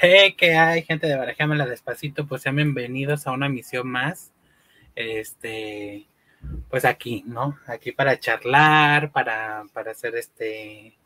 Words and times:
Hey, 0.00 0.34
¿qué 0.38 0.54
hay, 0.54 0.82
gente 0.84 1.08
de 1.08 1.16
Barajamela 1.16 1.66
Despacito? 1.66 2.24
Pues 2.24 2.42
sean 2.42 2.54
bienvenidos 2.54 3.26
a 3.26 3.32
una 3.32 3.48
misión 3.48 3.88
más. 3.88 4.32
Este, 4.94 6.06
pues 6.70 6.84
aquí, 6.84 7.24
¿no? 7.26 7.58
Aquí 7.66 7.90
para 7.90 8.16
charlar, 8.20 9.10
para, 9.10 9.64
para 9.72 9.90
hacer 9.90 10.14
este, 10.14 10.96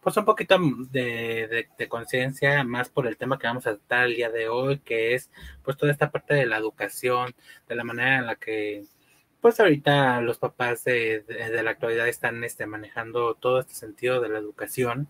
pues 0.00 0.16
un 0.16 0.24
poquito 0.24 0.58
de, 0.90 1.68
de, 1.76 1.88
conciencia 1.88 2.64
más 2.64 2.88
por 2.88 3.06
el 3.06 3.18
tema 3.18 3.38
que 3.38 3.46
vamos 3.46 3.66
a 3.66 3.76
tratar 3.76 4.06
el 4.06 4.16
día 4.16 4.30
de 4.30 4.48
hoy, 4.48 4.78
que 4.78 5.14
es 5.14 5.30
pues 5.62 5.76
toda 5.76 5.92
esta 5.92 6.10
parte 6.10 6.32
de 6.32 6.46
la 6.46 6.56
educación, 6.56 7.34
de 7.68 7.74
la 7.74 7.84
manera 7.84 8.18
en 8.20 8.26
la 8.26 8.36
que 8.36 8.84
pues 9.42 9.60
ahorita 9.60 10.22
los 10.22 10.38
papás 10.38 10.84
de, 10.84 11.20
de 11.20 11.62
la 11.62 11.72
actualidad 11.72 12.08
están 12.08 12.42
este, 12.44 12.64
manejando 12.64 13.34
todo 13.34 13.60
este 13.60 13.74
sentido 13.74 14.20
de 14.22 14.30
la 14.30 14.38
educación. 14.38 15.08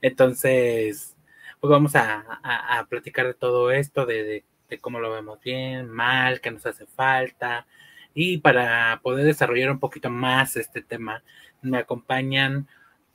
Entonces, 0.00 1.16
pues 1.62 1.70
vamos 1.70 1.94
a, 1.94 2.86
platicar 2.90 3.24
de 3.24 3.34
todo 3.34 3.70
esto, 3.70 4.04
de, 4.04 4.44
cómo 4.80 4.98
lo 4.98 5.12
vemos 5.12 5.38
bien, 5.40 5.88
mal, 5.88 6.40
qué 6.40 6.50
nos 6.50 6.66
hace 6.66 6.86
falta. 6.86 7.68
Y 8.14 8.38
para 8.38 8.98
poder 9.00 9.24
desarrollar 9.24 9.70
un 9.70 9.78
poquito 9.78 10.10
más 10.10 10.56
este 10.56 10.82
tema, 10.82 11.22
me 11.62 11.78
acompañan 11.78 12.66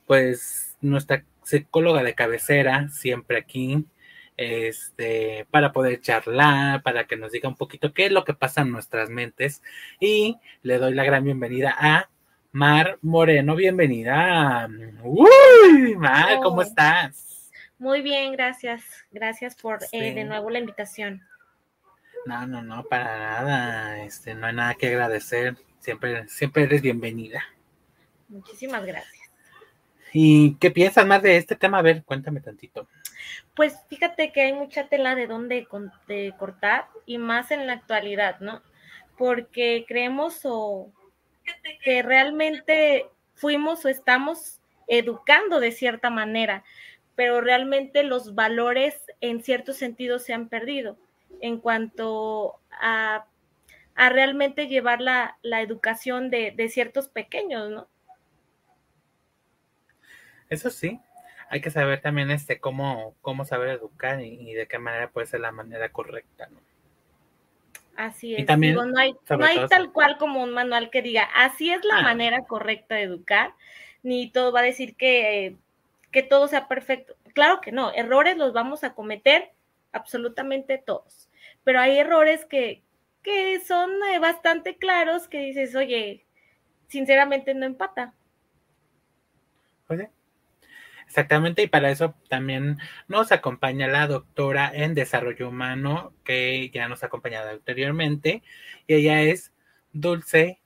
pues 0.06 0.78
nuestra 0.80 1.26
psicóloga 1.42 2.02
de 2.02 2.14
cabecera, 2.14 2.88
siempre 2.88 3.36
aquí, 3.36 3.84
este, 4.38 5.46
para 5.50 5.72
poder 5.72 6.00
charlar, 6.00 6.82
para 6.82 7.06
que 7.06 7.16
nos 7.16 7.32
diga 7.32 7.50
un 7.50 7.56
poquito 7.56 7.92
qué 7.92 8.06
es 8.06 8.12
lo 8.12 8.24
que 8.24 8.32
pasa 8.32 8.62
en 8.62 8.72
nuestras 8.72 9.10
mentes. 9.10 9.62
Y 10.00 10.38
le 10.62 10.78
doy 10.78 10.94
la 10.94 11.04
gran 11.04 11.22
bienvenida 11.22 11.76
a 11.78 12.08
Mar 12.52 12.98
Moreno, 13.02 13.54
bienvenida. 13.56 14.70
Uy, 15.02 15.96
Mar, 15.96 16.38
¿cómo 16.42 16.62
estás? 16.62 17.27
Muy 17.78 18.02
bien, 18.02 18.32
gracias. 18.32 18.82
Gracias 19.10 19.54
por 19.54 19.78
eh, 19.92 20.14
de 20.14 20.24
nuevo 20.24 20.50
la 20.50 20.58
invitación. 20.58 21.22
No, 22.26 22.46
no, 22.46 22.62
no, 22.62 22.84
para 22.84 23.18
nada. 23.18 24.02
Este, 24.02 24.34
no 24.34 24.46
hay 24.46 24.54
nada 24.54 24.74
que 24.74 24.88
agradecer. 24.88 25.56
Siempre, 25.78 26.28
siempre 26.28 26.64
eres 26.64 26.82
bienvenida. 26.82 27.44
Muchísimas 28.28 28.84
gracias. 28.84 29.30
¿Y 30.12 30.54
qué 30.56 30.70
piensas 30.70 31.06
más 31.06 31.22
de 31.22 31.36
este 31.36 31.56
tema? 31.56 31.78
A 31.78 31.82
ver, 31.82 32.02
cuéntame 32.04 32.40
tantito. 32.40 32.88
Pues 33.54 33.76
fíjate 33.88 34.32
que 34.32 34.42
hay 34.42 34.52
mucha 34.52 34.88
tela 34.88 35.14
de 35.14 35.26
dónde 35.26 35.66
de 36.06 36.34
cortar 36.38 36.88
y 37.06 37.18
más 37.18 37.50
en 37.50 37.66
la 37.66 37.74
actualidad, 37.74 38.40
¿no? 38.40 38.62
Porque 39.16 39.84
creemos 39.86 40.40
o 40.44 40.92
que 41.82 42.02
realmente 42.02 43.06
fuimos 43.34 43.84
o 43.84 43.88
estamos 43.88 44.60
educando 44.86 45.60
de 45.60 45.72
cierta 45.72 46.10
manera, 46.10 46.64
pero 47.18 47.40
realmente 47.40 48.04
los 48.04 48.36
valores 48.36 48.94
en 49.20 49.42
cierto 49.42 49.72
sentido 49.72 50.20
se 50.20 50.34
han 50.34 50.48
perdido 50.48 50.96
en 51.40 51.58
cuanto 51.58 52.60
a, 52.70 53.26
realmente 53.96 54.68
llevar 54.68 55.00
la, 55.00 55.36
educación 55.42 56.30
de, 56.30 56.68
ciertos 56.70 57.08
pequeños, 57.08 57.70
¿no? 57.70 57.88
Eso 60.48 60.70
sí, 60.70 61.00
hay 61.50 61.60
que 61.60 61.72
saber 61.72 62.00
también 62.00 62.30
este 62.30 62.60
cómo, 62.60 63.16
cómo 63.20 63.44
saber 63.44 63.70
educar 63.70 64.20
y, 64.20 64.54
de 64.54 64.68
qué 64.68 64.78
manera 64.78 65.10
puede 65.10 65.26
ser 65.26 65.40
la 65.40 65.50
manera 65.50 65.88
correcta, 65.88 66.46
¿no? 66.46 66.60
Así 67.96 68.36
es. 68.36 68.46
también, 68.46 68.76
no 68.76 68.96
hay, 68.96 69.16
tal 69.68 69.90
cual 69.90 70.18
como 70.18 70.40
un 70.40 70.52
manual 70.52 70.88
que 70.90 71.02
diga, 71.02 71.24
así 71.34 71.68
es 71.72 71.84
la 71.84 71.96
ah. 71.96 72.02
manera 72.02 72.44
correcta 72.44 72.94
de 72.94 73.02
educar, 73.02 73.56
ni 74.04 74.30
todo 74.30 74.52
va 74.52 74.60
a 74.60 74.62
decir 74.62 74.94
que 74.94 75.56
que 76.10 76.22
todo 76.22 76.48
sea 76.48 76.68
perfecto. 76.68 77.16
Claro 77.34 77.60
que 77.60 77.72
no, 77.72 77.92
errores 77.92 78.36
los 78.36 78.52
vamos 78.52 78.84
a 78.84 78.94
cometer 78.94 79.52
absolutamente 79.92 80.78
todos, 80.78 81.28
pero 81.64 81.80
hay 81.80 81.98
errores 81.98 82.44
que, 82.44 82.82
que 83.22 83.60
son 83.60 83.90
eh, 84.12 84.18
bastante 84.18 84.76
claros 84.76 85.28
que 85.28 85.38
dices, 85.40 85.74
oye, 85.74 86.26
sinceramente 86.88 87.54
no 87.54 87.66
empata. 87.66 88.14
Exactamente, 91.06 91.62
y 91.62 91.68
para 91.68 91.90
eso 91.90 92.14
también 92.28 92.76
nos 93.08 93.32
acompaña 93.32 93.88
la 93.88 94.06
doctora 94.06 94.70
en 94.74 94.92
desarrollo 94.92 95.48
humano, 95.48 96.12
que 96.22 96.68
ya 96.68 96.86
nos 96.86 97.02
ha 97.02 97.06
acompañado 97.06 97.48
anteriormente, 97.48 98.42
y 98.86 98.94
ella 98.94 99.22
es 99.22 99.50
Dulce 99.94 100.60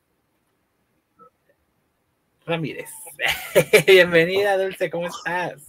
Ramírez. 2.47 2.91
Bienvenida, 3.87 4.57
Dulce, 4.57 4.91
¿cómo 4.91 5.07
estás? 5.07 5.63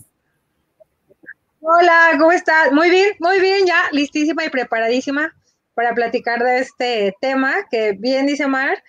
Hola, 1.61 2.11
¿cómo 2.19 2.31
estás? 2.31 2.71
Muy 2.71 2.89
bien, 2.89 3.13
muy 3.19 3.39
bien, 3.39 3.65
ya 3.65 3.87
listísima 3.91 4.43
y 4.45 4.49
preparadísima 4.49 5.33
para 5.75 5.93
platicar 5.93 6.43
de 6.43 6.59
este 6.59 7.15
tema 7.21 7.53
que 7.69 7.93
bien 7.93 8.25
dice 8.25 8.47
Mar, 8.47 8.83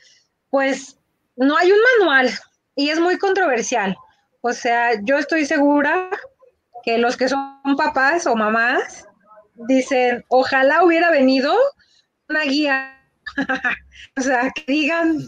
pues 0.50 0.98
no 1.36 1.56
hay 1.56 1.70
un 1.70 1.78
manual 1.98 2.30
y 2.74 2.90
es 2.90 2.98
muy 2.98 3.18
controversial. 3.18 3.96
O 4.40 4.52
sea, 4.52 5.00
yo 5.02 5.18
estoy 5.18 5.46
segura 5.46 6.10
que 6.82 6.98
los 6.98 7.16
que 7.16 7.28
son 7.28 7.76
papás 7.76 8.26
o 8.26 8.34
mamás 8.34 9.06
dicen, 9.54 10.24
ojalá 10.28 10.82
hubiera 10.82 11.10
venido 11.10 11.54
una 12.28 12.42
guía. 12.42 13.00
o 14.16 14.20
sea, 14.20 14.50
que 14.54 14.64
digan 14.66 15.18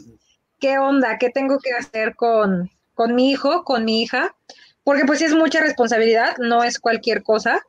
qué 0.61 0.79
onda, 0.79 1.19
qué 1.19 1.31
tengo 1.31 1.59
que 1.59 1.73
hacer 1.73 2.15
con, 2.17 2.71
con 2.95 3.15
mi 3.15 3.31
hijo, 3.31 3.65
con 3.65 3.85
mi 3.85 4.03
hija, 4.03 4.35
porque 4.85 5.05
pues 5.05 5.23
es 5.23 5.35
mucha 5.35 5.61
responsabilidad, 5.61 6.37
no 6.39 6.65
es 6.65 6.79
cualquier 6.79 7.23
cosa. 7.23 7.63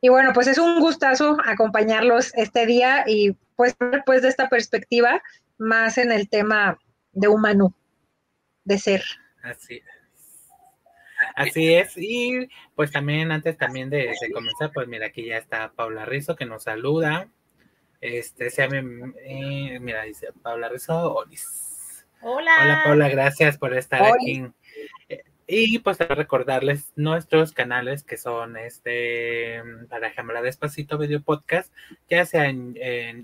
Y 0.00 0.08
bueno, 0.08 0.32
pues 0.32 0.46
es 0.46 0.58
un 0.58 0.80
gustazo 0.80 1.36
acompañarlos 1.44 2.32
este 2.34 2.66
día 2.66 3.04
y 3.06 3.32
pues, 3.56 3.76
pues 4.04 4.22
de 4.22 4.28
esta 4.28 4.48
perspectiva 4.48 5.22
más 5.58 5.98
en 5.98 6.12
el 6.12 6.28
tema 6.28 6.78
de 7.12 7.28
humano, 7.28 7.74
de 8.64 8.78
ser. 8.78 9.02
Así 9.42 9.76
es. 9.76 9.96
Así 11.34 11.74
es, 11.74 11.96
y 11.96 12.48
pues 12.74 12.92
también 12.92 13.32
antes 13.32 13.56
también 13.56 13.88
de, 13.88 14.14
comenzar, 14.32 14.70
pues 14.72 14.86
mira, 14.86 15.06
aquí 15.06 15.26
ya 15.26 15.38
está 15.38 15.72
Paula 15.72 16.04
Rizo 16.04 16.36
que 16.36 16.46
nos 16.46 16.64
saluda. 16.64 17.28
Este, 18.00 18.50
se 18.50 18.62
llama, 18.68 19.12
eh, 19.24 19.78
mira, 19.80 20.02
dice 20.04 20.28
Paula 20.42 20.68
Rizo 20.68 21.14
Olis. 21.14 21.75
Hola. 22.20 22.56
Hola, 22.62 22.82
Paula, 22.84 23.08
gracias 23.08 23.58
por 23.58 23.74
estar 23.76 24.02
aquí. 24.02 24.46
Eh, 25.08 25.22
y 25.46 25.78
pues 25.78 25.98
recordarles 25.98 26.92
nuestros 26.96 27.52
canales 27.52 28.02
que 28.02 28.16
son 28.16 28.56
este 28.56 29.62
para 29.88 30.10
Jamla 30.10 30.42
Despacito 30.42 30.98
Video 30.98 31.22
Podcast, 31.22 31.72
ya 32.10 32.26
sea 32.26 32.46
en, 32.46 32.76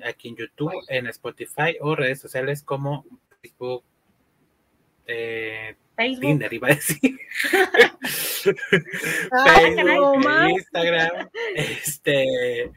aquí 0.04 0.28
en 0.28 0.36
YouTube, 0.36 0.72
en 0.88 1.06
Spotify 1.08 1.76
o 1.80 1.96
redes 1.96 2.20
sociales 2.20 2.62
como 2.62 3.04
Facebook, 3.40 3.82
eh, 5.06 5.74
Facebook. 5.96 6.20
Tinder 6.20 6.52
iba 6.52 6.68
a 6.68 6.74
decir. 6.74 7.18
Facebook, 8.44 10.24
Instagram, 10.48 11.28
este 11.56 12.70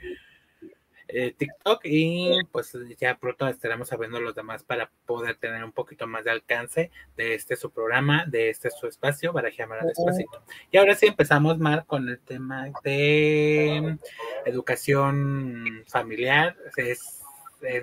eh, 1.17 1.33
TikTok 1.37 1.79
y 1.85 2.39
pues 2.51 2.77
ya 2.99 3.17
pronto 3.17 3.47
estaremos 3.47 3.87
sabiendo 3.87 4.19
los 4.19 4.35
demás 4.35 4.63
para 4.63 4.91
poder 5.05 5.37
tener 5.37 5.63
un 5.63 5.71
poquito 5.71 6.07
más 6.07 6.25
de 6.25 6.31
alcance 6.31 6.91
de 7.15 7.35
este 7.35 7.55
su 7.55 7.71
programa, 7.71 8.25
de 8.27 8.49
este 8.49 8.69
su 8.69 8.85
espacio, 8.85 9.31
para 9.31 9.49
llamar 9.49 9.85
despacito. 9.85 10.43
Y 10.71 10.77
ahora 10.77 10.93
sí 10.93 11.05
empezamos, 11.05 11.57
Mar, 11.57 11.85
con 11.87 12.09
el 12.09 12.19
tema 12.19 12.67
de 12.83 13.97
educación 14.45 15.85
familiar, 15.87 16.57
es, 16.75 17.23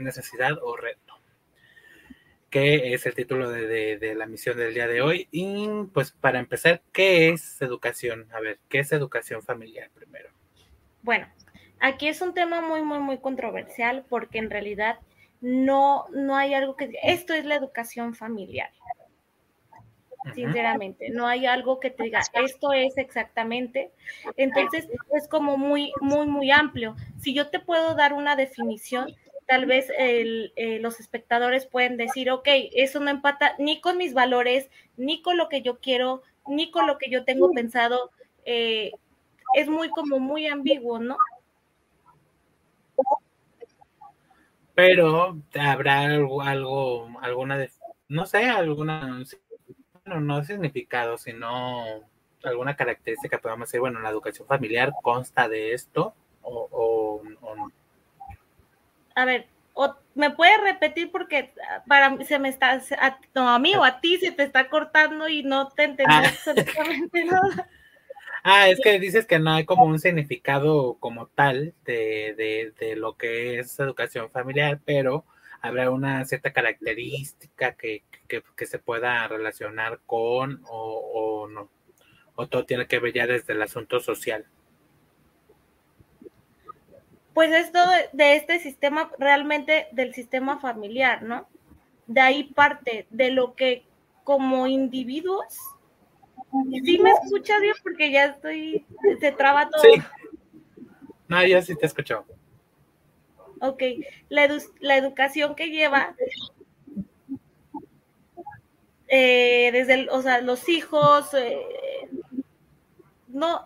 necesidad 0.02 0.58
o 0.60 0.76
reto, 0.76 1.14
que 2.50 2.92
es 2.92 3.06
el 3.06 3.14
título 3.14 3.50
de, 3.50 3.96
de 3.96 4.14
la 4.14 4.26
misión 4.26 4.58
del 4.58 4.74
día 4.74 4.86
de 4.86 5.00
hoy. 5.00 5.28
Y 5.30 5.68
pues 5.94 6.10
para 6.12 6.38
empezar, 6.38 6.82
¿qué 6.92 7.30
es 7.30 7.62
educación? 7.62 8.28
A 8.34 8.40
ver, 8.40 8.58
¿qué 8.68 8.80
es 8.80 8.92
educación 8.92 9.42
familiar 9.42 9.88
primero? 9.94 10.28
Bueno, 11.00 11.26
Aquí 11.84 12.06
es 12.06 12.20
un 12.20 12.32
tema 12.32 12.60
muy, 12.60 12.82
muy, 12.82 13.00
muy 13.00 13.18
controversial 13.18 14.04
porque 14.08 14.38
en 14.38 14.50
realidad 14.50 15.00
no, 15.40 16.06
no 16.12 16.36
hay 16.36 16.54
algo 16.54 16.76
que... 16.76 16.92
Esto 17.02 17.34
es 17.34 17.44
la 17.44 17.56
educación 17.56 18.14
familiar. 18.14 18.70
Sinceramente, 20.32 21.10
no 21.10 21.26
hay 21.26 21.44
algo 21.46 21.80
que 21.80 21.90
te 21.90 22.04
diga, 22.04 22.20
esto 22.34 22.72
es 22.72 22.96
exactamente. 22.98 23.90
Entonces, 24.36 24.88
es 25.12 25.26
como 25.26 25.56
muy, 25.56 25.92
muy, 26.00 26.28
muy 26.28 26.52
amplio. 26.52 26.94
Si 27.18 27.34
yo 27.34 27.48
te 27.50 27.58
puedo 27.58 27.96
dar 27.96 28.12
una 28.12 28.36
definición, 28.36 29.12
tal 29.48 29.66
vez 29.66 29.90
eh, 29.98 30.78
los 30.80 31.00
espectadores 31.00 31.66
pueden 31.66 31.96
decir, 31.96 32.30
ok, 32.30 32.46
eso 32.76 33.00
no 33.00 33.10
empata 33.10 33.56
ni 33.58 33.80
con 33.80 33.98
mis 33.98 34.14
valores, 34.14 34.70
ni 34.96 35.20
con 35.20 35.36
lo 35.36 35.48
que 35.48 35.62
yo 35.62 35.80
quiero, 35.80 36.22
ni 36.46 36.70
con 36.70 36.86
lo 36.86 36.98
que 36.98 37.10
yo 37.10 37.24
tengo 37.24 37.50
pensado. 37.50 38.12
Eh, 38.44 38.92
es 39.56 39.68
muy 39.68 39.90
como 39.90 40.20
muy 40.20 40.46
ambiguo, 40.46 41.00
¿no? 41.00 41.16
Pero 44.74 45.36
habrá 45.60 46.00
algo, 46.00 46.42
algo 46.42 47.08
alguna, 47.20 47.66
no 48.08 48.26
sé, 48.26 48.44
alguna, 48.44 49.22
bueno, 50.04 50.20
no 50.20 50.44
significado, 50.44 51.18
sino 51.18 51.84
alguna 52.42 52.74
característica, 52.74 53.38
podemos 53.38 53.68
decir, 53.68 53.80
bueno, 53.80 54.00
la 54.00 54.10
educación 54.10 54.48
familiar 54.48 54.92
consta 55.02 55.48
de 55.48 55.74
esto, 55.74 56.14
o, 56.42 57.22
a 59.14 59.24
ver, 59.24 59.46
o 59.74 59.94
me 60.14 60.30
puedes 60.30 60.60
repetir 60.60 61.10
porque 61.10 61.52
para 61.86 62.22
se 62.24 62.38
me 62.38 62.48
está, 62.48 62.82
a, 62.98 63.18
no, 63.34 63.48
a 63.48 63.58
mí 63.58 63.74
o 63.76 63.84
a 63.84 64.00
ti 64.00 64.18
se 64.18 64.32
te 64.32 64.42
está 64.42 64.68
cortando 64.68 65.28
y 65.28 65.42
no 65.42 65.68
te 65.68 65.84
entendí 65.84 66.14
ah. 66.14 66.24
absolutamente 66.26 67.24
nada. 67.24 67.68
Ah, 68.44 68.68
es 68.68 68.80
que 68.80 68.98
dices 68.98 69.26
que 69.26 69.38
no 69.38 69.52
hay 69.52 69.64
como 69.64 69.84
un 69.84 70.00
significado 70.00 70.96
como 70.98 71.28
tal 71.28 71.74
de, 71.84 72.34
de, 72.36 72.72
de 72.78 72.96
lo 72.96 73.16
que 73.16 73.60
es 73.60 73.78
educación 73.78 74.30
familiar, 74.30 74.80
pero 74.84 75.24
habrá 75.60 75.90
una 75.90 76.24
cierta 76.24 76.52
característica 76.52 77.74
que, 77.74 78.02
que, 78.26 78.42
que 78.56 78.66
se 78.66 78.80
pueda 78.80 79.26
relacionar 79.28 80.00
con 80.06 80.60
o, 80.68 81.44
o, 81.44 81.48
no. 81.48 81.68
O 82.34 82.48
todo 82.48 82.64
tiene 82.64 82.86
que 82.86 82.98
ver 82.98 83.12
ya 83.12 83.26
desde 83.26 83.52
el 83.52 83.62
asunto 83.62 84.00
social. 84.00 84.44
Pues 87.32 87.52
esto 87.52 87.78
de 88.12 88.34
este 88.34 88.58
sistema, 88.58 89.10
realmente 89.18 89.86
del 89.92 90.14
sistema 90.14 90.58
familiar, 90.58 91.22
¿no? 91.22 91.46
De 92.08 92.20
ahí 92.20 92.44
parte 92.44 93.06
de 93.10 93.30
lo 93.30 93.54
que 93.54 93.84
como 94.24 94.66
individuos 94.66 95.56
Sí 96.84 96.98
me 96.98 97.10
escuchas 97.10 97.60
bien 97.60 97.74
porque 97.82 98.10
ya 98.10 98.26
estoy, 98.26 98.86
se 99.20 99.32
traba 99.32 99.70
todo. 99.70 99.82
Sí. 99.82 100.02
No, 101.28 101.46
ya 101.46 101.62
sí 101.62 101.74
te 101.76 101.86
escucho. 101.86 102.26
Ok, 103.60 103.82
la, 104.28 104.58
la 104.80 104.96
educación 104.96 105.54
que 105.54 105.70
lleva 105.70 106.14
eh, 109.14 109.70
desde, 109.72 110.08
o 110.10 110.22
sea, 110.22 110.40
los 110.40 110.68
hijos, 110.70 111.34
eh, 111.34 112.08
no. 113.28 113.64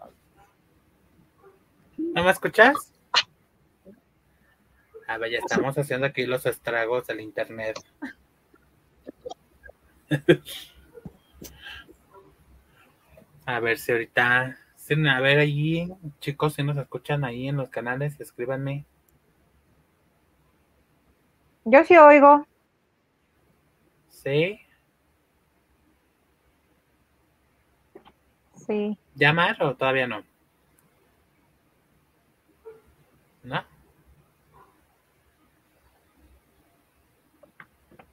¿No 1.96 2.24
me 2.24 2.30
escuchas? 2.30 2.92
A 5.06 5.18
ver, 5.18 5.30
ya 5.30 5.38
estamos 5.38 5.78
haciendo 5.78 6.06
aquí 6.06 6.26
los 6.26 6.46
estragos 6.46 7.06
del 7.06 7.20
internet. 7.20 7.78
A 13.46 13.60
ver 13.60 13.78
si 13.78 13.92
ahorita, 13.92 14.58
a 14.58 15.20
ver 15.20 15.38
allí, 15.38 15.88
chicos, 16.18 16.54
si 16.54 16.64
nos 16.64 16.76
escuchan 16.76 17.24
ahí 17.24 17.46
en 17.46 17.56
los 17.56 17.68
canales, 17.68 18.18
escríbanme. 18.20 18.84
Yo 21.64 21.84
sí 21.84 21.96
oigo. 21.96 22.44
¿Sí? 24.08 24.60
Sí. 28.66 28.98
¿Llamar 29.14 29.62
o 29.62 29.76
todavía 29.76 30.08
no? 30.08 30.24
¿No? 33.44 33.64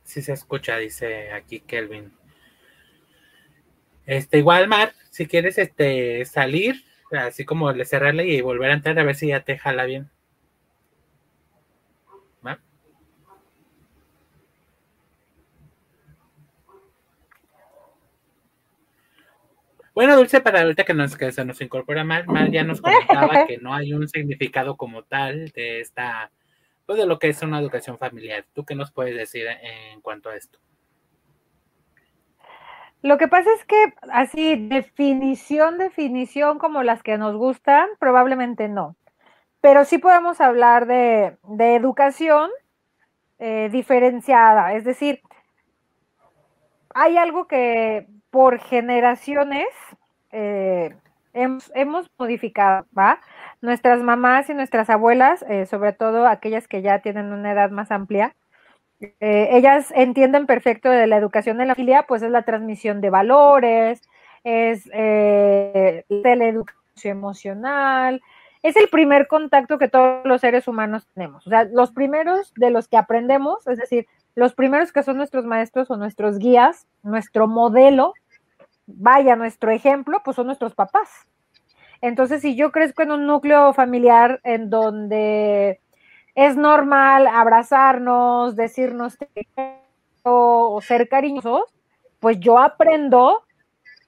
Sí 0.04 0.22
se 0.22 0.34
escucha, 0.34 0.78
dice 0.78 1.32
aquí 1.32 1.60
Kelvin. 1.60 2.14
Este, 4.06 4.40
igual, 4.40 4.68
Mar, 4.68 4.94
si 5.10 5.28
quieres 5.28 5.58
este, 5.58 6.26
salir, 6.26 6.84
así 7.12 7.46
como 7.46 7.72
le 7.72 7.86
cerrarle 7.86 8.28
y 8.28 8.42
volver 8.42 8.72
a 8.72 8.74
entrar 8.76 9.00
a 9.00 9.04
ver 9.04 9.16
si 9.16 9.28
ya 9.28 9.42
te 9.42 9.58
jala 9.58 9.86
bien. 9.86 10.10
Bueno, 19.94 20.16
Dulce, 20.18 20.42
para 20.42 20.62
ahorita 20.62 20.86
que, 20.86 20.94
nos, 20.96 21.16
que 21.16 21.32
se 21.32 21.46
nos 21.46 21.62
incorpora 21.62 22.04
Mar, 22.04 22.26
Mar 22.28 22.50
ya 22.50 22.64
nos 22.64 22.82
comentaba 22.82 23.46
que 23.46 23.60
no 23.60 23.76
hay 23.76 23.94
un 23.94 24.08
significado 24.10 24.76
como 24.76 25.04
tal 25.04 25.50
de 25.50 25.82
esta, 25.82 26.32
pues 26.88 26.98
de 26.98 27.06
lo 27.06 27.20
que 27.20 27.30
es 27.30 27.42
una 27.44 27.60
educación 27.60 28.00
familiar. 28.00 28.44
¿Tú 28.54 28.66
qué 28.66 28.74
nos 28.74 28.92
puedes 28.92 29.16
decir 29.16 29.46
en 29.46 30.02
cuanto 30.02 30.30
a 30.30 30.36
esto? 30.36 30.60
Lo 33.04 33.18
que 33.18 33.28
pasa 33.28 33.50
es 33.54 33.66
que 33.66 33.94
así, 34.12 34.56
definición, 34.70 35.78
definición 35.78 36.58
como 36.58 36.84
las 36.84 37.04
que 37.04 37.18
nos 37.18 37.36
gustan, 37.36 37.90
probablemente 38.00 38.70
no. 38.70 38.96
Pero 39.60 39.84
sí 39.84 39.98
podemos 39.98 40.40
hablar 40.40 40.88
de, 40.88 41.38
educación 41.60 42.50
eh, 43.40 43.68
diferenciada. 43.72 44.74
Es 44.74 44.86
decir, 44.86 45.22
hay 46.96 47.18
algo 47.18 47.46
que 47.46 48.08
por 48.30 48.60
generaciones 48.60 49.68
eh, 50.32 50.96
hemos, 51.34 52.10
modificado, 52.18 52.86
¿va? 52.98 53.20
Nuestras 53.62 54.02
mamás 54.02 54.50
y 54.50 54.54
nuestras 54.54 54.90
abuelas, 54.90 55.44
eh, 55.50 55.66
sobre 55.66 55.92
todo 55.92 56.26
aquellas 56.26 56.70
que 56.70 56.82
ya 56.82 57.00
tienen 57.00 57.34
una 57.34 57.52
edad 57.52 57.70
más 57.70 57.92
amplia, 57.92 58.34
eh, 59.20 59.50
ellas 59.52 59.92
entienden 59.96 60.46
perfecto 60.46 60.90
de 60.90 61.08
la 61.08 61.18
educación 61.18 61.60
en 61.62 61.68
la 61.68 61.76
familia, 61.76 62.06
pues 62.08 62.22
es 62.22 62.32
la 62.32 62.44
transmisión 62.44 63.02
de 63.02 63.10
valores, 63.10 64.02
es 64.44 64.90
eh, 64.94 66.06
la 66.10 66.46
educación 66.46 67.18
emocional, 67.18 68.22
es 68.62 68.76
el 68.78 68.88
primer 68.88 69.28
contacto 69.28 69.78
que 69.78 69.90
todos 69.90 70.26
los 70.26 70.42
seres 70.42 70.68
humanos 70.68 71.08
tenemos. 71.14 71.46
O 71.46 71.50
sea, 71.50 71.66
los 71.66 71.92
primeros 71.92 72.54
de 72.56 72.72
los 72.72 72.88
que 72.88 72.98
aprendemos, 72.98 73.68
es 73.68 73.78
decir, 73.78 74.08
los 74.36 74.54
primeros 74.54 74.92
que 74.92 75.04
son 75.04 75.18
nuestros 75.18 75.46
maestros 75.46 75.92
o 75.92 75.98
nuestros 75.98 76.40
guías, 76.40 76.88
nuestro 77.04 77.48
modelo, 77.48 78.14
vaya, 78.88 79.36
nuestro 79.36 79.72
ejemplo, 79.72 80.22
pues 80.24 80.36
son 80.36 80.48
nuestros 80.48 80.76
papás. 80.76 81.10
Entonces, 82.02 82.42
si 82.42 82.56
yo 82.56 82.72
crezco 82.72 83.02
en 83.02 83.12
un 83.12 83.28
núcleo 83.28 83.74
familiar 83.74 84.40
en 84.44 84.70
donde 84.70 85.80
es 86.36 86.56
normal 86.58 87.28
abrazarnos, 87.28 88.56
decirnos 88.56 89.18
o 90.24 90.82
ser 90.82 91.10
cariñosos, 91.10 91.74
pues 92.20 92.40
yo 92.40 92.60
aprendo 92.60 93.44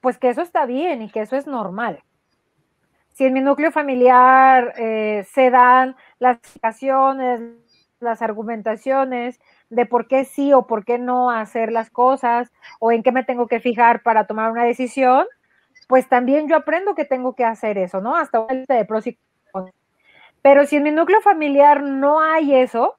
pues 0.00 0.18
que 0.18 0.28
eso 0.28 0.42
está 0.42 0.66
bien 0.66 1.02
y 1.02 1.10
que 1.10 1.20
eso 1.20 1.36
es 1.36 1.46
normal. 1.46 2.02
Si 3.12 3.24
en 3.24 3.32
mi 3.32 3.40
núcleo 3.40 3.72
familiar 3.72 4.74
eh, 4.76 5.26
se 5.32 5.50
dan 5.50 5.96
las 6.18 6.36
explicaciones, 6.36 7.40
las 7.98 8.22
argumentaciones 8.22 9.40
de 9.70 9.86
por 9.86 10.06
qué 10.06 10.24
sí 10.24 10.52
o 10.52 10.66
por 10.66 10.84
qué 10.84 10.98
no 10.98 11.30
hacer 11.30 11.72
las 11.72 11.90
cosas 11.90 12.52
o 12.78 12.92
en 12.92 13.02
qué 13.02 13.10
me 13.12 13.24
tengo 13.24 13.46
que 13.48 13.60
fijar 13.60 14.02
para 14.02 14.26
tomar 14.26 14.50
una 14.50 14.64
decisión, 14.64 15.26
pues 15.88 16.08
también 16.08 16.48
yo 16.48 16.56
aprendo 16.56 16.94
que 16.94 17.04
tengo 17.04 17.34
que 17.34 17.44
hacer 17.44 17.78
eso, 17.78 18.00
¿no? 18.00 18.16
Hasta 18.16 18.46
de 18.46 18.84
pros 18.84 19.06
y. 19.06 19.18
Pero 20.46 20.64
si 20.64 20.76
en 20.76 20.84
mi 20.84 20.92
núcleo 20.92 21.20
familiar 21.22 21.82
no 21.82 22.20
hay 22.20 22.54
eso, 22.54 22.94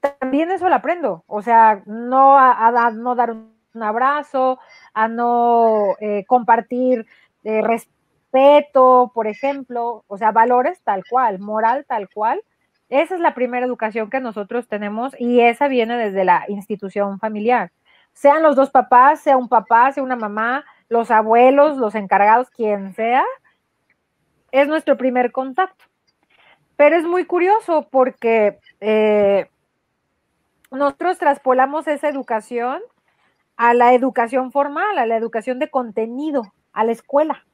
también 0.00 0.50
eso 0.50 0.68
lo 0.68 0.74
aprendo. 0.74 1.22
O 1.28 1.40
sea, 1.40 1.84
no 1.86 2.36
a, 2.36 2.90
no 2.90 3.14
dar 3.14 3.30
un, 3.30 3.54
abrazo, 3.80 4.58
a 4.92 5.06
no 5.06 5.94
eh, 6.00 6.24
compartir 6.26 7.06
eh, 7.44 7.62
respeto, 7.62 9.12
por 9.14 9.28
ejemplo, 9.28 10.02
o 10.08 10.18
sea, 10.18 10.32
valores 10.32 10.82
tal 10.82 11.04
cual, 11.08 11.38
moral 11.38 11.84
tal 11.86 12.08
cual. 12.08 12.42
Esa 12.88 13.14
es 13.14 13.20
la 13.20 13.34
primera 13.34 13.64
educación 13.64 14.10
que 14.10 14.18
nosotros 14.18 14.66
tenemos 14.66 15.14
y 15.16 15.42
esa 15.42 15.68
viene 15.68 15.96
desde 15.96 16.24
la 16.24 16.44
institución 16.48 17.20
familiar. 17.20 17.70
Sean 18.14 18.42
los 18.42 18.56
dos 18.56 18.70
papás, 18.70 19.20
sea 19.20 19.36
un 19.36 19.48
papá, 19.48 19.92
sea 19.92 20.02
una 20.02 20.16
mamá, 20.16 20.64
los 20.88 21.12
abuelos, 21.12 21.76
los 21.76 21.94
encargados, 21.94 22.50
quien 22.50 22.94
sea, 22.94 23.22
es 24.50 24.66
nuestro 24.66 24.96
primer 24.96 25.30
contacto. 25.30 25.84
Pero 26.76 26.96
es 26.96 27.04
muy 27.04 27.24
curioso 27.24 27.88
porque 27.90 28.58
eh, 28.80 29.48
nosotros 30.70 31.18
traspolamos 31.18 31.86
esa 31.86 32.08
educación 32.08 32.80
a 33.56 33.74
la 33.74 33.94
educación 33.94 34.50
formal, 34.50 34.98
a 34.98 35.06
la 35.06 35.16
educación 35.16 35.58
de 35.58 35.70
contenido, 35.70 36.52
a 36.72 36.84
la 36.84 36.92
escuela. 36.92 37.44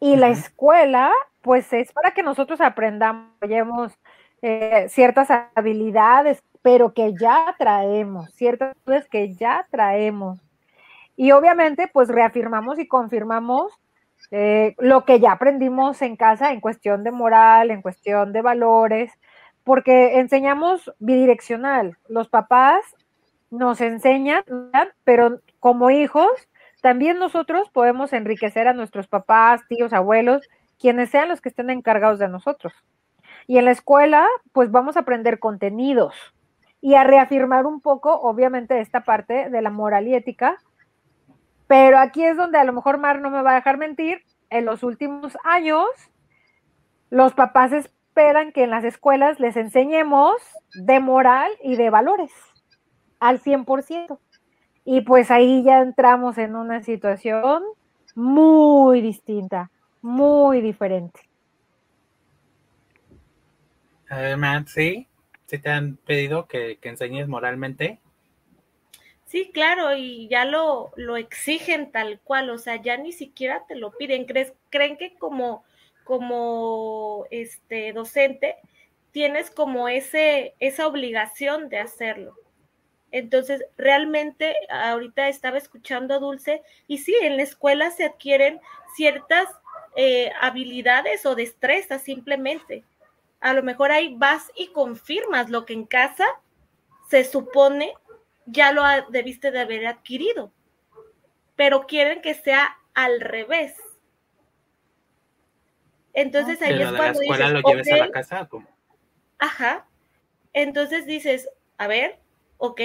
Y 0.00 0.16
la 0.16 0.28
escuela, 0.28 1.10
pues 1.42 1.72
es 1.72 1.92
para 1.92 2.10
que 2.10 2.22
nosotros 2.22 2.60
aprendamos, 2.60 3.98
eh, 4.42 4.86
ciertas 4.90 5.28
habilidades, 5.54 6.42
pero 6.60 6.92
que 6.92 7.14
ya 7.18 7.54
traemos, 7.58 8.30
ciertas 8.34 8.76
cosas 8.84 9.08
que 9.08 9.34
ya 9.34 9.66
traemos. 9.70 10.40
Y 11.16 11.32
obviamente, 11.32 11.88
pues 11.90 12.08
reafirmamos 12.08 12.78
y 12.78 12.86
confirmamos 12.86 13.72
eh, 14.30 14.74
lo 14.78 15.04
que 15.04 15.20
ya 15.20 15.32
aprendimos 15.32 16.02
en 16.02 16.16
casa 16.16 16.52
en 16.52 16.60
cuestión 16.60 17.04
de 17.04 17.12
moral, 17.12 17.70
en 17.70 17.82
cuestión 17.82 18.32
de 18.32 18.42
valores, 18.42 19.12
porque 19.64 20.18
enseñamos 20.18 20.92
bidireccional. 20.98 21.96
Los 22.08 22.28
papás 22.28 22.82
nos 23.50 23.80
enseñan, 23.80 24.44
pero 25.04 25.40
como 25.60 25.90
hijos, 25.90 26.30
también 26.82 27.18
nosotros 27.18 27.68
podemos 27.70 28.12
enriquecer 28.12 28.68
a 28.68 28.72
nuestros 28.72 29.08
papás, 29.08 29.62
tíos, 29.68 29.92
abuelos, 29.92 30.48
quienes 30.78 31.10
sean 31.10 31.28
los 31.28 31.40
que 31.40 31.48
estén 31.48 31.70
encargados 31.70 32.18
de 32.18 32.28
nosotros. 32.28 32.72
Y 33.46 33.58
en 33.58 33.64
la 33.64 33.70
escuela, 33.70 34.26
pues 34.52 34.70
vamos 34.70 34.96
a 34.96 35.00
aprender 35.00 35.38
contenidos 35.38 36.14
y 36.80 36.94
a 36.94 37.04
reafirmar 37.04 37.66
un 37.66 37.80
poco, 37.80 38.20
obviamente, 38.20 38.80
esta 38.80 39.04
parte 39.04 39.50
de 39.50 39.62
la 39.62 39.70
moral 39.70 40.06
y 40.08 40.14
ética, 40.14 40.58
pero 41.66 41.98
aquí 41.98 42.24
es 42.24 42.36
donde 42.36 42.58
a 42.58 42.64
lo 42.64 42.72
mejor 42.72 42.98
Mar 42.98 43.20
no 43.20 43.30
me 43.30 43.42
va 43.42 43.52
a 43.52 43.56
dejar 43.56 43.78
mentir. 43.78 44.22
En 44.50 44.64
los 44.64 44.82
últimos 44.82 45.36
años, 45.44 45.86
los 47.10 47.34
papás 47.34 47.72
esperan 47.72 48.52
que 48.52 48.64
en 48.64 48.70
las 48.70 48.84
escuelas 48.84 49.40
les 49.40 49.56
enseñemos 49.56 50.34
de 50.74 51.00
moral 51.00 51.50
y 51.62 51.76
de 51.76 51.90
valores 51.90 52.32
al 53.18 53.40
100%. 53.40 54.18
Y 54.84 55.00
pues 55.00 55.30
ahí 55.30 55.64
ya 55.64 55.80
entramos 55.80 56.38
en 56.38 56.54
una 56.54 56.82
situación 56.82 57.62
muy 58.14 59.00
distinta, 59.00 59.70
muy 60.00 60.60
diferente. 60.60 61.20
¿sí? 64.66 65.08
¿Sí 65.46 65.58
te 65.58 65.70
han 65.70 65.96
pedido 65.96 66.46
que, 66.46 66.78
enseñes 66.82 67.28
moralmente? 67.28 68.00
Sí, 69.26 69.50
claro, 69.52 69.94
y 69.96 70.28
ya 70.28 70.44
lo, 70.44 70.92
lo 70.96 71.16
exigen 71.16 71.90
tal 71.90 72.20
cual, 72.20 72.48
o 72.48 72.58
sea, 72.58 72.80
ya 72.80 72.96
ni 72.96 73.12
siquiera 73.12 73.66
te 73.66 73.74
lo 73.74 73.90
piden. 73.90 74.24
¿Crees, 74.24 74.54
creen 74.70 74.96
que 74.96 75.14
como, 75.16 75.64
como 76.04 77.26
este 77.30 77.92
docente 77.92 78.56
tienes 79.10 79.50
como 79.50 79.88
ese, 79.88 80.54
esa 80.60 80.86
obligación 80.86 81.68
de 81.68 81.78
hacerlo. 81.78 82.36
Entonces, 83.10 83.64
realmente 83.76 84.54
ahorita 84.68 85.28
estaba 85.28 85.58
escuchando 85.58 86.14
a 86.14 86.18
Dulce 86.18 86.62
y 86.86 86.98
sí, 86.98 87.14
en 87.22 87.36
la 87.36 87.42
escuela 87.42 87.90
se 87.90 88.04
adquieren 88.04 88.60
ciertas 88.94 89.48
eh, 89.96 90.30
habilidades 90.40 91.26
o 91.26 91.34
destrezas 91.34 92.02
simplemente. 92.02 92.84
A 93.40 93.54
lo 93.54 93.62
mejor 93.62 93.90
ahí 93.90 94.14
vas 94.16 94.52
y 94.54 94.68
confirmas 94.68 95.50
lo 95.50 95.64
que 95.64 95.72
en 95.72 95.86
casa 95.86 96.26
se 97.08 97.24
supone 97.24 97.94
ya 98.46 98.72
lo 98.72 98.82
debiste 99.10 99.50
de 99.50 99.60
haber 99.60 99.86
adquirido, 99.86 100.52
pero 101.56 101.86
quieren 101.86 102.22
que 102.22 102.34
sea 102.34 102.78
al 102.94 103.20
revés. 103.20 103.74
Entonces 106.14 106.62
ahí 106.62 106.80
es 106.80 106.88
cuando 106.92 107.02
la 107.02 107.10
escuela 107.10 107.50
lo 107.50 107.60
lleves 107.60 107.92
a 107.92 107.96
la 107.96 108.10
casa, 108.10 108.48
¿cómo? 108.48 108.66
Ajá. 109.38 109.86
Entonces 110.54 111.04
dices, 111.04 111.50
a 111.76 111.86
ver, 111.86 112.18
ok, 112.56 112.80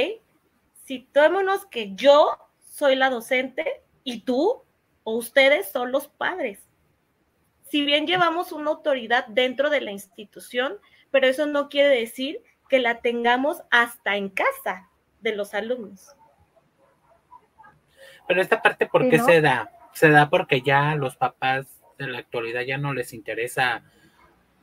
si 0.84 1.00
tomémonos 1.00 1.66
que 1.66 1.96
yo 1.96 2.38
soy 2.60 2.96
la 2.96 3.10
docente 3.10 3.84
y 4.04 4.22
tú 4.22 4.64
o 5.04 5.16
ustedes 5.16 5.72
son 5.72 5.92
los 5.92 6.08
padres. 6.10 6.60
Si 7.70 7.86
bien 7.86 8.06
llevamos 8.06 8.52
una 8.52 8.72
autoridad 8.72 9.28
dentro 9.28 9.70
de 9.70 9.80
la 9.80 9.92
institución, 9.92 10.78
pero 11.10 11.28
eso 11.28 11.46
no 11.46 11.70
quiere 11.70 11.90
decir 11.90 12.44
que 12.68 12.80
la 12.80 13.00
tengamos 13.00 13.62
hasta 13.70 14.18
en 14.18 14.30
casa 14.30 14.91
de 15.22 15.36
los 15.36 15.54
alumnos. 15.54 16.16
Pero 18.28 18.42
esta 18.42 18.62
parte, 18.62 18.86
¿por 18.88 19.10
qué 19.10 19.20
se 19.20 19.42
da? 19.42 19.72
Se 19.94 20.10
da 20.10 20.30
porque 20.30 20.62
ya 20.62 20.96
los 20.96 21.16
papás 21.16 21.82
de 21.98 22.08
la 22.08 22.20
actualidad 22.20 22.62
ya 22.62 22.78
no 22.78 22.94
les 22.94 23.14
interesa 23.14 23.84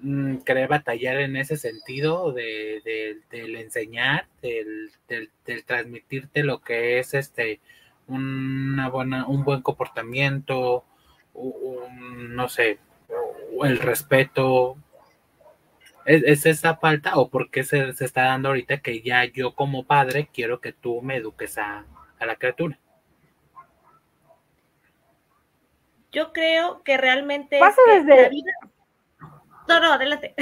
Mm, 0.01 0.39
querer 0.39 0.69
batallar 0.69 1.17
en 1.21 1.37
ese 1.37 1.57
sentido 1.57 2.31
de, 2.33 3.21
del 3.31 3.57
enseñar, 3.57 4.29
del, 4.43 4.93
transmitirte 5.67 6.45
lo 6.45 6.61
que 6.61 7.01
es 7.01 7.15
este 7.15 7.61
una 8.07 8.89
buena, 8.91 9.27
un 9.27 9.45
buen 9.45 9.61
comportamiento, 9.61 10.85
no 11.35 12.49
sé, 12.49 12.79
el 13.63 13.79
respeto. 13.79 14.77
¿Es, 16.09 16.47
esa 16.47 16.77
falta 16.77 17.17
o 17.17 17.29
por 17.29 17.51
qué 17.51 17.65
se, 17.65 17.91
está 17.91 18.23
dando 18.23 18.49
ahorita 18.49 18.79
que 18.79 19.03
ya 19.03 19.27
yo 19.27 19.55
como 19.55 19.85
padre 19.85 20.31
quiero 20.33 20.59
que 20.59 20.73
tú 20.73 21.03
me 21.03 21.17
eduques 21.17 21.59
a, 21.59 21.85
la 22.19 22.37
criatura? 22.37 22.79
Yo 26.11 26.33
creo 26.33 26.83
que 26.83 26.97
realmente 26.97 27.59
Pasa 27.59 27.83
desde 27.87 28.23
la 28.23 28.29
vida 28.31 28.53
no, 29.69 29.81
no, 29.81 29.93
adelante. 29.93 30.35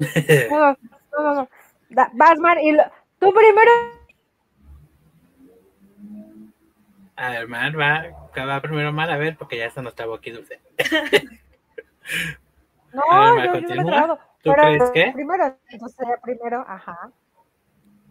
no, 0.50 0.76
no, 1.12 1.34
no. 1.34 1.48
Basman, 1.88 2.58
y 2.58 2.76
tú 3.20 3.32
primero. 3.32 3.70
A 7.14 7.28
ver, 7.30 7.46
Mar, 7.46 7.78
va, 7.78 8.06
va 8.44 8.60
primero 8.60 8.92
Mar, 8.92 9.08
a 9.08 9.16
ver, 9.16 9.36
porque 9.36 9.56
ya 9.56 9.70
se 9.70 9.80
nos 9.82 9.94
trabó 9.94 10.14
aquí 10.14 10.32
dulce. 10.32 10.60
no, 12.92 13.38
yo, 13.38 13.60
yo 13.60 13.84
me 13.84 13.96
he 13.96 14.33
¿Tú 14.44 14.52
crees 14.52 14.90
que? 14.92 15.12
Primero, 15.12 15.58
entonces 15.68 16.06
primero, 16.22 16.64
ajá. 16.68 17.10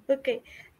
Ok. 0.09 0.29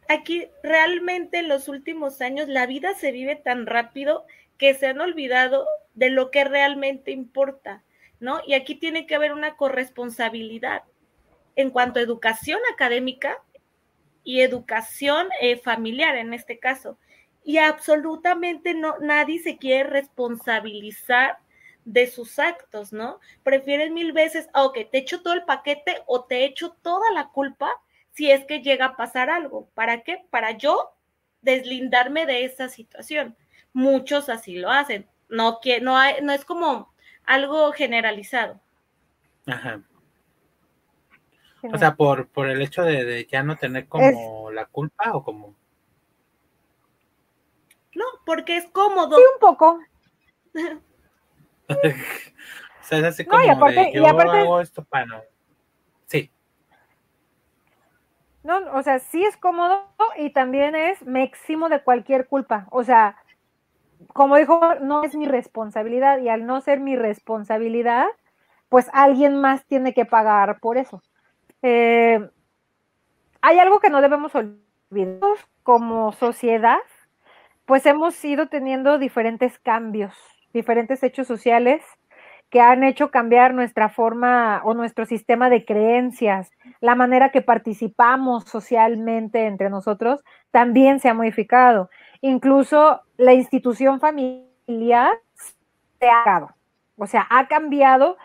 Aquí 0.08 0.48
realmente 0.62 1.38
en 1.38 1.48
los 1.48 1.68
últimos 1.68 2.20
años 2.20 2.48
la 2.48 2.66
vida 2.66 2.94
se 2.94 3.12
vive 3.12 3.36
tan 3.36 3.66
rápido 3.66 4.26
que 4.58 4.74
se 4.74 4.88
han 4.88 5.00
olvidado 5.00 5.66
de 5.94 6.10
lo 6.10 6.30
que 6.30 6.44
realmente 6.44 7.10
importa. 7.12 7.82
¿no? 8.20 8.40
Y 8.46 8.54
aquí 8.54 8.74
tiene 8.74 9.06
que 9.06 9.14
haber 9.14 9.32
una 9.32 9.56
corresponsabilidad 9.56 10.82
en 11.56 11.70
cuanto 11.70 11.98
a 11.98 12.02
educación 12.02 12.58
académica 12.72 13.38
y 14.24 14.40
educación 14.40 15.28
eh, 15.40 15.56
familiar 15.56 16.16
en 16.16 16.34
este 16.34 16.58
caso. 16.58 16.98
Y 17.44 17.58
absolutamente 17.58 18.74
no, 18.74 18.98
nadie 19.00 19.38
se 19.40 19.58
quiere 19.58 19.90
responsabilizar 19.90 21.38
de 21.84 22.06
sus 22.06 22.38
actos, 22.38 22.92
¿no? 22.92 23.20
Prefieren 23.42 23.94
mil 23.94 24.12
veces, 24.12 24.48
ah, 24.52 24.64
ok, 24.64 24.78
te 24.90 24.98
echo 24.98 25.22
todo 25.22 25.34
el 25.34 25.44
paquete 25.44 26.02
o 26.06 26.24
te 26.24 26.44
echo 26.44 26.76
toda 26.82 27.10
la 27.12 27.28
culpa 27.28 27.70
si 28.12 28.30
es 28.30 28.44
que 28.46 28.62
llega 28.62 28.86
a 28.86 28.96
pasar 28.96 29.30
algo. 29.30 29.68
¿Para 29.74 30.02
qué? 30.02 30.24
Para 30.30 30.52
yo 30.52 30.94
deslindarme 31.42 32.26
de 32.26 32.44
esa 32.44 32.68
situación. 32.68 33.36
Muchos 33.72 34.28
así 34.28 34.56
lo 34.56 34.70
hacen. 34.70 35.06
No, 35.28 35.60
que, 35.60 35.80
no, 35.80 35.96
hay, 35.96 36.22
no 36.22 36.32
es 36.32 36.44
como 36.44 36.94
algo 37.24 37.72
generalizado. 37.72 38.60
Ajá. 39.46 39.82
O 41.72 41.78
sea, 41.78 41.94
por, 41.96 42.28
por 42.28 42.48
el 42.48 42.60
hecho 42.60 42.82
de, 42.82 43.26
ya 43.30 43.42
no 43.42 43.56
tener 43.56 43.88
como 43.88 44.50
la 44.50 44.66
culpa 44.66 45.12
o 45.14 45.24
como... 45.24 45.54
No, 47.94 48.04
porque 48.26 48.56
es 48.56 48.66
cómodo. 48.66 49.16
Sí, 49.16 49.22
un 49.34 49.40
poco. 49.40 49.80
o 51.68 52.84
sea, 52.84 52.98
es 52.98 53.04
así 53.04 53.24
como 53.24 53.42
y 53.42 53.48
aparte, 53.48 53.92
yo 53.94 54.06
hago 54.06 54.60
esto 54.60 54.84
para 54.84 55.06
no. 55.06 55.22
Sí. 56.06 56.30
No, 58.42 58.58
o 58.72 58.82
sea, 58.82 58.98
sí 58.98 59.24
es 59.24 59.36
cómodo 59.36 59.86
y 60.16 60.30
también 60.30 60.74
es 60.74 61.02
me 61.02 61.22
eximo 61.22 61.68
de 61.68 61.82
cualquier 61.82 62.26
culpa. 62.26 62.66
O 62.70 62.84
sea, 62.84 63.16
como 64.12 64.36
dijo, 64.36 64.60
no 64.80 65.04
es 65.04 65.14
mi 65.14 65.26
responsabilidad 65.26 66.18
y 66.18 66.28
al 66.28 66.46
no 66.46 66.60
ser 66.60 66.80
mi 66.80 66.96
responsabilidad, 66.96 68.06
pues 68.68 68.90
alguien 68.92 69.40
más 69.40 69.64
tiene 69.66 69.94
que 69.94 70.04
pagar 70.04 70.60
por 70.60 70.76
eso. 70.76 71.02
Eh, 71.62 72.28
hay 73.40 73.58
algo 73.58 73.80
que 73.80 73.90
no 73.90 74.00
debemos 74.00 74.34
olvidar 74.34 75.20
como 75.62 76.12
sociedad, 76.12 76.78
pues 77.66 77.86
hemos 77.86 78.22
ido 78.24 78.48
teniendo 78.48 78.98
diferentes 78.98 79.58
cambios, 79.58 80.14
diferentes 80.54 81.02
hechos 81.02 81.26
sociales 81.26 81.82
que 82.48 82.60
han 82.60 82.84
hecho 82.84 83.10
cambiar 83.10 83.52
nuestra 83.52 83.90
forma 83.90 84.62
o 84.64 84.72
nuestro 84.72 85.04
sistema 85.04 85.50
de 85.50 85.64
creencias, 85.64 86.50
la 86.80 86.94
manera 86.94 87.30
que 87.30 87.42
participamos 87.42 88.44
socialmente 88.44 89.46
entre 89.46 89.68
nosotros 89.68 90.24
también 90.50 91.00
se 91.00 91.08
ha 91.08 91.14
modificado 91.14 91.90
incluso 92.24 93.02
la 93.18 93.34
institución 93.34 94.00
familiar 94.00 95.12
se 95.36 96.08
ha 96.08 96.24
cambiado, 96.24 96.54
o 96.96 97.06
sea, 97.06 97.26
ha 97.28 97.48
cambiado 97.48 98.16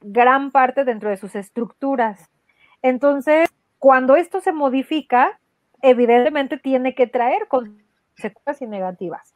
gran 0.00 0.50
parte 0.50 0.84
dentro 0.84 1.08
de 1.08 1.16
sus 1.16 1.34
estructuras. 1.34 2.30
Entonces, 2.82 3.48
cuando 3.78 4.16
esto 4.16 4.42
se 4.42 4.52
modifica, 4.52 5.40
evidentemente 5.80 6.58
tiene 6.58 6.94
que 6.94 7.06
traer 7.06 7.48
consecuencias 7.48 8.68
negativas. 8.68 9.34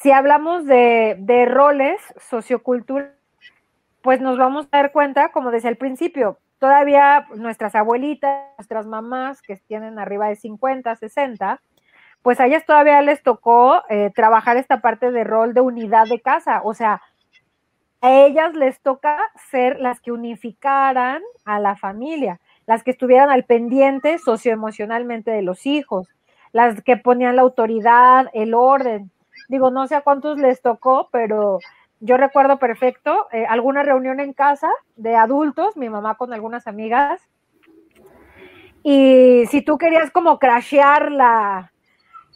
Si 0.00 0.12
hablamos 0.12 0.64
de, 0.64 1.16
de 1.18 1.44
roles 1.46 2.00
socioculturales, 2.30 3.12
pues 4.02 4.20
nos 4.20 4.38
vamos 4.38 4.66
a 4.70 4.78
dar 4.78 4.92
cuenta, 4.92 5.32
como 5.32 5.50
decía 5.50 5.70
al 5.70 5.76
principio, 5.76 6.38
todavía 6.58 7.26
nuestras 7.34 7.74
abuelitas, 7.74 8.46
nuestras 8.58 8.86
mamás 8.86 9.42
que 9.42 9.56
tienen 9.56 9.98
arriba 9.98 10.28
de 10.28 10.36
50, 10.36 10.94
60, 10.96 11.60
pues 12.22 12.40
a 12.40 12.46
ellas 12.46 12.64
todavía 12.64 13.00
les 13.02 13.22
tocó 13.22 13.82
eh, 13.88 14.10
trabajar 14.14 14.56
esta 14.56 14.80
parte 14.80 15.10
de 15.10 15.24
rol 15.24 15.54
de 15.54 15.60
unidad 15.60 16.06
de 16.06 16.20
casa, 16.20 16.60
o 16.64 16.74
sea, 16.74 17.00
a 18.00 18.12
ellas 18.12 18.54
les 18.54 18.80
toca 18.80 19.18
ser 19.50 19.80
las 19.80 20.00
que 20.00 20.12
unificaran 20.12 21.20
a 21.44 21.58
la 21.58 21.76
familia, 21.76 22.40
las 22.66 22.84
que 22.84 22.92
estuvieran 22.92 23.30
al 23.30 23.44
pendiente 23.44 24.18
socioemocionalmente 24.18 25.30
de 25.30 25.42
los 25.42 25.66
hijos, 25.66 26.08
las 26.52 26.80
que 26.82 26.96
ponían 26.96 27.36
la 27.36 27.42
autoridad, 27.42 28.26
el 28.32 28.54
orden. 28.54 29.10
Digo, 29.48 29.70
no 29.70 29.86
sé 29.86 29.94
a 29.94 30.02
cuántos 30.02 30.38
les 30.38 30.62
tocó, 30.62 31.08
pero 31.10 31.58
yo 32.00 32.16
recuerdo 32.16 32.58
perfecto 32.58 33.28
eh, 33.32 33.46
alguna 33.46 33.82
reunión 33.82 34.20
en 34.20 34.32
casa 34.32 34.70
de 34.96 35.16
adultos, 35.16 35.76
mi 35.76 35.88
mamá 35.88 36.16
con 36.16 36.32
algunas 36.32 36.66
amigas, 36.66 37.28
y 38.82 39.44
si 39.50 39.62
tú 39.62 39.76
querías 39.76 40.10
como 40.10 40.38
crashear 40.38 41.10
la, 41.10 41.72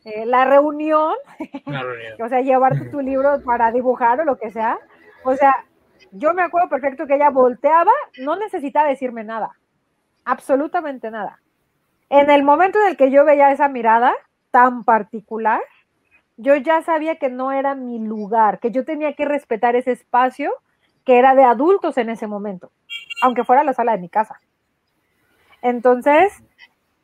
eh, 0.04 0.26
la, 0.26 0.44
reunión, 0.44 1.14
o 2.22 2.28
sea, 2.28 2.40
llevarte 2.40 2.90
tu 2.90 3.00
libro 3.10 3.40
para 3.44 3.70
dibujar 3.70 4.20
o 4.20 4.24
lo 4.24 4.36
que 4.36 4.50
sea, 4.50 4.78
o 5.24 5.36
sea, 5.36 5.64
yo 6.10 6.34
me 6.34 6.42
acuerdo 6.42 6.68
perfecto 6.68 7.06
que 7.06 7.14
ella 7.14 7.30
volteaba, 7.30 7.92
no 8.18 8.36
necesitaba 8.36 8.88
decirme 8.88 9.24
nada, 9.24 9.50
absolutamente 10.24 11.10
nada. 11.10 11.40
En 12.10 12.28
el 12.30 12.42
momento 12.42 12.78
en 12.80 12.88
el 12.88 12.96
que 12.96 13.10
yo 13.10 13.24
veía 13.24 13.52
esa 13.52 13.68
mirada 13.68 14.12
tan 14.50 14.84
particular, 14.84 15.62
yo 16.42 16.56
ya 16.56 16.82
sabía 16.82 17.16
que 17.16 17.30
no 17.30 17.52
era 17.52 17.74
mi 17.74 17.98
lugar, 17.98 18.58
que 18.58 18.70
yo 18.70 18.84
tenía 18.84 19.14
que 19.14 19.24
respetar 19.24 19.76
ese 19.76 19.92
espacio 19.92 20.52
que 21.04 21.18
era 21.18 21.34
de 21.34 21.44
adultos 21.44 21.96
en 21.98 22.10
ese 22.10 22.26
momento, 22.26 22.70
aunque 23.22 23.44
fuera 23.44 23.64
la 23.64 23.72
sala 23.72 23.92
de 23.92 23.98
mi 23.98 24.08
casa. 24.08 24.40
Entonces, 25.62 26.42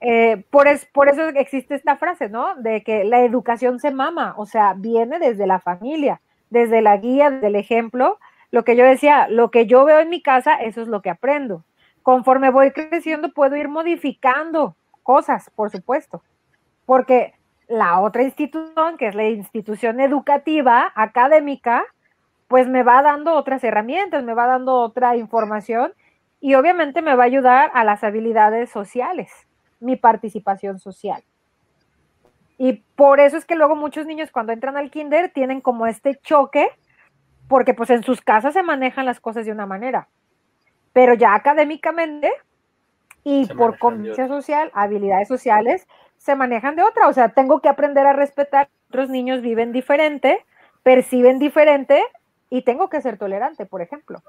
eh, 0.01 0.45
por, 0.51 0.67
por 0.93 1.09
eso 1.09 1.29
existe 1.29 1.75
esta 1.75 1.97
frase, 1.97 2.29
¿no? 2.29 2.55
De 2.57 2.83
que 2.83 3.05
la 3.05 3.21
educación 3.21 3.81
se 3.81 3.91
mama, 3.91 4.35
o 4.37 4.47
sea, 4.47 4.75
viene 4.75 5.19
desde 5.19 5.47
la 5.47 5.61
familia, 5.61 6.21
desde 6.51 6.83
la 6.83 6.97
guía, 6.97 7.31
desde 7.31 7.49
el 7.49 7.57
ejemplo. 7.57 8.19
Lo 8.51 8.65
que 8.65 8.77
yo 8.77 8.85
decía, 8.85 9.29
lo 9.29 9.51
que 9.51 9.67
yo 9.67 9.85
veo 9.85 10.01
en 10.01 10.11
mi 10.11 10.23
casa, 10.23 10.55
eso 10.55 10.83
es 10.83 10.89
lo 10.89 11.03
que 11.03 11.11
aprendo. 11.11 11.65
Conforme 12.03 12.51
voy 12.51 12.71
creciendo, 12.71 13.33
puedo 13.33 13.57
ir 13.57 13.69
modificando 13.69 14.77
cosas, 15.03 15.51
por 15.55 15.71
supuesto, 15.71 16.23
porque 16.87 17.35
la 17.69 18.01
otra 18.01 18.23
institución, 18.23 18.97
que 18.97 19.09
es 19.09 19.15
la 19.15 19.29
institución 19.29 20.01
educativa, 20.01 20.91
académica, 20.95 21.85
pues 22.49 22.67
me 22.67 22.83
va 22.83 23.03
dando 23.03 23.35
otras 23.35 23.63
herramientas, 23.63 24.25
me 24.25 24.35
va 24.35 24.47
dando 24.47 24.75
otra 24.75 25.17
información 25.17 25.93
y 26.41 26.55
obviamente 26.55 27.03
me 27.03 27.15
va 27.15 27.25
a 27.25 27.27
ayudar 27.27 27.71
a 27.75 27.85
las 27.85 28.03
habilidades 28.05 28.71
sociales, 28.71 29.31
mi 29.81 29.97
participación 29.97 30.79
social. 30.79 31.23
Y 32.57 32.83
por 32.97 33.21
eso 33.21 33.37
es 33.37 33.45
que 33.45 33.55
luego 33.55 33.77
muchos 33.77 34.07
niños 34.07 34.31
cuando 34.33 34.53
entran 34.53 34.77
al 34.77 34.91
kinder 34.91 35.31
tienen 35.31 35.61
como 35.61 35.87
este 35.87 36.17
choque, 36.17 36.69
porque 37.49 37.75
pues 37.75 37.91
en 37.91 38.03
sus 38.03 38.21
casas 38.23 38.55
se 38.55 38.63
manejan 38.63 39.07
las 39.07 39.21
cosas 39.21 39.45
de 39.45 39.53
una 39.53 39.67
manera, 39.67 40.09
pero 40.93 41.15
ya 41.15 41.35
académicamente 41.35 42.33
y 43.25 43.47
por 43.47 43.79
convivencia 43.79 44.27
social, 44.27 44.71
habilidades 44.75 45.29
sociales, 45.29 45.87
se 46.29 46.37
manejan 46.37 46.77
de 46.77 46.83
otra. 46.83 47.09
O 47.09 47.13
sea, 47.15 47.31
tengo 47.31 47.63
que 47.63 47.71
aprender 47.71 48.07
a 48.07 48.13
respetar. 48.13 48.69
Otros 48.91 49.09
niños 49.09 49.41
viven 49.41 49.73
diferente, 49.73 50.45
perciben 50.83 51.39
diferente 51.39 52.03
y 52.51 52.63
tengo 52.63 52.91
que 52.91 53.01
ser 53.01 53.17
tolerante, 53.17 53.65
por 53.65 53.81
ejemplo. 53.81 54.23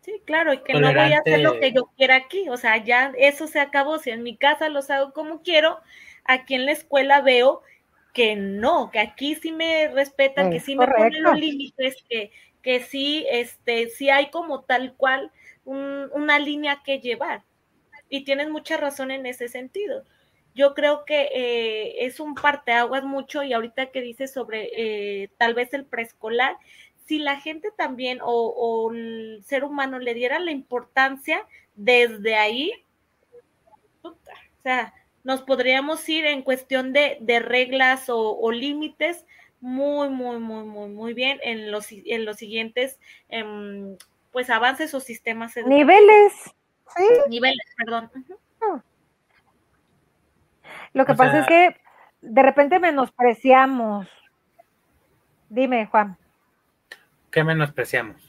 Sí, 0.00 0.22
claro, 0.24 0.54
y 0.54 0.58
que 0.62 0.72
no 0.72 0.88
voy 0.88 1.12
a 1.12 1.18
hacer 1.18 1.40
lo 1.40 1.60
que 1.60 1.72
yo 1.72 1.90
quiera 1.96 2.16
aquí, 2.16 2.48
o 2.48 2.56
sea, 2.56 2.76
ya 2.76 3.12
eso 3.18 3.48
se 3.48 3.58
acabó, 3.58 3.98
si 3.98 4.10
en 4.10 4.22
mi 4.22 4.36
casa 4.36 4.68
los 4.68 4.88
hago 4.88 5.12
como 5.12 5.42
quiero, 5.42 5.80
aquí 6.24 6.54
en 6.54 6.64
la 6.64 6.72
escuela 6.72 7.22
veo 7.22 7.62
que 8.14 8.36
no, 8.36 8.90
que 8.92 9.00
aquí 9.00 9.34
sí 9.34 9.50
me 9.50 9.88
respetan, 9.88 10.50
que 10.50 10.60
sí 10.60 10.76
me 10.76 10.86
ponen 10.86 11.22
los 11.22 11.36
límites, 11.36 11.96
que, 12.08 12.30
que 12.62 12.80
sí, 12.80 13.26
este, 13.28 13.88
sí 13.88 14.08
hay 14.08 14.30
como 14.30 14.62
tal 14.62 14.94
cual 14.94 15.32
una 15.64 16.38
línea 16.38 16.82
que 16.84 17.00
llevar. 17.00 17.42
Y 18.08 18.24
tienes 18.24 18.48
mucha 18.48 18.76
razón 18.76 19.10
en 19.10 19.26
ese 19.26 19.48
sentido. 19.48 20.04
Yo 20.54 20.72
creo 20.74 21.04
que 21.04 21.28
eh, 21.34 22.06
es 22.06 22.18
un 22.18 22.34
parteaguas 22.34 23.04
mucho 23.04 23.42
y 23.42 23.52
ahorita 23.52 23.90
que 23.90 24.00
dices 24.00 24.32
sobre 24.32 24.70
eh, 24.74 25.30
tal 25.36 25.52
vez 25.52 25.74
el 25.74 25.84
preescolar, 25.84 26.56
si 27.04 27.18
la 27.18 27.38
gente 27.38 27.70
también 27.76 28.18
o, 28.22 28.90
el 28.92 29.42
ser 29.44 29.64
humano 29.64 29.98
le 29.98 30.14
diera 30.14 30.38
la 30.38 30.50
importancia 30.50 31.46
desde 31.74 32.36
ahí, 32.36 32.72
o 34.02 34.14
sea, 34.62 34.94
nos 35.24 35.42
podríamos 35.42 36.08
ir 36.08 36.24
en 36.26 36.42
cuestión 36.42 36.92
de, 36.92 37.18
reglas 37.40 38.06
o, 38.08 38.50
límites 38.50 39.24
muy, 39.60 40.08
muy, 40.08 40.38
muy, 40.38 40.64
muy, 40.64 40.88
muy 40.88 41.14
bien 41.14 41.38
en 41.42 41.70
los, 41.70 41.88
en 41.90 42.24
los 42.24 42.36
siguientes, 42.36 42.98
em, 43.28 43.96
pues, 44.32 44.50
avances 44.50 44.94
o 44.94 45.00
sistemas 45.00 45.54
Niveles. 45.56 46.32
¿Sí? 46.94 47.04
Niveles, 47.28 47.66
perdón. 47.76 48.10
Lo 50.92 51.04
que 51.04 51.14
pasa 51.14 51.40
es 51.40 51.46
que 51.46 51.76
de 52.22 52.42
repente 52.42 52.78
menospreciamos. 52.78 54.08
Dime, 55.48 55.86
Juan. 55.86 56.16
¿Qué 57.30 57.44
menospreciamos? 57.44 58.22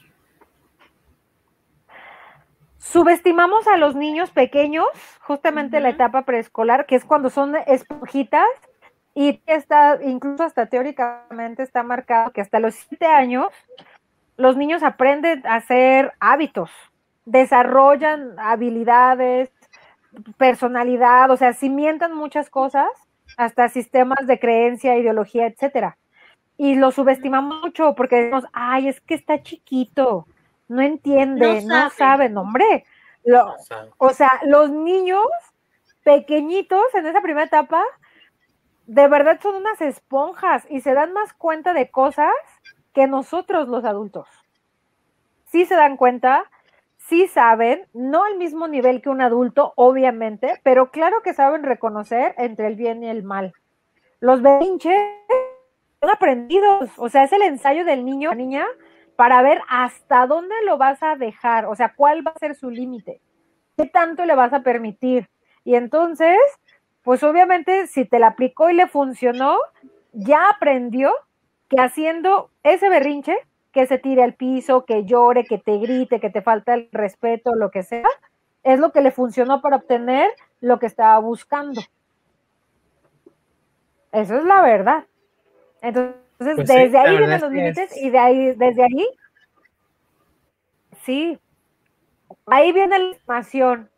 Subestimamos 2.76 3.66
a 3.68 3.76
los 3.76 3.94
niños 3.94 4.30
pequeños, 4.30 4.86
justamente 5.20 5.80
la 5.80 5.90
etapa 5.90 6.22
preescolar, 6.22 6.86
que 6.86 6.96
es 6.96 7.04
cuando 7.04 7.28
son 7.28 7.56
esponjitas 7.66 8.46
y 9.14 9.42
está, 9.46 9.98
incluso 10.02 10.44
hasta 10.44 10.66
teóricamente 10.66 11.62
está 11.62 11.82
marcado 11.82 12.32
que 12.32 12.40
hasta 12.40 12.60
los 12.60 12.74
siete 12.74 13.06
años 13.06 13.48
los 14.36 14.56
niños 14.56 14.82
aprenden 14.82 15.46
a 15.46 15.56
hacer 15.56 16.12
hábitos, 16.20 16.70
desarrollan 17.30 18.34
habilidades, 18.38 19.50
personalidad, 20.36 21.30
o 21.30 21.36
sea, 21.36 21.52
cimientan 21.52 22.14
muchas 22.14 22.50
cosas, 22.50 22.88
hasta 23.36 23.68
sistemas 23.68 24.26
de 24.26 24.38
creencia, 24.38 24.96
ideología, 24.96 25.46
etcétera 25.46 25.96
y 26.58 26.74
lo 26.74 26.90
subestimamos 26.90 27.62
mucho 27.62 27.94
porque 27.94 28.16
decimos, 28.16 28.44
ay, 28.52 28.88
es 28.88 29.00
que 29.00 29.14
está 29.14 29.42
chiquito, 29.42 30.26
no 30.66 30.82
entiende, 30.82 31.62
no 31.62 31.88
sabe, 31.88 32.28
no 32.28 32.42
hombre. 32.42 32.84
o 33.96 34.10
sea, 34.10 34.40
los 34.44 34.68
niños 34.68 35.24
pequeñitos 36.02 36.82
en 36.94 37.06
esa 37.06 37.22
primera 37.22 37.46
etapa, 37.46 37.82
de 38.86 39.06
verdad 39.06 39.38
son 39.40 39.54
unas 39.54 39.80
esponjas 39.80 40.66
y 40.68 40.80
se 40.80 40.94
dan 40.94 41.12
más 41.12 41.32
cuenta 41.32 41.72
de 41.72 41.90
cosas 41.90 42.34
que 42.92 43.06
nosotros 43.06 43.68
los 43.68 43.84
adultos. 43.84 44.26
Sí 45.46 45.64
se 45.64 45.76
dan 45.76 45.96
cuenta, 45.96 46.50
sí 47.08 47.26
saben, 47.26 47.86
no 47.94 48.24
al 48.24 48.36
mismo 48.36 48.68
nivel 48.68 49.00
que 49.00 49.08
un 49.08 49.22
adulto, 49.22 49.72
obviamente, 49.76 50.60
pero 50.62 50.90
claro 50.90 51.22
que 51.22 51.32
saben 51.32 51.62
reconocer 51.62 52.34
entre 52.36 52.66
el 52.66 52.76
bien 52.76 53.02
y 53.02 53.08
el 53.08 53.22
mal. 53.22 53.54
Los 54.20 54.42
berrinches 54.42 55.00
son 56.00 56.10
aprendidos, 56.10 56.90
o 56.96 57.08
sea, 57.08 57.24
es 57.24 57.32
el 57.32 57.42
ensayo 57.42 57.84
del 57.84 58.04
niño, 58.04 58.30
la 58.30 58.36
niña, 58.36 58.66
para 59.16 59.42
ver 59.42 59.62
hasta 59.68 60.26
dónde 60.26 60.54
lo 60.64 60.76
vas 60.76 61.02
a 61.02 61.16
dejar, 61.16 61.64
o 61.66 61.74
sea, 61.74 61.94
cuál 61.96 62.26
va 62.26 62.32
a 62.32 62.38
ser 62.38 62.54
su 62.54 62.70
límite, 62.70 63.20
qué 63.76 63.86
tanto 63.86 64.26
le 64.26 64.34
vas 64.34 64.52
a 64.52 64.62
permitir. 64.62 65.28
Y 65.64 65.76
entonces, 65.76 66.36
pues 67.02 67.22
obviamente, 67.22 67.86
si 67.86 68.04
te 68.04 68.18
la 68.18 68.28
aplicó 68.28 68.68
y 68.68 68.74
le 68.74 68.86
funcionó, 68.86 69.56
ya 70.12 70.50
aprendió 70.50 71.12
que 71.68 71.80
haciendo 71.80 72.50
ese 72.62 72.88
berrinche, 72.88 73.34
que 73.78 73.86
se 73.86 73.98
tire 73.98 74.24
al 74.24 74.34
piso, 74.34 74.84
que 74.84 75.04
llore, 75.04 75.44
que 75.44 75.56
te 75.56 75.78
grite, 75.78 76.18
que 76.18 76.30
te 76.30 76.42
falta 76.42 76.74
el 76.74 76.88
respeto, 76.90 77.54
lo 77.54 77.70
que 77.70 77.84
sea, 77.84 78.08
es 78.64 78.80
lo 78.80 78.90
que 78.90 79.00
le 79.00 79.12
funcionó 79.12 79.62
para 79.62 79.76
obtener 79.76 80.28
lo 80.60 80.80
que 80.80 80.86
estaba 80.86 81.16
buscando. 81.20 81.80
Eso 84.10 84.36
es 84.36 84.44
la 84.44 84.62
verdad. 84.62 85.06
Entonces, 85.80 86.16
pues 86.38 86.56
desde 86.56 86.98
ahí 86.98 87.18
vienen 87.18 87.40
los 87.40 87.52
límites 87.52 87.96
y 87.96 88.10
de 88.10 88.18
ahí, 88.18 88.52
desde 88.56 88.82
ahí, 88.82 89.08
sí, 91.04 91.38
ahí 92.46 92.72
viene 92.72 92.98
la 92.98 93.04
información. 93.10 93.88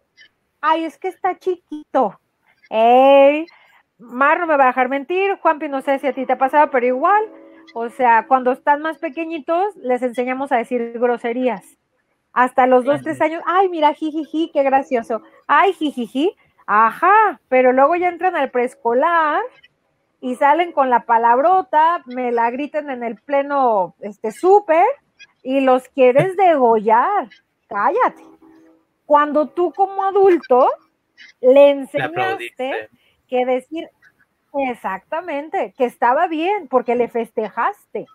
Ay, 0.60 0.84
es 0.84 0.98
que 0.98 1.08
está 1.08 1.38
chiquito. 1.38 2.20
Ey, 2.68 3.46
Mar 3.96 4.40
no 4.40 4.46
me 4.46 4.58
va 4.58 4.64
a 4.64 4.66
dejar 4.66 4.90
mentir, 4.90 5.38
Juanpi, 5.38 5.70
no 5.70 5.80
sé 5.80 5.98
si 6.00 6.06
a 6.06 6.12
ti 6.12 6.26
te 6.26 6.34
ha 6.34 6.38
pasado, 6.38 6.70
pero 6.70 6.84
igual, 6.84 7.24
o 7.74 7.88
sea, 7.88 8.26
cuando 8.26 8.52
están 8.52 8.82
más 8.82 8.98
pequeñitos, 8.98 9.76
les 9.76 10.02
enseñamos 10.02 10.52
a 10.52 10.56
decir 10.56 10.92
groserías. 10.98 11.64
Hasta 12.32 12.66
los 12.66 12.84
dos, 12.84 13.02
tres 13.02 13.20
años, 13.20 13.42
ay, 13.46 13.68
mira, 13.68 13.92
jijiji, 13.92 14.50
qué 14.52 14.62
gracioso. 14.62 15.22
Ay, 15.46 15.72
jijiji, 15.72 16.36
ajá, 16.66 17.40
pero 17.48 17.72
luego 17.72 17.96
ya 17.96 18.08
entran 18.08 18.36
al 18.36 18.50
preescolar 18.50 19.42
y 20.20 20.36
salen 20.36 20.72
con 20.72 20.90
la 20.90 21.06
palabrota, 21.06 22.02
me 22.06 22.30
la 22.30 22.50
griten 22.50 22.90
en 22.90 23.02
el 23.02 23.16
pleno 23.16 23.94
este 24.00 24.30
súper 24.30 24.84
y 25.42 25.60
los 25.60 25.88
quieres 25.88 26.36
degollar. 26.36 27.28
Cállate. 27.68 28.24
Cuando 29.06 29.48
tú 29.48 29.72
como 29.72 30.04
adulto 30.04 30.68
le 31.40 31.70
enseñaste 31.70 32.90
que 33.28 33.44
decir 33.44 33.88
exactamente 34.54 35.74
que 35.76 35.84
estaba 35.84 36.26
bien 36.26 36.68
porque 36.68 36.94
le 36.94 37.08
festejaste. 37.08 38.06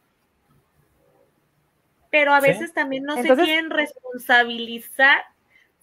Pero 2.09 2.33
a 2.33 2.39
veces 2.39 2.73
también 2.73 3.03
no 3.03 3.15
se 3.15 3.35
quieren 3.35 3.69
responsabilizar 3.69 5.21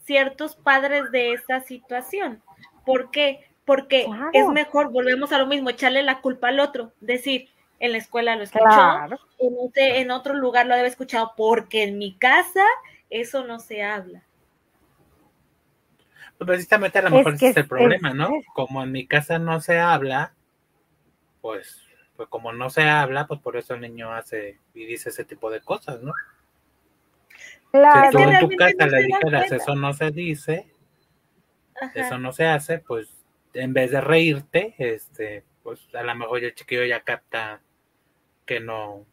ciertos 0.04 0.56
padres 0.56 1.10
de 1.10 1.32
esa 1.32 1.60
situación. 1.60 2.42
¿Por 2.84 3.10
qué? 3.10 3.46
porque 3.64 4.06
es 4.32 4.48
mejor, 4.48 4.90
volvemos 4.90 5.32
a 5.32 5.38
lo 5.38 5.46
mismo, 5.46 5.70
echarle 5.70 6.02
la 6.02 6.20
culpa 6.20 6.48
al 6.48 6.60
otro, 6.60 6.92
decir, 7.00 7.48
en 7.78 7.92
la 7.92 7.98
escuela 7.98 8.36
lo 8.36 8.42
escuchó, 8.42 9.18
en, 9.76 10.10
otro 10.10 10.34
lugar 10.34 10.66
lo 10.66 10.76
debe 10.76 10.88
escuchado, 10.88 11.32
porque 11.36 11.84
en 11.84 11.98
mi 11.98 12.14
casa 12.14 12.64
eso 13.10 13.44
no 13.44 13.58
se 13.60 13.82
habla. 13.82 14.22
Pues 16.38 16.48
precisamente 16.48 16.98
a 16.98 17.02
lo 17.02 17.10
mejor 17.10 17.34
ese 17.34 17.50
es 17.50 17.56
el 17.56 17.68
problema, 17.68 18.14
¿no? 18.14 18.30
Como 18.54 18.82
en 18.82 18.90
mi 18.90 19.06
casa 19.06 19.38
no 19.38 19.60
se 19.60 19.78
habla, 19.78 20.32
pues, 21.42 21.82
pues 22.16 22.28
como 22.30 22.52
no 22.52 22.70
se 22.70 22.84
habla, 22.84 23.26
pues 23.26 23.40
por 23.40 23.58
eso 23.58 23.74
el 23.74 23.82
niño 23.82 24.14
hace 24.14 24.58
y 24.72 24.86
dice 24.86 25.10
ese 25.10 25.26
tipo 25.26 25.50
de 25.50 25.60
cosas, 25.60 26.00
¿no? 26.00 26.14
Claro. 27.70 28.10
Si 28.10 28.16
tú 28.16 28.30
en 28.30 28.40
tu 28.40 28.56
casa 28.56 28.74
no 28.78 28.86
le 28.86 29.02
dijeras, 29.02 29.52
eso 29.52 29.74
no 29.74 29.92
se 29.92 30.10
dice, 30.10 30.72
Ajá. 31.78 31.92
eso 31.94 32.18
no 32.18 32.32
se 32.32 32.46
hace, 32.46 32.78
pues 32.78 33.14
en 33.54 33.74
vez 33.74 33.90
de 33.90 34.00
reírte, 34.00 34.74
este, 34.78 35.44
pues 35.62 35.80
a 35.94 36.02
lo 36.02 36.14
mejor 36.14 36.42
el 36.44 36.54
chiquillo 36.54 36.84
ya 36.84 37.00
capta 37.00 37.60
que 38.46 38.60
no, 38.60 39.04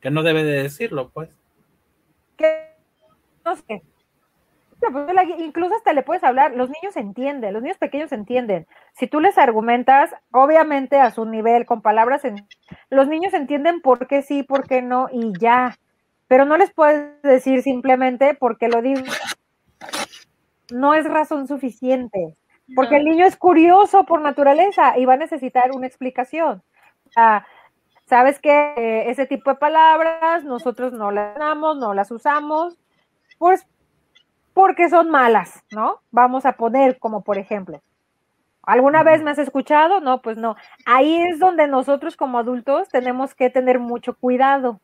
que 0.00 0.10
no 0.10 0.22
debe 0.22 0.44
de 0.44 0.62
decirlo, 0.62 1.10
pues. 1.10 1.30
que 2.36 2.72
no 3.44 3.56
sé. 3.56 3.82
Pues, 4.80 5.06
incluso 5.38 5.74
hasta 5.74 5.92
le 5.94 6.02
puedes 6.02 6.22
hablar, 6.22 6.54
los 6.54 6.68
niños 6.68 6.96
entienden, 6.96 7.54
los 7.54 7.62
niños 7.62 7.78
pequeños 7.78 8.12
entienden. 8.12 8.66
Si 8.92 9.06
tú 9.06 9.20
les 9.20 9.38
argumentas, 9.38 10.10
obviamente 10.32 10.98
a 11.00 11.10
su 11.10 11.24
nivel, 11.24 11.64
con 11.66 11.80
palabras, 11.82 12.24
en- 12.24 12.46
los 12.90 13.08
niños 13.08 13.32
entienden 13.34 13.80
por 13.80 14.06
qué 14.06 14.22
sí, 14.22 14.42
por 14.42 14.66
qué 14.68 14.82
no, 14.82 15.08
y 15.10 15.32
ya. 15.40 15.76
Pero 16.28 16.44
no 16.44 16.56
les 16.58 16.72
puedes 16.72 17.20
decir 17.22 17.62
simplemente 17.62 18.34
porque 18.34 18.68
lo 18.68 18.82
digo. 18.82 19.02
No 20.70 20.94
es 20.94 21.04
razón 21.08 21.46
suficiente, 21.46 22.36
porque 22.74 22.96
el 22.96 23.04
niño 23.04 23.24
es 23.26 23.36
curioso 23.36 24.04
por 24.04 24.20
naturaleza 24.20 24.98
y 24.98 25.04
va 25.04 25.14
a 25.14 25.18
necesitar 25.18 25.70
una 25.72 25.86
explicación. 25.86 26.62
Ah, 27.16 27.46
Sabes 28.06 28.40
que 28.40 28.50
eh, 28.76 29.10
ese 29.10 29.26
tipo 29.26 29.50
de 29.50 29.56
palabras 29.56 30.44
nosotros 30.44 30.92
no 30.94 31.12
las 31.12 31.36
damos, 31.38 31.78
no 31.78 31.94
las 31.94 32.10
usamos, 32.10 32.78
pues 33.38 33.66
porque 34.56 34.88
son 34.88 35.10
malas, 35.10 35.62
¿no? 35.70 36.00
Vamos 36.10 36.46
a 36.46 36.52
poner 36.52 36.98
como 36.98 37.22
por 37.22 37.36
ejemplo, 37.36 37.82
¿alguna 38.62 39.02
vez 39.02 39.22
me 39.22 39.30
has 39.30 39.38
escuchado? 39.38 40.00
No, 40.00 40.22
pues 40.22 40.38
no. 40.38 40.56
Ahí 40.86 41.14
es 41.28 41.38
donde 41.38 41.68
nosotros 41.68 42.16
como 42.16 42.38
adultos 42.38 42.88
tenemos 42.88 43.34
que 43.34 43.50
tener 43.50 43.80
mucho 43.80 44.14
cuidado, 44.16 44.80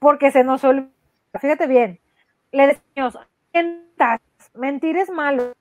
porque 0.00 0.32
se 0.32 0.42
nos 0.42 0.64
olvida, 0.64 0.90
fíjate 1.40 1.68
bien, 1.68 2.00
le 2.50 2.66
decimos, 2.66 3.16
"Mientas, 3.54 4.20
mentir 4.54 4.96
es 4.96 5.08
malo. 5.08 5.52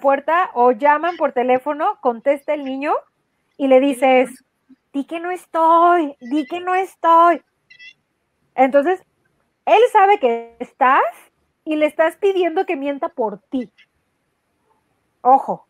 Puerta 0.00 0.50
o 0.54 0.70
llaman 0.70 1.16
por 1.16 1.32
teléfono, 1.32 1.98
contesta 2.00 2.54
el 2.54 2.64
niño 2.64 2.92
y 3.56 3.66
le 3.66 3.80
dices, 3.80 4.44
di 4.92 5.04
que 5.04 5.18
no 5.18 5.32
estoy, 5.32 6.16
di 6.20 6.46
que 6.46 6.60
no 6.60 6.76
estoy. 6.76 7.42
Entonces, 8.54 9.02
él 9.64 9.80
sabe 9.92 10.20
que 10.20 10.56
estás 10.60 11.02
y 11.66 11.76
le 11.76 11.84
estás 11.84 12.16
pidiendo 12.16 12.64
que 12.64 12.76
mienta 12.76 13.10
por 13.10 13.40
ti. 13.50 13.70
Ojo, 15.20 15.66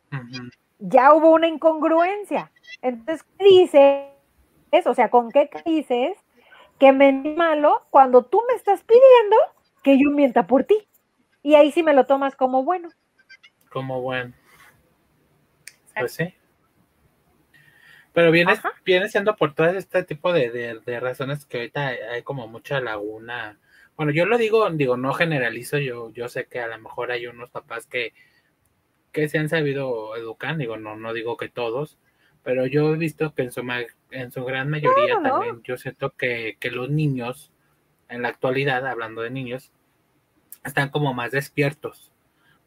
ya 0.79 1.15
hubo 1.15 1.31
una 1.33 1.49
incongruencia. 1.49 2.53
Entonces, 2.83 3.27
¿qué 3.39 3.45
dices? 3.45 4.87
O 4.87 4.95
sea, 4.95 5.09
¿con 5.11 5.31
qué 5.33 5.51
dices 5.65 6.17
que 6.79 6.93
mentí 6.93 7.31
malo 7.31 7.87
cuando 7.91 8.25
tú 8.27 8.43
me 8.47 8.55
estás 8.55 8.85
pidiendo 8.85 9.37
que 9.83 9.99
yo 9.99 10.11
mienta 10.11 10.47
por 10.47 10.65
ti? 10.65 10.87
Y 11.43 11.55
ahí 11.55 11.73
sí 11.73 11.83
me 11.83 11.95
lo 11.95 12.05
tomas 12.05 12.37
como 12.37 12.63
bueno. 12.63 12.91
Como 13.71 14.03
bueno. 14.03 14.35
Pues 15.99 16.13
sí. 16.13 16.35
Pero 18.13 18.31
viene, 18.31 18.55
viene 18.85 19.09
siendo 19.09 19.37
por 19.37 19.55
todo 19.55 19.69
este 19.69 20.03
tipo 20.03 20.33
de, 20.33 20.51
de- 20.51 20.81
de 20.81 21.01
razones 21.01 21.47
que 21.47 21.59
ahorita 21.59 21.89
hay 22.13 22.23
como 22.23 22.49
mucha 22.49 22.81
laguna. 22.81 23.59
Bueno, 23.97 24.13
yo 24.13 24.27
lo 24.27 24.39
digo, 24.39 24.69
digo, 24.71 24.97
no 24.97 25.13
generalizo, 25.15 25.79
yo, 25.79 26.13
yo 26.13 26.29
sé 26.29 26.47
que 26.47 26.61
a 26.61 26.69
lo 26.69 26.79
mejor 26.79 27.11
hay 27.11 27.27
unos 27.27 27.51
papás 27.51 27.87
que, 27.87 28.13
que 29.13 29.29
se 29.29 29.39
han 29.39 29.49
sabido 29.49 30.17
educar, 30.17 30.57
digo, 30.57 30.77
no, 30.77 30.97
no 30.97 31.13
digo 31.13 31.37
que 31.37 31.49
todos, 31.49 31.99
pero 32.43 32.67
yo 32.67 32.95
he 32.95 32.99
visto 32.99 33.35
que 33.35 33.43
en 33.43 33.53
su, 33.53 33.65
ma- 33.65 33.83
en 34.11 34.31
su 34.33 34.45
gran 34.45 34.71
mayoría 34.71 35.19
también, 35.21 35.63
yo 35.65 35.77
siento 35.79 36.11
que, 36.17 36.57
que 36.61 36.71
los 36.71 36.91
niños, 36.91 37.53
en 38.09 38.23
la 38.23 38.29
actualidad, 38.29 38.87
hablando 38.87 39.23
de 39.23 39.31
niños, 39.31 39.73
están 40.65 40.91
como 40.91 41.15
más 41.15 41.33
despiertos 41.33 42.13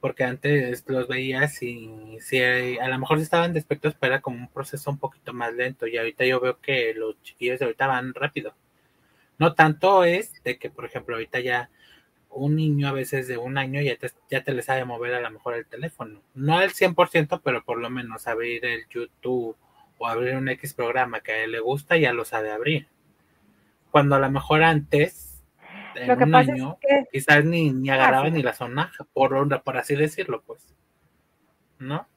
porque 0.01 0.23
antes 0.25 0.85
los 0.87 1.07
veías 1.07 1.63
y 1.63 2.17
si 2.21 2.41
a 2.43 2.87
lo 2.89 2.99
mejor 2.99 3.17
sí 3.19 3.23
estaban 3.23 3.53
despiertos, 3.53 3.95
pero 3.99 4.15
era 4.15 4.21
como 4.21 4.37
un 4.37 4.49
proceso 4.49 4.91
un 4.91 4.99
poquito 4.99 5.33
más 5.33 5.53
lento 5.55 5.87
y 5.87 5.97
ahorita 5.97 6.25
yo 6.25 6.39
veo 6.41 6.59
que 6.61 6.93
los 6.95 7.21
chiquillos 7.23 7.59
de 7.59 7.65
ahorita 7.65 7.87
van 7.87 8.13
rápido. 8.13 8.53
No 9.39 9.53
tanto 9.55 10.03
es 10.03 10.43
de 10.43 10.59
que, 10.59 10.69
por 10.69 10.85
ejemplo, 10.85 11.15
ahorita 11.15 11.39
ya 11.39 11.69
un 12.29 12.55
niño 12.55 12.87
a 12.87 12.91
veces 12.91 13.27
de 13.27 13.37
un 13.37 13.57
año 13.57 13.81
ya 13.81 13.95
te, 13.95 14.11
ya 14.29 14.43
te 14.43 14.53
le 14.53 14.61
sabe 14.61 14.85
mover 14.85 15.15
a 15.15 15.21
lo 15.21 15.31
mejor 15.31 15.55
el 15.55 15.65
teléfono. 15.65 16.21
No 16.35 16.57
al 16.57 16.71
100%, 16.71 17.41
pero 17.43 17.63
por 17.63 17.79
lo 17.79 17.89
menos 17.89 18.27
abrir 18.27 18.63
el 18.65 18.87
YouTube 18.89 19.55
o 19.97 20.07
abrir 20.07 20.35
un 20.35 20.47
X 20.49 20.73
programa 20.75 21.21
que 21.21 21.31
a 21.31 21.43
él 21.43 21.53
le 21.53 21.59
gusta 21.59 21.97
ya 21.97 22.13
lo 22.13 22.25
sabe 22.25 22.51
abrir. 22.51 22.87
Cuando 23.91 24.15
a 24.15 24.19
lo 24.19 24.29
mejor 24.29 24.61
antes, 24.61 25.41
en 25.95 26.07
Lo 26.07 26.17
que 26.17 26.23
un 26.25 26.31
pasa 26.31 26.51
año, 26.51 26.77
es 26.81 26.87
que 26.87 27.05
quizás 27.11 27.43
ni, 27.45 27.71
ni 27.71 27.89
agarraba 27.89 28.25
sí. 28.27 28.31
ni 28.31 28.43
la 28.43 28.53
sonaja, 28.53 29.05
por, 29.13 29.63
por 29.63 29.77
así 29.77 29.95
decirlo, 29.95 30.43
pues. 30.45 30.75
¿No? 31.79 32.07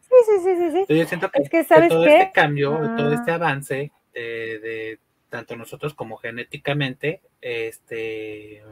sí, 0.00 0.14
sí, 0.26 0.32
sí, 0.44 0.56
sí, 0.70 0.84
sí. 0.86 0.98
Yo 0.98 1.06
siento 1.06 1.30
que, 1.30 1.42
Es 1.42 1.50
que, 1.50 1.58
que 1.58 1.64
¿sabes 1.64 1.88
todo 1.88 2.04
qué? 2.04 2.16
este 2.20 2.32
cambio, 2.32 2.70
todo 2.96 3.10
Ah. 3.10 3.14
este 3.14 3.30
avance 3.32 3.92
de, 4.14 4.20
de 4.60 4.98
tanto 5.30 5.56
nosotros 5.56 5.94
como 5.94 6.16
genéticamente, 6.18 7.22
este 7.40 8.62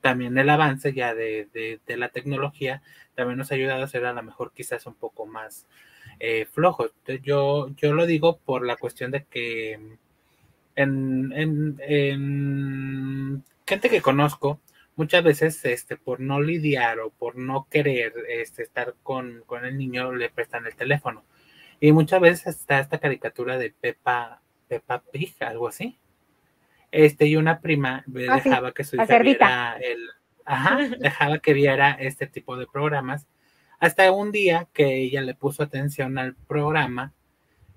también 0.00 0.38
el 0.38 0.48
avance 0.50 0.92
ya 0.92 1.14
de, 1.14 1.48
de, 1.52 1.96
la 1.96 2.10
tecnología 2.10 2.80
también 3.16 3.38
nos 3.38 3.50
ha 3.50 3.56
ayudado 3.56 3.82
a 3.82 3.88
ser 3.88 4.06
a 4.06 4.12
lo 4.12 4.22
mejor 4.22 4.52
quizás 4.54 4.86
un 4.86 4.94
poco 4.94 5.26
más 5.26 5.66
eh, 6.20 6.46
flojos. 6.46 6.92
Yo, 7.24 7.74
yo 7.76 7.92
lo 7.92 8.06
digo 8.06 8.38
por 8.38 8.64
la 8.64 8.76
cuestión 8.76 9.10
de 9.10 9.24
que 9.24 9.72
en, 10.76 11.32
en, 11.32 11.76
en 11.80 13.44
gente 13.66 13.90
que 13.90 14.00
conozco, 14.00 14.60
muchas 14.94 15.24
veces 15.24 15.64
este 15.64 15.96
por 15.96 16.20
no 16.20 16.40
lidiar 16.40 17.00
o 17.00 17.10
por 17.10 17.36
no 17.36 17.66
querer 17.70 18.12
este, 18.28 18.62
estar 18.62 18.94
con, 19.02 19.42
con 19.46 19.64
el 19.64 19.76
niño 19.76 20.12
le 20.12 20.30
prestan 20.30 20.66
el 20.66 20.76
teléfono 20.76 21.24
y 21.80 21.92
muchas 21.92 22.20
veces 22.20 22.58
está 22.58 22.80
esta 22.80 22.98
caricatura 22.98 23.58
de 23.58 23.70
Peppa 23.70 24.40
Peppa 24.68 25.02
Pig 25.12 25.34
algo 25.40 25.68
así. 25.68 25.98
Este 26.90 27.26
y 27.26 27.36
una 27.36 27.60
prima 27.60 28.04
Ah, 28.28 28.40
sí, 28.40 28.48
dejaba 28.48 28.72
que 28.72 28.84
su 28.84 28.96
hija 28.96 29.18
viera 29.18 29.76
el 29.80 30.08
ajá 30.44 30.78
dejaba 30.98 31.38
que 31.38 31.52
viera 31.52 31.92
este 31.92 32.26
tipo 32.26 32.56
de 32.56 32.66
programas. 32.66 33.26
Hasta 33.78 34.10
un 34.12 34.32
día 34.32 34.68
que 34.72 34.96
ella 34.96 35.20
le 35.22 35.34
puso 35.34 35.62
atención 35.62 36.16
al 36.18 36.34
programa 36.34 37.12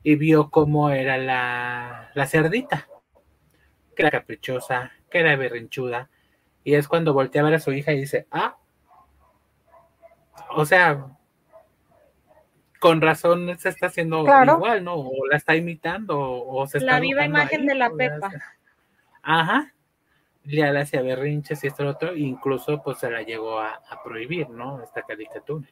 y 0.04 0.16
vio 0.16 0.50
cómo 0.50 0.92
era 0.92 1.18
la, 1.18 2.12
la 2.14 2.26
cerdita 2.26 2.88
que 3.96 4.04
era 4.04 4.12
caprichosa 4.12 4.92
que 5.10 5.20
era 5.20 5.36
berrinchuda 5.36 6.10
y 6.64 6.76
es 6.76 6.88
cuando 6.88 7.14
voltea 7.14 7.42
a 7.42 7.46
ver 7.46 7.56
a 7.56 7.60
su 7.60 7.72
hija 7.72 7.92
y 7.94 8.02
dice, 8.02 8.28
ah, 8.32 8.58
o 10.52 10.66
sea, 10.66 11.18
con 12.80 13.02
razón 13.02 13.58
se 13.60 13.70
está 13.70 13.88
haciendo 13.88 14.24
Claro. 14.24 14.56
igual, 14.56 14.84
¿no? 14.84 14.96
O 14.96 15.28
la 15.30 15.38
está 15.38 15.56
imitando, 15.56 16.20
o, 16.20 16.62
o 16.62 16.68
se 16.68 16.78
está 16.80 16.94
La 16.94 17.00
viva 17.00 17.26
imagen 17.26 17.62
ahí, 17.62 17.68
de 17.68 17.76
la 17.76 17.90
Pepa. 17.92 18.32
Ajá. 19.22 19.74
Ya 20.46 20.72
le 20.72 20.82
hacía 20.82 21.02
berrinches 21.02 21.64
y 21.64 21.68
esto 21.68 21.84
y 21.84 21.86
lo 21.86 21.92
otro, 21.92 22.16
incluso 22.16 22.82
pues 22.82 22.98
se 22.98 23.12
la 23.12 23.22
llegó 23.22 23.60
a, 23.60 23.76
a 23.90 24.02
prohibir, 24.04 24.50
¿no? 24.50 24.82
Esta 24.82 25.02
caricatura. 25.04 25.68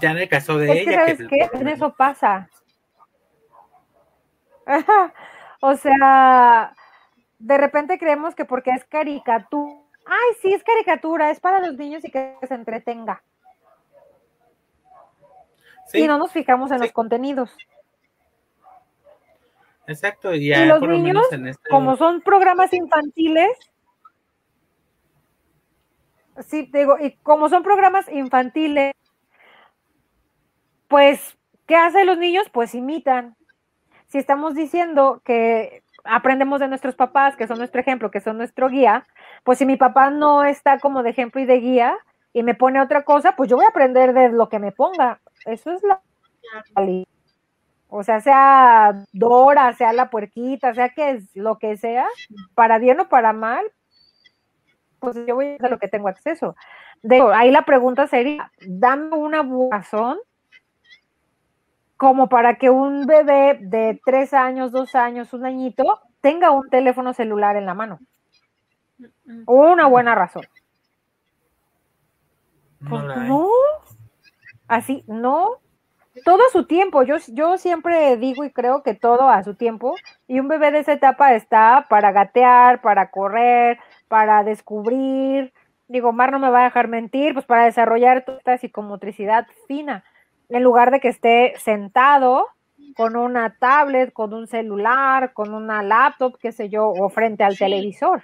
Ya 0.00 0.12
en 0.12 0.18
el 0.18 0.28
caso 0.28 0.56
de 0.56 0.66
Es 0.72 0.84
que, 0.84 0.90
ella, 0.90 1.00
¿sabes 1.00 1.18
que 1.18 1.26
qué? 1.28 1.50
En 1.52 1.68
eso 1.68 1.92
pasa. 1.94 2.48
o 5.60 5.76
sea, 5.76 6.72
de 7.38 7.58
repente 7.58 7.98
creemos 7.98 8.34
que 8.34 8.44
porque 8.44 8.70
es 8.70 8.84
caricatura. 8.84 9.74
Ay, 10.06 10.36
sí, 10.40 10.52
es 10.52 10.64
caricatura, 10.64 11.30
es 11.30 11.40
para 11.40 11.60
los 11.60 11.76
niños 11.76 12.04
y 12.04 12.10
que 12.10 12.36
se 12.46 12.54
entretenga. 12.54 13.22
Sí, 15.92 16.00
Y 16.04 16.06
no 16.08 16.18
nos 16.18 16.32
fijamos 16.32 16.70
en 16.70 16.78
Sí. 16.78 16.84
los 16.84 16.92
contenidos. 16.92 17.56
exacto, 19.86 20.34
y 20.34 20.48
ya 20.48 20.64
los 20.66 20.80
por 20.80 20.88
lo 20.88 20.94
niños, 20.96 21.14
menos 21.14 21.32
en 21.32 21.46
este 21.48 21.68
Como 21.70 21.96
son 21.96 22.20
programas 22.22 22.72
infantiles, 22.72 23.50
sí, 26.46 26.68
digo, 26.72 26.96
y 26.98 27.12
como 27.22 27.48
son 27.48 27.62
programas 27.62 28.08
infantiles, 28.10 28.92
pues, 30.88 31.38
¿qué 31.66 31.76
hacen 31.76 32.06
los 32.06 32.18
niños? 32.18 32.48
Pues 32.52 32.74
imitan. 32.74 33.36
Si 34.08 34.18
estamos 34.18 34.54
diciendo 34.54 35.22
que 35.24 35.82
aprendemos 36.04 36.60
de 36.60 36.68
nuestros 36.68 36.94
papás, 36.96 37.34
que 37.36 37.46
son 37.46 37.56
nuestro 37.58 37.80
ejemplo, 37.80 38.10
que 38.10 38.20
son 38.20 38.36
nuestro 38.36 38.68
guía, 38.68 39.06
pues 39.42 39.58
si 39.58 39.64
mi 39.66 39.76
papá 39.76 40.10
no 40.10 40.44
está 40.44 40.78
como 40.80 41.02
de 41.02 41.10
ejemplo 41.10 41.40
y 41.40 41.46
de 41.46 41.60
guía 41.60 41.96
y 42.34 42.42
me 42.42 42.54
pone 42.54 42.80
otra 42.80 43.04
cosa, 43.04 43.36
pues 43.36 43.48
yo 43.48 43.56
voy 43.56 43.64
a 43.64 43.68
aprender 43.68 44.12
de 44.12 44.28
lo 44.30 44.50
que 44.50 44.58
me 44.58 44.72
ponga. 44.72 45.21
Eso 45.46 45.72
es 45.72 45.82
la... 45.82 46.00
O 47.88 48.02
sea, 48.02 48.20
sea 48.20 49.04
Dora, 49.12 49.72
sea 49.74 49.92
la 49.92 50.08
puerquita, 50.08 50.74
sea 50.74 50.88
que 50.90 51.10
es 51.10 51.36
lo 51.36 51.58
que 51.58 51.76
sea, 51.76 52.06
para 52.54 52.78
bien 52.78 53.00
o 53.00 53.08
para 53.08 53.34
mal, 53.34 53.64
pues 54.98 55.16
yo 55.26 55.34
voy 55.34 55.46
a 55.48 55.54
hacer 55.56 55.70
lo 55.70 55.78
que 55.78 55.88
tengo 55.88 56.08
acceso. 56.08 56.56
De, 57.02 57.20
ahí 57.34 57.50
la 57.50 57.62
pregunta 57.62 58.06
sería, 58.06 58.50
dame 58.66 59.14
una 59.16 59.46
razón 59.70 60.18
como 61.96 62.28
para 62.28 62.56
que 62.56 62.70
un 62.70 63.06
bebé 63.06 63.58
de 63.60 64.00
tres 64.04 64.32
años, 64.32 64.72
dos 64.72 64.94
años, 64.94 65.32
un 65.34 65.44
añito, 65.44 66.00
tenga 66.20 66.50
un 66.50 66.68
teléfono 66.70 67.12
celular 67.12 67.56
en 67.56 67.66
la 67.66 67.74
mano. 67.74 68.00
Una 69.46 69.86
buena 69.86 70.14
razón. 70.14 70.44
Pues 72.88 73.04
no, 73.04 73.48
así, 74.74 75.04
no. 75.06 75.58
Todo 76.24 76.42
a 76.46 76.52
su 76.52 76.66
tiempo. 76.66 77.02
Yo, 77.02 77.16
yo 77.28 77.56
siempre 77.56 78.16
digo 78.16 78.44
y 78.44 78.50
creo 78.50 78.82
que 78.82 78.94
todo 78.94 79.30
a 79.30 79.42
su 79.42 79.54
tiempo. 79.54 79.94
Y 80.28 80.40
un 80.40 80.48
bebé 80.48 80.70
de 80.70 80.80
esa 80.80 80.92
etapa 80.92 81.34
está 81.34 81.86
para 81.88 82.12
gatear, 82.12 82.82
para 82.82 83.10
correr, 83.10 83.78
para 84.08 84.44
descubrir. 84.44 85.52
Digo, 85.88 86.12
Mar 86.12 86.32
no 86.32 86.38
me 86.38 86.50
va 86.50 86.60
a 86.60 86.64
dejar 86.64 86.88
mentir, 86.88 87.32
pues 87.34 87.46
para 87.46 87.64
desarrollar 87.64 88.24
toda 88.24 88.38
esta 88.38 88.58
psicomotricidad 88.58 89.46
fina 89.66 90.04
en 90.48 90.62
lugar 90.62 90.90
de 90.90 91.00
que 91.00 91.08
esté 91.08 91.54
sentado 91.58 92.46
con 92.94 93.16
una 93.16 93.56
tablet, 93.58 94.12
con 94.12 94.34
un 94.34 94.46
celular, 94.46 95.32
con 95.32 95.54
una 95.54 95.82
laptop, 95.82 96.36
qué 96.38 96.52
sé 96.52 96.68
yo, 96.68 96.88
o 96.88 97.08
frente 97.08 97.42
al 97.44 97.56
televisor. 97.56 98.22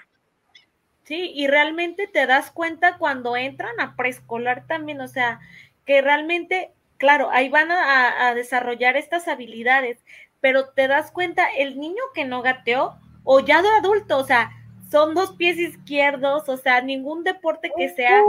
Sí, 1.05 1.33
y 1.35 1.47
realmente 1.47 2.07
te 2.07 2.27
das 2.27 2.51
cuenta 2.51 2.99
cuando 2.99 3.35
entran 3.35 3.81
a 3.81 3.97
preescolar 3.97 4.67
también, 4.67 5.01
o 5.01 5.09
sea, 5.09 5.41
que 5.89 6.03
realmente, 6.03 6.75
claro, 6.99 7.31
ahí 7.33 7.49
van 7.49 7.71
a, 7.71 8.29
a 8.29 8.35
desarrollar 8.35 8.99
estas 8.99 9.27
habilidades, 9.27 10.05
pero 10.39 10.69
te 10.69 10.87
das 10.87 11.11
cuenta, 11.11 11.49
el 11.57 11.81
niño 11.81 12.03
que 12.15 12.27
no 12.27 12.43
gateó, 12.43 12.99
o 13.25 13.41
ya 13.41 13.63
de 13.63 13.71
adulto, 13.71 14.19
o 14.19 14.25
sea, 14.25 14.51
son 14.91 15.15
dos 15.15 15.33
pies 15.33 15.57
izquierdos, 15.57 16.47
o 16.51 16.59
sea, 16.59 16.83
ningún 16.83 17.25
deporte 17.25 17.73
que 17.75 17.89
sea 17.89 18.23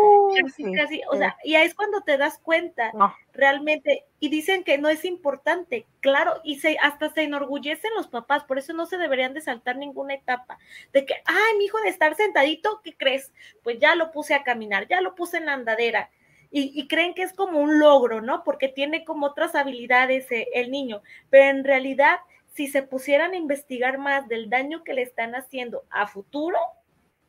casi, 0.74 1.02
o 1.10 1.18
sea, 1.18 1.36
y 1.44 1.56
ahí 1.56 1.68
es 1.68 1.76
cuando 1.76 2.00
te 2.00 2.18
das 2.18 2.38
cuenta 2.38 2.94
realmente, 3.34 4.06
y 4.22 4.30
dicen 4.30 4.64
que 4.64 4.78
no 4.78 4.88
es 4.88 5.04
importante, 5.04 5.86
claro, 6.00 6.40
y 6.46 6.60
se, 6.60 6.78
hasta 6.82 7.10
se 7.10 7.24
enorgullecen 7.24 7.92
los 7.94 8.08
papás, 8.08 8.46
por 8.46 8.58
eso 8.58 8.72
no 8.72 8.86
se 8.86 8.98
deberían 8.98 9.34
de 9.34 9.42
saltar 9.42 9.76
ninguna 9.76 10.14
etapa, 10.14 10.60
de 10.94 11.06
que, 11.06 11.16
ay, 11.26 11.58
mi 11.58 11.66
hijo 11.66 11.80
de 11.82 11.90
estar 11.90 12.16
sentadito, 12.16 12.80
¿qué 12.86 12.96
crees? 12.96 13.34
Pues 13.64 13.80
ya 13.80 13.96
lo 13.96 14.14
puse 14.14 14.34
a 14.34 14.44
caminar, 14.44 14.88
ya 14.88 15.02
lo 15.02 15.14
puse 15.14 15.38
en 15.38 15.48
la 15.48 15.54
andadera, 15.56 16.10
y, 16.52 16.72
y, 16.80 16.88
creen 16.88 17.14
que 17.14 17.24
es 17.24 17.34
como 17.34 17.60
un 17.60 17.80
logro, 17.80 18.22
¿no? 18.22 18.44
Porque 18.44 18.68
tiene 18.68 19.06
como 19.06 19.28
otras 19.28 19.54
habilidades 19.54 20.32
eh, 20.32 20.48
el 20.54 20.72
niño, 20.72 21.02
pero 21.30 21.46
en 21.46 21.64
realidad 21.64 22.20
si 22.54 22.68
se 22.68 22.84
pusieran 22.84 23.34
a 23.34 23.38
investigar 23.38 23.98
más 23.98 24.28
del 24.28 24.50
daño 24.50 24.84
que 24.84 24.94
le 24.94 25.02
están 25.02 25.36
haciendo 25.36 25.86
a 25.90 26.08
futuro, 26.08 26.58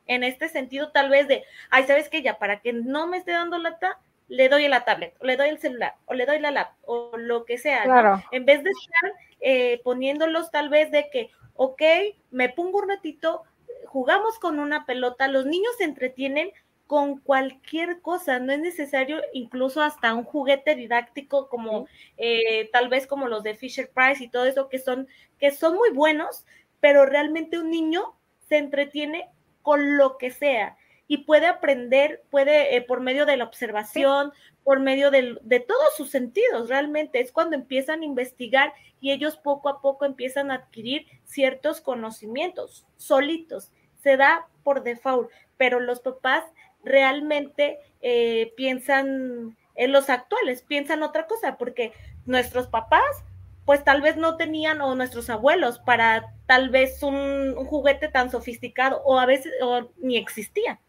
en 0.07 0.25
este 0.25 0.49
sentido 0.49 0.91
tal 0.91 1.09
vez 1.09 1.29
de, 1.29 1.45
ay, 1.71 1.85
¿sabes 1.85 2.09
qué? 2.09 2.23
Ya, 2.23 2.39
para 2.39 2.61
que 2.61 2.73
no 2.73 3.07
me 3.07 3.19
esté 3.19 3.33
dando 3.33 3.59
lata, 3.59 4.01
le 4.27 4.49
doy 4.49 4.67
la 4.67 4.85
tablet, 4.85 5.15
o 5.21 5.25
le 5.25 5.37
doy 5.37 5.49
el 5.49 5.59
celular, 5.59 5.95
o 6.07 6.15
le 6.15 6.27
doy 6.27 6.41
la 6.41 6.51
lap, 6.51 6.73
o 6.85 7.17
lo 7.17 7.45
que 7.45 7.59
sea, 7.59 7.85
¿no? 7.85 8.23
En 8.33 8.45
vez 8.45 8.65
de 8.65 8.71
estar 8.71 9.13
eh, 9.41 9.81
poniéndolos 9.85 10.51
tal 10.51 10.69
vez 10.69 10.91
de 10.91 11.11
que, 11.11 11.31
ok, 11.55 11.83
me 12.31 12.49
pongo 12.49 12.79
un 12.79 12.89
ratito, 12.89 13.45
jugamos 13.87 14.39
con 14.39 14.59
una 14.59 14.87
pelota, 14.87 15.29
los 15.29 15.47
niños 15.47 15.73
se 15.79 15.85
entretienen 15.85 16.53
con 16.91 17.21
cualquier 17.21 18.01
cosa, 18.01 18.41
no 18.41 18.53
es 18.53 18.59
necesario 18.59 19.21
incluso 19.33 19.81
hasta 19.81 20.13
un 20.13 20.25
juguete 20.25 20.75
didáctico 20.75 21.49
como 21.49 21.87
eh, 22.17 22.69
tal 22.73 22.89
vez 22.89 23.07
como 23.07 23.29
los 23.29 23.45
de 23.45 23.55
Fisher 23.55 23.89
Price 23.95 24.25
y 24.25 24.29
todo 24.29 24.45
eso 24.45 24.69
que 24.69 24.81
son, 24.81 25.07
que 25.39 25.53
son 25.53 25.77
muy 25.77 25.91
buenos, 25.91 26.45
pero 26.81 27.07
realmente 27.07 27.61
un 27.61 27.71
niño 27.71 28.17
se 28.49 28.57
entretiene 28.57 29.29
con 29.63 29.99
lo 29.99 30.19
que 30.19 30.33
sea 30.33 30.79
y 31.07 31.19
puede 31.19 31.47
aprender, 31.47 32.25
puede 32.29 32.75
eh, 32.75 32.83
por 32.83 32.99
medio 32.99 33.25
de 33.25 33.37
la 33.37 33.45
observación, 33.45 34.33
por 34.65 34.81
medio 34.81 35.13
de, 35.13 35.39
de, 35.43 35.61
todos 35.61 35.95
sus 35.97 36.11
sentidos, 36.11 36.69
realmente. 36.69 37.21
Es 37.21 37.31
cuando 37.31 37.55
empiezan 37.55 38.01
a 38.03 38.05
investigar 38.05 38.75
y 39.01 39.13
ellos 39.13 39.37
poco 39.37 39.69
a 39.69 39.81
poco 39.81 40.07
empiezan 40.07 40.51
a 40.51 40.55
adquirir 40.55 41.07
ciertos 41.23 41.81
conocimientos 41.81 42.85
solitos, 42.97 43.71
se 44.03 44.17
da 44.17 44.49
por 44.65 44.83
default, 44.83 45.31
pero 45.57 45.79
los 45.79 46.01
papás 46.01 46.43
realmente 46.85 47.79
eh, 48.01 48.53
piensan 48.57 49.57
en 49.75 49.93
los 49.93 50.11
actuales, 50.11 50.63
piensan 50.63 51.03
otra 51.03 51.27
cosa, 51.27 51.57
porque 51.57 51.93
nuestros 52.27 52.67
papás, 52.67 53.25
pues 53.65 53.85
tal 53.85 54.03
vez 54.03 54.17
no 54.17 54.37
tenían, 54.37 54.81
o 54.81 54.95
nuestros 54.95 55.31
abuelos, 55.31 55.79
para 55.79 56.35
tal 56.47 56.71
vez 56.71 57.03
un, 57.03 57.55
juguete 57.67 58.09
tan 58.09 58.31
sofisticado, 58.31 59.01
o 59.05 59.19
a 59.19 59.27
veces, 59.27 59.53
o 59.63 59.91
ni 59.99 60.17
existía, 60.17 60.81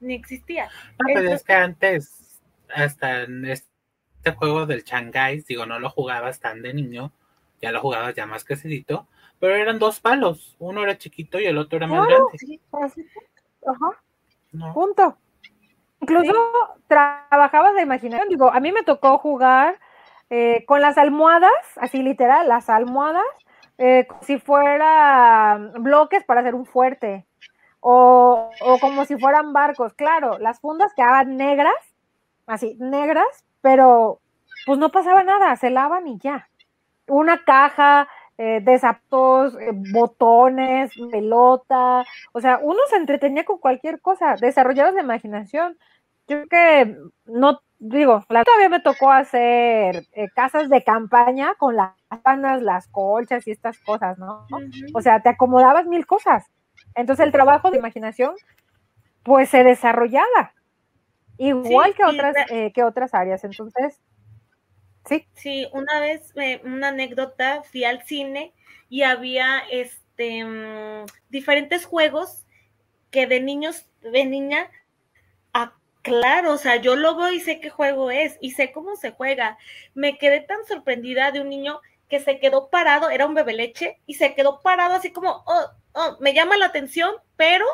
ni 0.00 0.14
existía. 0.14 0.68
No, 0.98 1.14
pero 1.14 1.32
es 1.32 1.42
que 1.42 1.52
antes, 1.52 2.40
hasta 2.74 3.22
en 3.22 3.46
este 3.46 3.70
juego 4.36 4.66
del 4.66 4.84
Shanghai, 4.84 5.42
digo, 5.46 5.66
no 5.66 5.78
lo 5.78 5.90
jugabas 5.90 6.40
tan 6.40 6.62
de 6.62 6.74
niño, 6.74 7.12
ya 7.60 7.72
lo 7.72 7.80
jugabas 7.80 8.14
ya 8.14 8.26
más 8.26 8.44
crecidito, 8.44 9.08
pero 9.38 9.54
eran 9.54 9.78
dos 9.78 10.00
palos, 10.00 10.56
uno 10.58 10.82
era 10.82 10.98
chiquito 10.98 11.40
y 11.40 11.46
el 11.46 11.58
otro 11.58 11.78
era 11.78 11.86
más 11.86 12.06
grande. 12.06 12.60
Ajá. 13.64 14.02
Punto. 14.74 15.16
Incluso 16.00 16.32
trabajabas 16.88 17.74
la 17.74 17.82
imaginación. 17.82 18.28
Digo, 18.28 18.52
a 18.52 18.60
mí 18.60 18.72
me 18.72 18.82
tocó 18.82 19.18
jugar 19.18 19.78
eh, 20.30 20.64
con 20.66 20.80
las 20.80 20.98
almohadas, 20.98 21.52
así 21.76 22.02
literal, 22.02 22.48
las 22.48 22.68
almohadas, 22.68 23.24
eh, 23.78 24.06
si 24.22 24.38
fuera 24.38 25.58
bloques 25.78 26.24
para 26.24 26.40
hacer 26.40 26.54
un 26.54 26.66
fuerte. 26.66 27.24
O, 27.80 28.50
o, 28.60 28.78
como 28.78 29.04
si 29.04 29.18
fueran 29.18 29.52
barcos. 29.52 29.92
Claro, 29.94 30.38
las 30.38 30.60
fundas 30.60 30.92
quedaban 30.94 31.36
negras, 31.36 31.74
así, 32.46 32.76
negras, 32.78 33.44
pero 33.60 34.20
pues 34.66 34.78
no 34.78 34.90
pasaba 34.90 35.24
nada, 35.24 35.56
se 35.56 35.70
lavan 35.70 36.06
y 36.06 36.18
ya. 36.18 36.48
Una 37.08 37.42
caja, 37.44 38.08
eh, 38.38 38.60
desaptos, 38.62 39.54
eh, 39.60 39.70
botones, 39.92 40.90
pelota, 41.10 42.02
o 42.32 42.40
sea, 42.40 42.58
uno 42.62 42.78
se 42.88 42.96
entretenía 42.96 43.44
con 43.44 43.58
cualquier 43.58 44.00
cosa, 44.00 44.36
desarrollabas 44.40 44.94
la 44.94 45.02
imaginación. 45.02 45.76
Yo 46.26 46.38
creo 46.38 46.48
que 46.48 46.96
no, 47.26 47.60
digo, 47.78 48.24
todavía 48.26 48.68
me 48.70 48.80
tocó 48.80 49.10
hacer 49.10 50.06
eh, 50.12 50.28
casas 50.34 50.70
de 50.70 50.82
campaña 50.82 51.54
con 51.58 51.76
las 51.76 51.92
panas, 52.22 52.62
las 52.62 52.88
colchas 52.88 53.46
y 53.46 53.50
estas 53.50 53.78
cosas, 53.80 54.18
¿no? 54.18 54.46
O 54.94 55.02
sea, 55.02 55.20
te 55.20 55.28
acomodabas 55.28 55.86
mil 55.86 56.06
cosas. 56.06 56.46
Entonces 56.94 57.26
el 57.26 57.32
trabajo 57.32 57.70
de 57.70 57.78
imaginación, 57.78 58.34
pues 59.22 59.50
se 59.50 59.62
desarrollaba, 59.62 60.54
igual 61.36 61.94
que, 61.94 62.04
otras, 62.04 62.34
que 62.48 62.82
otras 62.82 63.12
áreas. 63.14 63.44
Entonces, 63.44 64.00
Sí. 65.08 65.26
Sí, 65.34 65.68
una 65.72 66.00
vez, 66.00 66.32
una 66.64 66.88
anécdota, 66.88 67.62
fui 67.64 67.84
al 67.84 68.04
cine 68.04 68.52
y 68.88 69.02
había 69.02 69.60
este 69.70 70.44
mm, 70.44 71.06
diferentes 71.30 71.86
juegos 71.86 72.44
que 73.10 73.26
de 73.26 73.40
niños, 73.40 73.86
de 74.00 74.24
niña, 74.24 74.70
ah, 75.52 75.74
claro, 76.02 76.52
o 76.52 76.58
sea, 76.58 76.76
yo 76.76 76.96
lo 76.96 77.16
veo 77.16 77.32
y 77.32 77.40
sé 77.40 77.60
qué 77.60 77.70
juego 77.70 78.10
es 78.10 78.38
y 78.40 78.52
sé 78.52 78.72
cómo 78.72 78.96
se 78.96 79.12
juega. 79.12 79.58
Me 79.94 80.18
quedé 80.18 80.40
tan 80.40 80.64
sorprendida 80.66 81.30
de 81.30 81.40
un 81.40 81.50
niño 81.50 81.80
que 82.08 82.20
se 82.20 82.38
quedó 82.38 82.68
parado, 82.68 83.10
era 83.10 83.26
un 83.26 83.34
bebé 83.34 83.54
leche, 83.54 83.98
y 84.06 84.14
se 84.14 84.34
quedó 84.34 84.60
parado 84.60 84.94
así 84.94 85.12
como, 85.12 85.42
oh, 85.46 85.70
oh, 85.94 86.16
me 86.20 86.34
llama 86.34 86.58
la 86.58 86.66
atención, 86.66 87.14
pero 87.36 87.64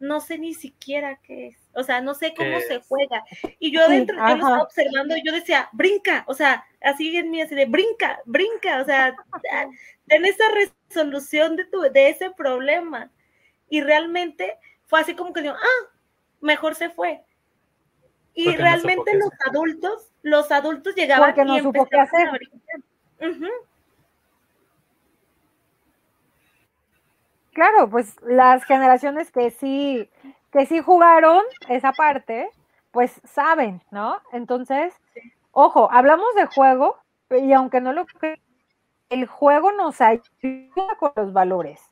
no 0.00 0.20
sé 0.20 0.38
ni 0.38 0.54
siquiera 0.54 1.18
qué 1.22 1.48
es. 1.48 1.56
O 1.74 1.82
sea, 1.82 2.00
no 2.00 2.14
sé 2.14 2.34
cómo 2.36 2.58
se 2.60 2.80
juega. 2.80 3.24
Y 3.58 3.72
yo 3.72 3.82
adentro, 3.82 4.16
yo 4.16 4.22
lo 4.22 4.34
estaba 4.34 4.62
observando 4.62 5.16
y 5.16 5.22
yo 5.24 5.32
decía, 5.32 5.68
brinca, 5.72 6.24
o 6.26 6.34
sea, 6.34 6.64
así 6.82 7.16
en 7.16 7.30
mí, 7.30 7.40
así 7.40 7.54
de 7.54 7.66
brinca, 7.66 8.20
brinca, 8.24 8.80
o 8.80 8.84
sea, 8.84 9.14
ten 10.06 10.24
esa 10.24 10.44
resolución 10.54 11.56
de, 11.56 11.64
tu, 11.64 11.80
de 11.80 12.10
ese 12.10 12.30
problema. 12.30 13.10
Y 13.68 13.80
realmente 13.80 14.56
fue 14.86 15.00
así 15.00 15.14
como 15.14 15.32
que 15.32 15.42
digo, 15.42 15.54
ah, 15.54 15.92
mejor 16.40 16.74
se 16.74 16.90
fue. 16.90 17.24
Y 18.34 18.56
realmente 18.56 19.16
los 19.16 19.30
adultos, 19.46 20.12
los 20.22 20.50
adultos 20.52 20.94
llegaban 20.94 21.34
Porque 21.34 21.44
no 21.44 21.58
supo 21.58 21.86
qué 21.86 21.98
hacer. 21.98 22.28
Claro, 27.58 27.90
pues 27.90 28.14
las 28.22 28.62
generaciones 28.62 29.32
que 29.32 29.50
sí 29.50 30.08
que 30.52 30.64
sí 30.64 30.80
jugaron 30.80 31.42
esa 31.68 31.90
parte, 31.90 32.48
pues 32.92 33.20
saben, 33.24 33.82
¿no? 33.90 34.20
Entonces, 34.30 34.94
ojo, 35.50 35.88
hablamos 35.90 36.32
de 36.36 36.46
juego, 36.46 36.98
y 37.30 37.52
aunque 37.52 37.80
no 37.80 37.92
lo 37.92 38.06
el 39.10 39.26
juego 39.26 39.72
nos 39.72 40.00
ayuda 40.00 40.94
con 41.00 41.10
los 41.16 41.32
valores. 41.32 41.82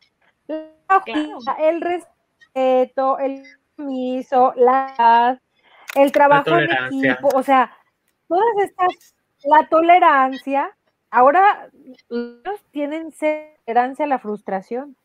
El 0.47 1.81
respeto, 1.81 3.19
el 3.19 3.43
permiso, 3.75 4.53
la, 4.55 5.41
el 5.97 6.13
trabajo 6.13 6.51
en 6.59 6.71
equipo, 6.71 7.29
o 7.35 7.43
sea, 7.43 7.77
todas 8.29 8.57
estas, 8.63 9.17
la 9.43 9.67
tolerancia, 9.69 10.77
ahora 11.11 11.69
ellos 12.09 12.63
tienen 12.71 13.11
tolerancia 13.11 14.05
a 14.05 14.09
la 14.09 14.21
frustración. 14.21 14.97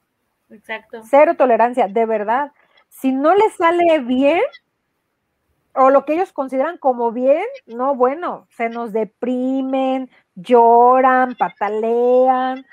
Exacto. 0.51 1.01
Cero 1.09 1.35
tolerancia, 1.35 1.87
de 1.87 2.05
verdad 2.05 2.51
si 2.91 3.11
no 3.11 3.33
les 3.33 3.55
sale 3.55 3.99
bien, 3.99 4.41
o 5.73 5.89
lo 5.89 6.05
que 6.05 6.13
ellos 6.13 6.33
consideran 6.33 6.77
como 6.77 7.11
bien, 7.11 7.45
no, 7.65 7.95
bueno, 7.95 8.47
se 8.51 8.69
nos 8.69 8.91
deprimen, 8.91 10.09
lloran, 10.35 11.35
patalean. 11.35 12.65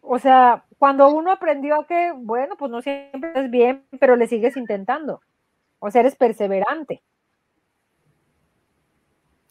O 0.00 0.18
sea, 0.20 0.64
cuando 0.78 1.08
uno 1.08 1.32
aprendió 1.32 1.84
que, 1.86 2.12
bueno, 2.14 2.56
pues 2.56 2.70
no 2.70 2.80
siempre 2.80 3.32
es 3.34 3.50
bien, 3.50 3.84
pero 3.98 4.14
le 4.14 4.28
sigues 4.28 4.56
intentando. 4.56 5.20
O 5.80 5.90
sea, 5.90 6.02
eres 6.02 6.14
perseverante. 6.14 7.02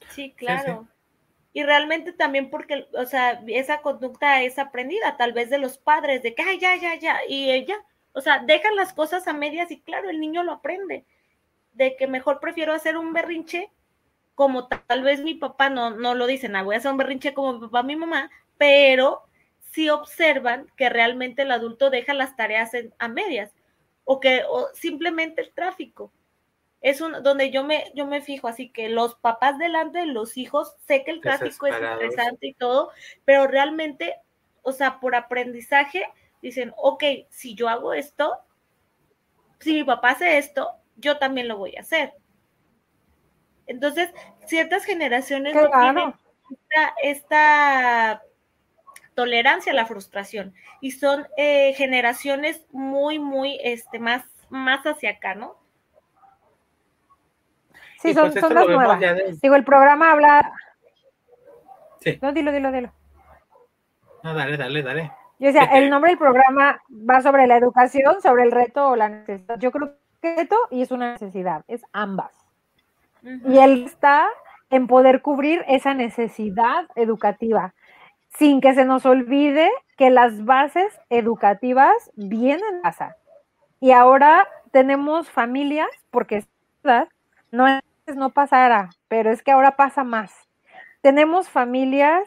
Sí, 0.10 0.32
claro. 0.32 0.88
Y 1.56 1.64
realmente 1.64 2.12
también 2.12 2.50
porque, 2.50 2.86
o 2.98 3.06
sea, 3.06 3.42
esa 3.48 3.82
conducta 3.82 4.42
es 4.42 4.60
aprendida, 4.60 5.16
tal 5.16 5.32
vez 5.32 5.50
de 5.50 5.58
los 5.58 5.78
padres, 5.78 6.22
de 6.22 6.36
que, 6.36 6.42
ay, 6.42 6.60
ya, 6.60 6.76
ya, 6.76 6.96
ya, 6.96 7.20
y 7.30 7.50
ella, 7.50 7.78
o 8.12 8.20
sea, 8.20 8.40
dejan 8.40 8.76
las 8.76 8.92
cosas 8.92 9.26
a 9.26 9.32
medias 9.32 9.72
y 9.72 9.80
claro, 9.80 10.10
el 10.10 10.20
niño 10.20 10.44
lo 10.44 10.52
aprende, 10.52 11.06
de 11.72 11.96
que 11.96 12.08
mejor 12.08 12.42
prefiero 12.42 12.74
hacer 12.74 12.98
un 12.98 13.14
berrinche, 13.14 13.72
como 14.36 14.68
tal 14.68 15.04
vez 15.04 15.22
mi 15.22 15.36
papá 15.36 15.70
no, 15.70 15.92
no 15.92 16.14
lo 16.14 16.28
dice, 16.28 16.50
nada, 16.50 16.66
voy 16.66 16.76
a 16.76 16.80
hacer 16.80 16.92
un 16.92 16.98
berrinche 16.98 17.34
como 17.34 17.54
mi 17.54 17.60
papá, 17.62 17.84
mi 17.84 17.96
mamá, 17.96 18.30
pero 18.58 19.24
sí 19.72 19.90
observan 19.90 20.68
que 20.76 20.90
realmente 20.90 21.44
el 21.44 21.52
adulto 21.52 21.90
deja 21.90 22.14
las 22.14 22.36
tareas 22.36 22.72
a 23.00 23.08
medias, 23.08 23.54
o 24.04 24.20
que 24.20 24.44
o 24.50 24.68
simplemente 24.74 25.40
el 25.40 25.54
tráfico, 25.54 26.12
es 26.86 27.02
un, 27.02 27.24
donde 27.24 27.50
yo 27.50 27.64
me, 27.64 27.92
yo 27.96 28.06
me 28.06 28.22
fijo, 28.22 28.48
así 28.48 28.70
que 28.70 28.90
los 28.90 29.16
papás 29.16 29.58
delante 29.58 29.98
de 29.98 30.06
los 30.06 30.38
hijos, 30.38 30.76
sé 30.88 31.04
que 31.04 31.10
el 31.10 31.20
tráfico 31.20 31.66
es 31.66 31.74
interesante 31.74 32.46
y 32.46 32.54
todo, 32.54 32.92
pero 33.26 33.48
realmente, 33.48 34.18
o 34.62 34.72
sea, 34.72 35.00
por 35.00 35.16
aprendizaje, 35.16 36.06
dicen, 36.44 36.74
ok, 36.78 37.04
si 37.32 37.56
yo 37.56 37.70
hago 37.70 37.96
esto, 37.96 38.38
si 39.60 39.74
mi 39.74 39.84
papá 39.84 40.12
hace 40.12 40.38
esto, 40.38 40.74
yo 40.96 41.18
también 41.18 41.48
lo 41.48 41.58
voy 41.58 41.76
a 41.76 41.82
hacer. 41.82 42.14
Entonces, 43.66 44.14
ciertas 44.46 44.86
generaciones 44.86 45.56
no 45.56 45.72
tienen 45.72 46.14
esta, 47.02 48.22
tolerancia 49.16 49.72
a 49.72 49.76
la 49.76 49.88
frustración 49.88 50.54
y 50.82 50.92
son 50.92 51.28
eh, 51.36 51.74
generaciones 51.74 52.64
muy, 52.72 53.18
muy, 53.18 53.58
este, 53.64 53.98
más, 53.98 54.24
más 54.50 54.86
hacia 54.86 55.10
acá, 55.10 55.34
¿no? 55.34 55.65
Sí, 58.06 58.14
son, 58.14 58.32
pues 58.32 58.54
las 58.54 58.68
nuevas. 58.68 59.00
Digo, 59.42 59.56
el 59.56 59.64
programa 59.64 60.12
habla. 60.12 60.54
Sí. 62.02 62.20
No, 62.22 62.32
dilo, 62.34 62.52
dilo, 62.52 62.72
dilo. 62.72 62.92
No, 64.24 64.34
dale, 64.34 64.58
dale, 64.58 64.82
dale. 64.82 65.12
Yo 65.38 65.48
decía, 65.48 65.66
el 65.74 65.90
nombre 65.90 66.12
del 66.12 66.18
programa 66.18 66.82
va 66.92 67.22
sobre 67.22 67.46
la 67.46 67.58
educación, 67.58 68.22
sobre 68.22 68.44
el 68.44 68.52
reto 68.52 68.90
o 68.90 68.96
la 68.96 69.10
necesidad. 69.10 69.60
Yo 69.60 69.72
creo 69.72 69.96
que 70.22 70.30
es 70.30 70.38
reto 70.38 70.58
y 70.72 70.82
es 70.82 70.92
una 70.92 71.12
necesidad, 71.12 71.64
es 71.68 71.84
ambas. 71.92 72.32
Y 73.22 73.58
él 73.58 73.86
está 73.86 74.28
en 74.70 74.88
poder 74.88 75.22
cubrir 75.22 75.64
esa 75.68 75.94
necesidad 75.94 76.88
educativa, 76.96 77.74
sin 78.38 78.62
que 78.62 78.74
se 78.76 78.86
nos 78.86 79.06
olvide 79.06 79.70
que 79.98 80.10
las 80.10 80.46
bases 80.46 81.00
educativas 81.10 82.12
vienen 82.16 82.80
a 82.80 82.90
casa. 82.90 83.16
Y 83.80 83.92
ahora 83.92 84.48
tenemos 84.72 85.30
familias, 85.30 85.90
porque 86.12 86.38
es 86.38 86.48
verdad, 86.84 87.08
no 87.52 87.68
es 87.68 87.82
no 88.14 88.30
pasara, 88.30 88.90
pero 89.08 89.32
es 89.32 89.42
que 89.42 89.52
ahora 89.52 89.76
pasa 89.76 90.04
más. 90.04 90.32
Tenemos 91.02 91.50
familias 91.50 92.24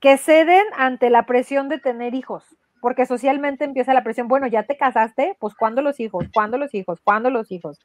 que 0.00 0.16
ceden 0.16 0.64
ante 0.76 1.10
la 1.10 1.26
presión 1.26 1.68
de 1.68 1.78
tener 1.78 2.14
hijos, 2.14 2.44
porque 2.80 3.06
socialmente 3.06 3.64
empieza 3.64 3.94
la 3.94 4.02
presión, 4.02 4.26
bueno, 4.26 4.48
ya 4.48 4.64
te 4.64 4.76
casaste, 4.76 5.36
pues 5.38 5.54
¿cuándo 5.54 5.82
los 5.82 6.00
hijos? 6.00 6.26
¿Cuándo 6.34 6.58
los 6.58 6.74
hijos? 6.74 7.00
¿Cuándo 7.04 7.30
los 7.30 7.52
hijos? 7.52 7.78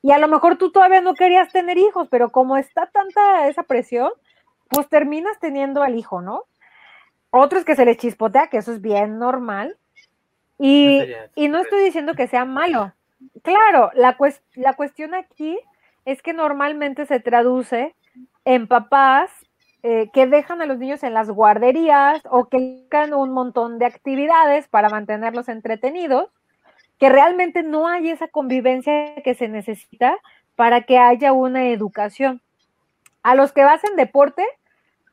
Y 0.00 0.12
a 0.12 0.18
lo 0.18 0.28
mejor 0.28 0.56
tú 0.56 0.70
todavía 0.70 1.00
no 1.00 1.14
querías 1.14 1.52
tener 1.52 1.76
hijos, 1.76 2.06
pero 2.08 2.30
como 2.30 2.56
está 2.56 2.86
tanta 2.86 3.48
esa 3.48 3.64
presión, 3.64 4.12
pues 4.68 4.88
terminas 4.88 5.38
teniendo 5.40 5.82
al 5.82 5.96
hijo, 5.96 6.22
¿no? 6.22 6.44
Otros 7.30 7.64
que 7.64 7.74
se 7.74 7.84
les 7.84 7.96
chispotea, 7.96 8.46
que 8.46 8.58
eso 8.58 8.72
es 8.72 8.80
bien 8.80 9.18
normal. 9.18 9.76
Y, 10.56 11.02
y 11.34 11.48
no 11.48 11.58
estoy 11.58 11.82
diciendo 11.82 12.14
que 12.14 12.28
sea 12.28 12.44
malo. 12.44 12.92
Claro, 13.42 13.90
la, 13.94 14.16
la 14.54 14.74
cuestión 14.74 15.14
aquí 15.14 15.58
es 16.04 16.22
que 16.22 16.32
normalmente 16.32 17.06
se 17.06 17.20
traduce 17.20 17.94
en 18.44 18.66
papás 18.66 19.30
eh, 19.82 20.10
que 20.12 20.26
dejan 20.26 20.62
a 20.62 20.66
los 20.66 20.78
niños 20.78 21.02
en 21.02 21.14
las 21.14 21.30
guarderías 21.30 22.22
o 22.30 22.48
que 22.48 22.56
buscan 22.56 23.12
un 23.12 23.32
montón 23.32 23.78
de 23.78 23.86
actividades 23.86 24.66
para 24.68 24.88
mantenerlos 24.88 25.48
entretenidos, 25.48 26.30
que 26.98 27.08
realmente 27.08 27.62
no 27.62 27.86
hay 27.86 28.10
esa 28.10 28.28
convivencia 28.28 29.14
que 29.22 29.34
se 29.34 29.48
necesita 29.48 30.16
para 30.56 30.82
que 30.82 30.98
haya 30.98 31.32
una 31.32 31.68
educación. 31.68 32.40
A 33.22 33.34
los 33.34 33.52
que 33.52 33.62
hacen 33.62 33.96
deporte, 33.96 34.44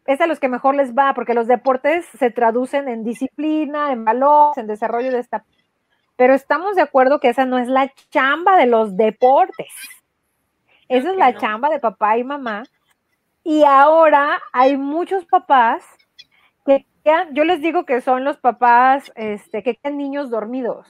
es 0.05 0.21
a 0.21 0.27
los 0.27 0.39
que 0.39 0.47
mejor 0.47 0.75
les 0.75 0.93
va, 0.93 1.13
porque 1.13 1.33
los 1.33 1.47
deportes 1.47 2.05
se 2.17 2.31
traducen 2.31 2.87
en 2.87 3.03
disciplina, 3.03 3.91
en 3.91 4.05
valores, 4.05 4.57
en 4.57 4.67
desarrollo 4.67 5.11
de 5.11 5.19
esta... 5.19 5.43
Pero 6.15 6.33
estamos 6.33 6.75
de 6.75 6.81
acuerdo 6.81 7.19
que 7.19 7.29
esa 7.29 7.45
no 7.45 7.57
es 7.57 7.67
la 7.67 7.91
chamba 8.09 8.57
de 8.57 8.67
los 8.67 8.95
deportes. 8.95 9.73
Esa 10.91 11.11
es 11.11 11.17
la 11.17 11.37
chamba 11.37 11.69
de 11.69 11.79
papá 11.79 12.17
y 12.17 12.23
mamá. 12.25 12.63
Y 13.45 13.63
ahora 13.63 14.41
hay 14.51 14.75
muchos 14.75 15.25
papás 15.25 15.85
que 16.65 16.85
yo 17.31 17.45
les 17.45 17.61
digo 17.61 17.85
que 17.85 18.01
son 18.01 18.25
los 18.25 18.37
papás 18.37 19.11
este, 19.15 19.63
que 19.63 19.77
quedan 19.77 19.97
niños 19.97 20.29
dormidos. 20.29 20.85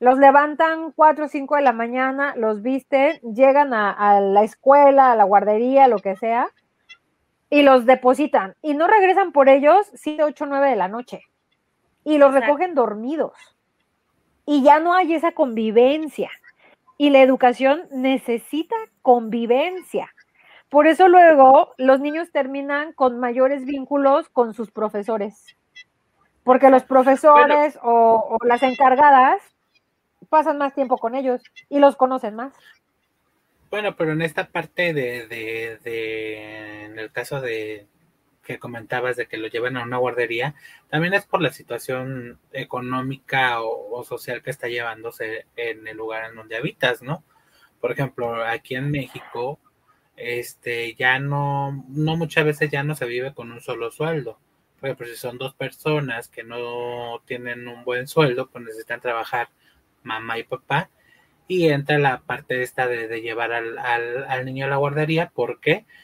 Los 0.00 0.18
levantan 0.18 0.90
4 0.92 1.26
o 1.26 1.28
5 1.28 1.56
de 1.56 1.62
la 1.62 1.72
mañana, 1.72 2.34
los 2.34 2.62
visten, 2.62 3.20
llegan 3.34 3.74
a, 3.74 4.20
la 4.20 4.42
escuela, 4.42 5.12
a 5.12 5.16
la 5.16 5.24
guardería, 5.24 5.86
lo 5.86 5.98
que 5.98 6.16
sea, 6.16 6.48
y 7.50 7.60
los 7.60 7.84
depositan. 7.84 8.54
Y 8.62 8.72
no 8.72 8.86
regresan 8.86 9.32
por 9.32 9.50
ellos 9.50 9.86
7, 9.94 10.24
8, 10.24 10.46
9 10.46 10.70
de 10.70 10.76
la 10.76 10.88
noche. 10.88 11.20
Y 12.04 12.16
los 12.16 12.32
recogen 12.32 12.74
dormidos. 12.74 13.34
Y 14.46 14.62
ya 14.62 14.80
no 14.80 14.94
hay 14.94 15.12
esa 15.12 15.32
convivencia. 15.32 16.30
Y 16.98 17.10
la 17.10 17.20
educación 17.20 17.82
necesita 17.90 18.76
convivencia. 19.02 20.10
Por 20.68 20.86
eso 20.86 21.08
luego 21.08 21.74
los 21.78 22.00
niños 22.00 22.32
terminan 22.32 22.92
con 22.92 23.20
mayores 23.20 23.64
vínculos 23.64 24.28
con 24.28 24.52
sus 24.52 24.70
profesores, 24.70 25.56
porque 26.42 26.70
los 26.70 26.84
profesores 26.84 27.78
o, 27.82 28.38
las 28.44 28.62
encargadas 28.62 29.40
pasan 30.28 30.58
más 30.58 30.74
tiempo 30.74 30.98
con 30.98 31.14
ellos 31.14 31.42
y 31.68 31.78
los 31.78 31.96
conocen 31.96 32.34
más. 32.34 32.52
Bueno, 33.70 33.94
pero 33.96 34.12
en 34.12 34.22
esta 34.22 34.48
parte 34.48 34.92
de, 34.92 35.26
de, 35.28 36.84
en 36.84 36.98
el 36.98 37.12
caso 37.12 37.40
de 37.40 37.86
que 38.46 38.58
comentabas 38.58 39.16
de 39.16 39.26
que 39.26 39.36
lo 39.38 39.48
lleven 39.48 39.76
a 39.76 39.82
una 39.82 39.98
guardería, 39.98 40.54
también 40.88 41.14
es 41.14 41.26
por 41.26 41.42
la 41.42 41.52
situación 41.52 42.38
económica 42.52 43.60
o 43.60 44.04
social 44.04 44.42
que 44.42 44.50
está 44.50 44.68
llevándose 44.68 45.46
en 45.56 45.86
el 45.88 45.96
lugar 45.96 46.30
en 46.30 46.36
donde 46.36 46.56
habitas, 46.56 47.02
¿no? 47.02 47.24
por 47.80 47.92
ejemplo, 47.92 48.44
aquí 48.44 48.74
en 48.74 48.90
México, 48.90 49.60
este, 50.16 50.94
ya 50.94 51.18
no, 51.18 51.84
no 51.88 52.16
muchas 52.16 52.44
veces 52.44 52.70
ya 52.70 52.82
no 52.82 52.94
se 52.96 53.06
vive 53.06 53.34
con 53.34 53.52
un 53.52 53.60
solo 53.60 53.90
sueldo. 53.90 54.40
Por 54.80 54.88
ejemplo, 54.88 55.06
si 55.06 55.16
son 55.16 55.38
dos 55.38 55.54
personas 55.54 56.28
que 56.28 56.42
no 56.42 57.22
tienen 57.26 57.68
un 57.68 57.84
buen 57.84 58.08
sueldo, 58.08 58.48
pues 58.50 58.64
necesitan 58.64 59.00
trabajar 59.00 59.50
mamá 60.02 60.38
y 60.38 60.44
papá. 60.44 60.90
Y 61.48 61.68
entra 61.68 61.98
la 61.98 62.22
parte 62.22 62.62
esta 62.62 62.88
de, 62.88 63.20
llevar 63.20 63.52
al, 63.52 63.78
al, 63.78 64.44
niño 64.44 64.66
a 64.66 64.68
la 64.68 64.76
guardería. 64.78 65.30
¿Por 65.30 65.60
qué? 65.60 65.84
Porque 65.84 65.96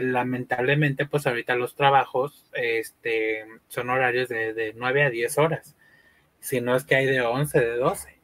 lamentablemente, 0.00 1.06
pues 1.06 1.26
ahorita 1.26 1.54
los 1.54 1.74
trabajos 1.74 2.50
este, 2.52 3.46
son 3.68 3.90
horarios 3.90 4.28
de, 4.28 4.52
de 4.54 4.74
9 4.74 5.04
a 5.04 5.10
10 5.10 5.38
horas. 5.38 5.76
Si 6.40 6.60
no 6.60 6.76
es 6.76 6.84
que 6.84 6.96
hay 6.96 7.06
de 7.06 7.20
11, 7.22 7.60
de 7.60 7.76
12. 7.76 8.22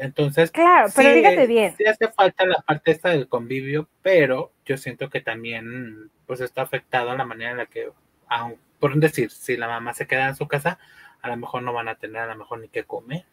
Entonces, 0.00 0.50
claro, 0.50 0.88
pero 0.94 1.12
fíjate 1.12 1.46
bien. 1.46 1.74
Sí 1.76 1.84
hace 1.84 2.08
falta 2.08 2.46
la 2.46 2.60
parte 2.60 2.92
esta 2.92 3.10
del 3.10 3.28
convivio, 3.28 3.88
pero 4.02 4.52
yo 4.64 4.76
siento 4.76 5.10
que 5.10 5.20
también 5.20 6.10
pues 6.26 6.40
está 6.40 6.62
afectado 6.62 7.10
a 7.10 7.16
la 7.16 7.24
manera 7.24 7.50
en 7.50 7.56
la 7.56 7.66
que, 7.66 7.90
por 8.78 8.94
decir, 8.96 9.30
si 9.30 9.56
la 9.56 9.66
mamá 9.66 9.94
se 9.94 10.06
queda 10.06 10.28
en 10.28 10.36
su 10.36 10.46
casa, 10.46 10.78
a 11.20 11.28
lo 11.28 11.36
mejor 11.36 11.62
no 11.62 11.72
van 11.72 11.88
a 11.88 11.96
tener 11.96 12.22
a 12.22 12.26
lo 12.26 12.36
mejor 12.36 12.60
ni 12.60 12.68
qué 12.68 12.84
comer. 12.84 13.24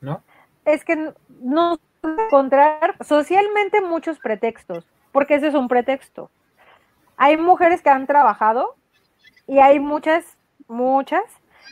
¿No? 0.00 0.22
Es 0.64 0.84
que 0.84 1.12
no 1.40 1.80
encontrar 2.02 2.96
socialmente 3.04 3.80
muchos 3.80 4.18
pretextos, 4.18 4.86
porque 5.12 5.34
ese 5.34 5.48
es 5.48 5.54
un 5.54 5.68
pretexto. 5.68 6.30
Hay 7.16 7.36
mujeres 7.36 7.82
que 7.82 7.90
han 7.90 8.06
trabajado 8.06 8.74
y 9.46 9.58
hay 9.58 9.78
muchas, 9.80 10.36
muchas 10.68 11.22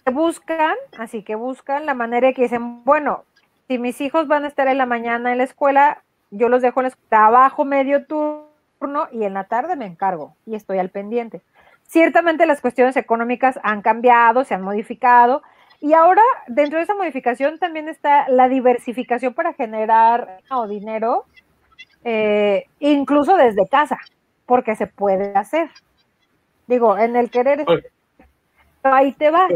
que 0.04 0.12
buscan, 0.12 0.76
así 0.98 1.22
que 1.22 1.34
buscan 1.34 1.86
la 1.86 1.94
manera 1.94 2.32
que 2.32 2.42
dicen, 2.42 2.84
bueno, 2.84 3.24
si 3.68 3.78
mis 3.78 4.00
hijos 4.00 4.28
van 4.28 4.44
a 4.44 4.48
estar 4.48 4.68
en 4.68 4.78
la 4.78 4.86
mañana 4.86 5.32
en 5.32 5.38
la 5.38 5.44
escuela, 5.44 6.02
yo 6.30 6.48
los 6.48 6.62
dejo 6.62 6.80
en 6.80 6.86
el 6.86 6.92
trabajo 7.08 7.64
medio 7.64 8.06
turno 8.06 9.08
y 9.12 9.24
en 9.24 9.34
la 9.34 9.44
tarde 9.44 9.76
me 9.76 9.86
encargo 9.86 10.34
y 10.46 10.54
estoy 10.54 10.78
al 10.78 10.90
pendiente. 10.90 11.42
Ciertamente 11.82 12.46
las 12.46 12.60
cuestiones 12.60 12.96
económicas 12.96 13.58
han 13.62 13.82
cambiado, 13.82 14.44
se 14.44 14.54
han 14.54 14.62
modificado 14.62 15.42
y 15.80 15.92
ahora 15.92 16.22
dentro 16.46 16.78
de 16.78 16.84
esa 16.84 16.94
modificación 16.94 17.58
también 17.58 17.88
está 17.88 18.28
la 18.28 18.48
diversificación 18.48 19.32
para 19.32 19.52
generar 19.52 20.40
dinero, 20.68 21.24
eh, 22.10 22.64
incluso 22.80 23.36
desde 23.36 23.68
casa, 23.68 23.98
porque 24.46 24.74
se 24.76 24.86
puede 24.86 25.32
hacer. 25.36 25.68
Digo, 26.66 26.96
en 26.96 27.16
el 27.16 27.30
querer, 27.30 27.64
Por- 27.66 27.84
ahí 28.82 29.12
te 29.12 29.30
va. 29.30 29.46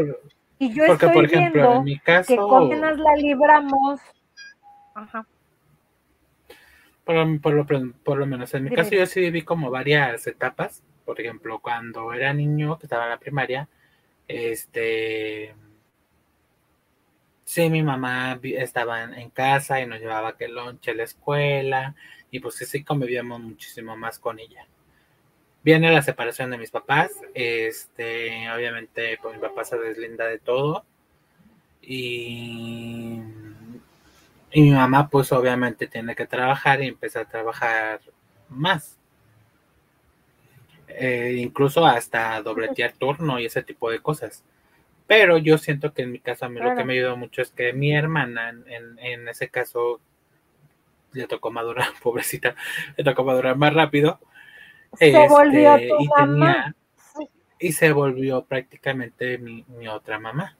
Y 0.59 0.71
yo 0.73 0.85
porque, 0.85 1.07
estoy 1.07 1.13
por 1.15 1.25
ejemplo, 1.25 1.61
viendo 1.61 1.73
en 1.79 1.83
mi 1.83 1.97
que 1.97 2.03
caso, 2.03 2.35
nos 2.75 2.97
la 2.99 3.15
libramos. 3.15 3.99
Ajá. 4.93 5.25
por, 7.03 7.15
lo- 7.15 7.41
por 7.41 7.53
lo, 7.53 7.93
por 8.03 8.17
lo 8.19 8.25
menos 8.27 8.53
en 8.53 8.65
mi 8.65 8.69
Dime, 8.69 8.83
caso, 8.83 8.95
yo 8.95 9.05
sí 9.07 9.19
viví 9.19 9.41
como 9.41 9.71
varias 9.71 10.27
etapas. 10.27 10.83
Por 11.05 11.19
ejemplo, 11.19 11.57
cuando 11.59 12.13
era 12.13 12.33
niño, 12.33 12.77
que 12.77 12.85
estaba 12.85 13.05
en 13.05 13.09
la 13.09 13.17
primaria, 13.17 13.67
este. 14.27 15.55
Sí, 17.45 17.69
mi 17.69 17.83
mamá 17.83 18.39
estaba 18.43 19.03
en, 19.03 19.13
en 19.15 19.29
casa 19.29 19.81
y 19.81 19.85
nos 19.85 19.99
llevaba 19.99 20.37
que 20.37 20.47
lonche 20.47 20.91
a 20.91 20.93
la 20.93 21.03
escuela 21.03 21.93
y 22.33 22.39
pues 22.39 22.55
sí, 22.55 22.65
sí 22.65 22.83
convivíamos 22.83 23.39
muchísimo 23.39 23.95
más 23.95 24.17
con 24.17 24.39
ella. 24.39 24.65
Viene 25.63 25.91
la 25.93 26.01
separación 26.01 26.49
de 26.49 26.57
mis 26.57 26.71
papás, 26.71 27.11
este, 27.33 28.49
obviamente 28.51 29.17
pues 29.21 29.35
mi 29.35 29.41
papá 29.41 29.63
se 29.63 29.77
deslinda 29.77 30.25
de 30.25 30.39
todo 30.39 30.83
y, 31.81 33.21
y 34.51 34.61
mi 34.61 34.71
mamá 34.71 35.09
pues 35.09 35.31
obviamente 35.31 35.87
tiene 35.87 36.15
que 36.15 36.25
trabajar 36.25 36.81
y 36.81 36.87
empieza 36.87 37.21
a 37.21 37.25
trabajar 37.25 38.01
más. 38.49 38.97
Eh, 40.87 41.35
incluso 41.39 41.85
hasta 41.85 42.41
dobletear 42.41 42.93
turno 42.93 43.39
y 43.39 43.45
ese 43.45 43.63
tipo 43.63 43.89
de 43.89 43.99
cosas. 43.99 44.43
Pero 45.07 45.37
yo 45.37 45.57
siento 45.57 45.93
que 45.93 46.03
en 46.03 46.11
mi 46.11 46.19
caso 46.19 46.45
a 46.45 46.49
mí 46.49 46.59
lo 46.59 46.69
que 46.77 46.83
me 46.85 46.93
ayudó 46.93 47.15
mucho 47.17 47.41
es 47.41 47.51
que 47.51 47.73
mi 47.73 47.95
hermana, 47.95 48.49
en- 48.67 48.99
en 48.99 49.27
ese 49.27 49.49
caso, 49.49 49.99
le 51.13 51.27
tocó 51.27 51.51
madurar, 51.51 51.87
pobrecita, 52.03 52.55
le 52.97 53.03
tocó 53.03 53.23
madurar 53.23 53.55
más 53.57 53.73
rápido. 53.73 54.19
Se 54.97 55.07
este, 55.07 55.27
volvió 55.29 55.75
tu 55.77 56.03
y 56.03 56.07
mamá. 56.07 56.25
tenía- 56.25 56.75
y 57.59 57.71
se 57.71 57.91
volvió 57.93 58.43
prácticamente 58.43 59.37
mi, 59.37 59.63
mi 59.69 59.87
otra 59.87 60.19
mamá. 60.19 60.57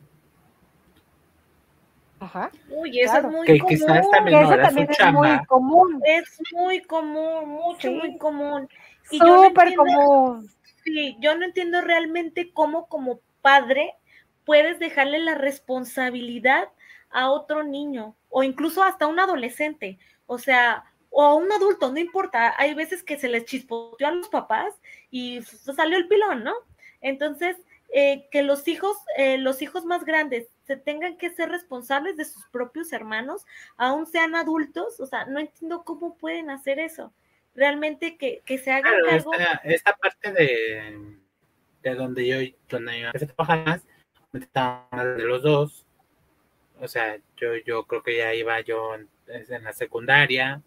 Ajá. 2.20 2.50
Uy, 2.70 3.00
eso 3.02 3.12
Claro. 3.12 3.28
es 3.30 3.34
muy 3.36 3.46
Que 3.48 3.58
común. 3.60 3.70
quizás 3.76 4.10
también 4.12 4.40
eso 4.40 4.56
también 4.58 4.88
es 4.90 4.98
chamba. 4.98 5.20
muy 5.36 5.46
común. 5.46 6.02
Es 6.06 6.40
muy 6.54 6.82
común, 6.84 7.50
mucho, 7.50 7.90
Sí. 7.90 7.96
muy 7.96 8.18
común. 8.18 8.70
Y 9.12 9.20
yo 9.20 9.26
no 9.26 9.44
Súper 9.48 9.68
entiendo- 9.68 9.84
común. 10.06 10.50
Sí, 10.86 11.18
yo 11.20 11.38
no 11.38 11.44
entiendo 11.46 11.82
realmente 11.82 12.52
cómo 12.54 12.88
como 12.88 13.20
padre 13.42 13.94
puedes 14.46 14.80
dejarle 14.80 15.20
la 15.20 15.36
responsabilidad 15.36 16.70
a 17.10 17.30
otro 17.30 17.64
niño 17.64 18.16
o 18.30 18.44
incluso 18.44 18.84
hasta 18.84 19.08
un 19.08 19.20
adolescente, 19.20 20.00
o 20.26 20.38
sea, 20.38 20.84
o 21.10 21.24
a 21.24 21.36
un 21.36 21.52
adulto, 21.52 21.92
no 21.92 22.00
importa. 22.00 22.54
Hay 22.58 22.74
veces 22.74 23.04
que 23.04 23.20
se 23.20 23.30
les 23.30 23.46
chispoteó 23.46 24.08
a 24.08 24.12
los 24.12 24.30
papás 24.30 24.74
y 25.12 25.42
salió 25.44 25.98
el 25.98 26.08
pilón, 26.08 26.44
¿no? 26.44 26.54
Entonces, 27.02 27.58
eh, 27.94 28.28
que 28.32 28.42
los 28.42 28.68
hijos, 28.68 28.98
eh, 29.18 29.38
los 29.38 29.62
hijos 29.62 29.86
más 29.86 30.04
grandes 30.04 30.48
se 30.66 30.76
tengan 30.78 31.18
que 31.18 31.30
ser 31.30 31.50
responsables 31.50 32.18
de 32.18 32.26
sus 32.26 32.44
propios 32.48 32.92
hermanos, 32.92 33.46
aún 33.78 34.08
sean 34.08 34.34
adultos, 34.34 35.00
o 35.00 35.06
sea, 35.06 35.26
no 35.26 35.40
entiendo 35.40 35.84
cómo 35.84 36.18
pueden 36.18 36.50
hacer 36.50 36.80
eso. 36.80 37.14
Realmente 37.54 38.18
que, 38.18 38.42
que 38.46 38.58
se 38.58 38.72
hagan 38.72 38.94
Claro, 38.94 39.06
cargo. 39.06 39.34
esta, 39.34 39.62
esta 39.64 39.96
parte 39.98 40.32
de, 40.32 41.18
de 41.84 41.96
donde 41.96 42.26
yo 42.26 42.38
donde 42.68 43.00
yo 43.00 43.08
empecé 43.08 43.26
a 43.26 43.28
trabajar 43.28 43.66
más 43.66 43.84
de 44.32 45.24
los 45.24 45.44
dos. 45.44 45.86
O 46.80 46.88
sea, 46.88 47.18
yo, 47.38 47.56
yo 47.66 47.86
creo 47.86 48.02
que 48.02 48.18
ya 48.18 48.34
iba 48.34 48.60
yo 48.62 48.96
en, 48.96 49.08
en 49.28 49.64
la 49.64 49.74
secundaria, 49.74 50.62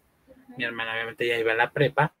mi 0.57 0.63
hermana 0.63 0.93
obviamente 0.93 1.27
ya 1.27 1.37
iba 1.37 1.51
a 1.51 1.55
la 1.55 1.71
prepa, 1.71 2.13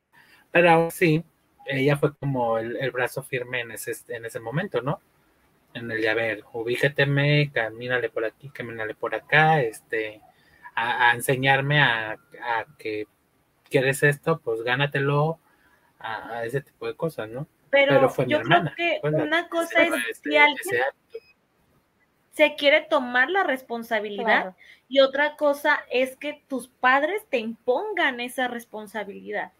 pero 0.51 0.69
aún 0.69 0.91
sí, 0.91 1.23
ella 1.65 1.97
fue 1.97 2.15
como 2.15 2.57
el, 2.57 2.77
el 2.77 2.91
brazo 2.91 3.23
firme 3.23 3.61
en 3.61 3.71
ese, 3.71 3.93
en 4.09 4.25
ese 4.25 4.39
momento, 4.39 4.81
¿no? 4.81 5.01
En 5.73 5.91
el 5.91 6.01
de, 6.01 6.09
a 6.09 6.13
ver, 6.13 6.43
ubícateme, 6.53 7.51
camínale 7.51 8.09
por 8.09 8.25
aquí, 8.25 8.49
camínale 8.49 8.95
por 8.95 9.13
acá, 9.13 9.61
este, 9.61 10.21
a, 10.75 11.09
a 11.09 11.13
enseñarme 11.13 11.81
a, 11.81 12.11
a 12.11 12.65
que 12.77 13.07
quieres 13.69 14.03
esto, 14.03 14.39
pues 14.39 14.61
gánatelo, 14.63 15.39
a, 15.99 16.37
a 16.37 16.45
ese 16.45 16.61
tipo 16.61 16.87
de 16.87 16.95
cosas, 16.95 17.29
¿no? 17.29 17.47
Pero, 17.69 17.93
Pero 17.95 18.09
fue 18.09 18.25
mi 18.25 18.31
yo 18.31 18.39
hermana, 18.39 18.73
creo 18.75 18.93
que 18.93 19.01
fue 19.01 19.11
la 19.11 19.23
una 19.23 19.43
que 19.43 19.49
cosa 19.49 19.83
es 19.83 20.21
si 20.23 20.37
alguien. 20.37 20.57
Se 22.37 22.53
quiere 22.53 22.81
tomar 22.81 23.31
la 23.31 23.41
responsabilidad 23.43 24.23
Claro. 24.25 24.55
y 24.87 24.99
otra 24.99 25.35
cosa 25.37 25.79
es 25.89 26.15
que 26.15 26.43
tus 26.47 26.67
padres 26.67 27.25
te 27.31 27.39
impongan 27.39 28.19
esa 28.19 28.47
responsabilidad, 28.47 29.51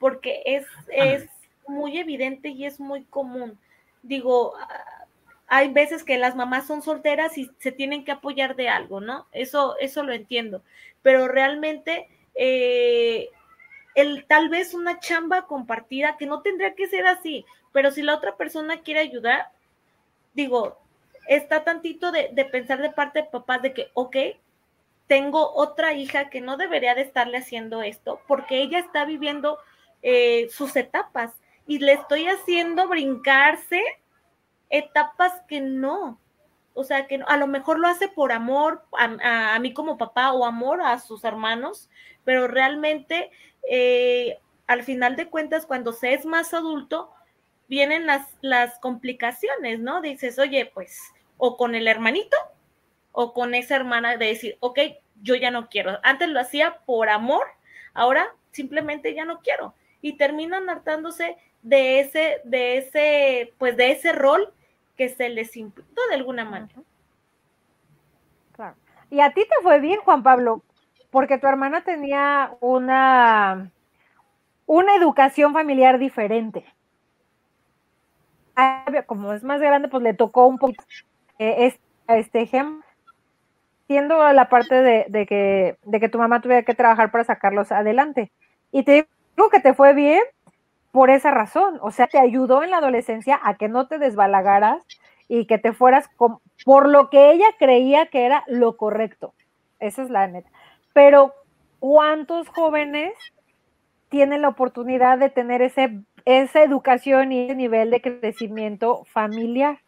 porque 0.00 0.42
es, 0.44 0.66
es 0.88 1.28
muy 1.68 1.96
evidente 1.96 2.48
y 2.48 2.66
es 2.66 2.80
muy 2.80 3.04
común. 3.04 3.56
Digo, 4.02 4.54
hay 5.46 5.72
veces 5.72 6.02
que 6.02 6.18
las 6.18 6.34
mamás 6.34 6.66
son 6.66 6.82
solteras 6.82 7.38
y 7.38 7.52
se 7.60 7.70
tienen 7.70 8.04
que 8.04 8.10
apoyar 8.10 8.56
de 8.56 8.68
algo, 8.68 9.00
¿no? 9.00 9.28
Eso, 9.30 9.76
eso 9.78 10.02
lo 10.02 10.12
entiendo, 10.12 10.64
pero 11.02 11.28
realmente 11.28 12.08
eh, 12.34 13.28
el 13.94 14.24
tal 14.26 14.48
vez 14.48 14.74
una 14.74 14.98
chamba 14.98 15.46
compartida 15.46 16.16
que 16.16 16.26
no 16.26 16.42
tendría 16.42 16.74
que 16.74 16.88
ser 16.88 17.06
así, 17.06 17.46
pero 17.72 17.92
si 17.92 18.02
la 18.02 18.16
otra 18.16 18.36
persona 18.36 18.80
quiere 18.80 18.98
ayudar, 18.98 19.50
digo, 20.34 20.83
está 21.28 21.64
tantito 21.64 22.12
de, 22.12 22.30
de 22.32 22.44
pensar 22.44 22.80
de 22.80 22.90
parte 22.90 23.22
de 23.22 23.28
papás 23.28 23.62
de 23.62 23.72
que, 23.72 23.90
ok, 23.94 24.16
tengo 25.06 25.52
otra 25.54 25.92
hija 25.94 26.30
que 26.30 26.40
no 26.40 26.56
debería 26.56 26.94
de 26.94 27.02
estarle 27.02 27.38
haciendo 27.38 27.82
esto 27.82 28.20
porque 28.26 28.62
ella 28.62 28.78
está 28.78 29.04
viviendo 29.04 29.58
eh, 30.02 30.48
sus 30.50 30.76
etapas 30.76 31.32
y 31.66 31.78
le 31.78 31.92
estoy 31.94 32.26
haciendo 32.26 32.88
brincarse 32.88 33.82
etapas 34.70 35.32
que 35.48 35.60
no. 35.60 36.18
O 36.74 36.84
sea, 36.84 37.06
que 37.06 37.18
no- 37.18 37.26
a 37.28 37.36
lo 37.36 37.46
mejor 37.46 37.78
lo 37.78 37.88
hace 37.88 38.08
por 38.08 38.32
amor 38.32 38.84
a, 38.98 39.58
mí 39.60 39.72
como 39.72 39.96
papá 39.98 40.32
o 40.32 40.44
amor 40.44 40.80
a 40.82 40.98
sus 40.98 41.24
hermanos, 41.24 41.88
pero 42.24 42.48
realmente 42.48 43.30
eh, 43.70 44.38
al 44.66 44.82
final 44.82 45.16
de 45.16 45.28
cuentas, 45.28 45.66
cuando 45.66 45.92
se 45.92 46.14
es 46.14 46.26
más 46.26 46.52
adulto, 46.54 47.12
vienen 47.68 48.06
las, 48.06 48.28
las 48.40 48.78
complicaciones, 48.78 49.80
¿no? 49.80 50.00
Dices, 50.00 50.38
oye, 50.38 50.70
pues, 50.72 50.98
o 51.36 51.56
con 51.56 51.74
el 51.74 51.88
hermanito 51.88 52.36
o 53.12 53.32
con 53.32 53.54
esa 53.54 53.76
hermana 53.76 54.16
de 54.16 54.26
decir, 54.26 54.56
ok, 54.60 54.78
yo 55.22 55.34
ya 55.34 55.50
no 55.50 55.68
quiero. 55.68 55.98
Antes 56.02 56.28
lo 56.28 56.40
hacía 56.40 56.78
por 56.84 57.08
amor, 57.08 57.46
ahora 57.94 58.34
simplemente 58.50 59.14
ya 59.14 59.24
no 59.24 59.40
quiero. 59.40 59.74
Y 60.02 60.16
terminan 60.16 60.68
hartándose 60.68 61.36
de 61.62 62.00
ese, 62.00 62.40
de 62.44 62.78
ese, 62.78 63.52
pues 63.58 63.76
de 63.76 63.92
ese 63.92 64.12
rol 64.12 64.52
que 64.96 65.08
se 65.08 65.28
les 65.28 65.56
impuso 65.56 66.00
de 66.08 66.14
alguna 66.14 66.44
manera. 66.44 66.82
Claro. 68.52 68.76
Y 69.10 69.20
a 69.20 69.30
ti 69.30 69.42
te 69.42 69.62
fue 69.62 69.80
bien, 69.80 70.00
Juan 70.00 70.22
Pablo, 70.22 70.62
porque 71.10 71.38
tu 71.38 71.46
hermana 71.46 71.84
tenía 71.84 72.52
una, 72.60 73.70
una 74.66 74.94
educación 74.96 75.52
familiar 75.52 75.98
diferente. 75.98 76.64
Como 79.06 79.32
es 79.32 79.42
más 79.42 79.60
grande, 79.60 79.88
pues 79.88 80.02
le 80.02 80.14
tocó 80.14 80.46
un 80.46 80.58
poquito 80.58 80.84
eh, 81.38 81.66
este, 81.66 81.80
este 82.08 82.42
ejemplo, 82.42 82.84
siendo 83.86 84.32
la 84.32 84.48
parte 84.48 84.74
de, 84.76 85.26
que, 85.26 85.76
de 85.82 86.00
que 86.00 86.08
tu 86.08 86.18
mamá 86.18 86.40
tuviera 86.40 86.62
que 86.62 86.74
trabajar 86.74 87.10
para 87.10 87.24
sacarlos 87.24 87.72
adelante. 87.72 88.30
Y 88.72 88.84
te 88.84 89.06
digo 89.36 89.50
que 89.50 89.60
te 89.60 89.74
fue 89.74 89.94
bien 89.94 90.22
por 90.92 91.10
esa 91.10 91.32
razón, 91.32 91.78
o 91.82 91.90
sea, 91.90 92.06
te 92.06 92.18
ayudó 92.18 92.62
en 92.62 92.70
la 92.70 92.76
adolescencia 92.76 93.40
a 93.42 93.54
que 93.54 93.68
no 93.68 93.88
te 93.88 93.98
desbalagaras 93.98 94.86
y 95.26 95.46
que 95.46 95.58
te 95.58 95.72
fueras 95.72 96.08
por 96.64 96.88
lo 96.88 97.10
que 97.10 97.32
ella 97.32 97.46
creía 97.58 98.06
que 98.06 98.26
era 98.26 98.44
lo 98.46 98.76
correcto. 98.76 99.34
Esa 99.80 100.02
es 100.02 100.10
la 100.10 100.28
neta. 100.28 100.48
Pero, 100.92 101.34
¿cuántos 101.80 102.48
jóvenes 102.48 103.12
tienen 104.08 104.42
la 104.42 104.48
oportunidad 104.48 105.18
de 105.18 105.30
tener 105.30 105.60
ese, 105.62 106.00
esa 106.24 106.62
educación 106.62 107.32
y 107.32 107.44
ese 107.44 107.54
nivel 107.54 107.90
de 107.90 108.00
crecimiento 108.00 109.04
familiar? 109.04 109.80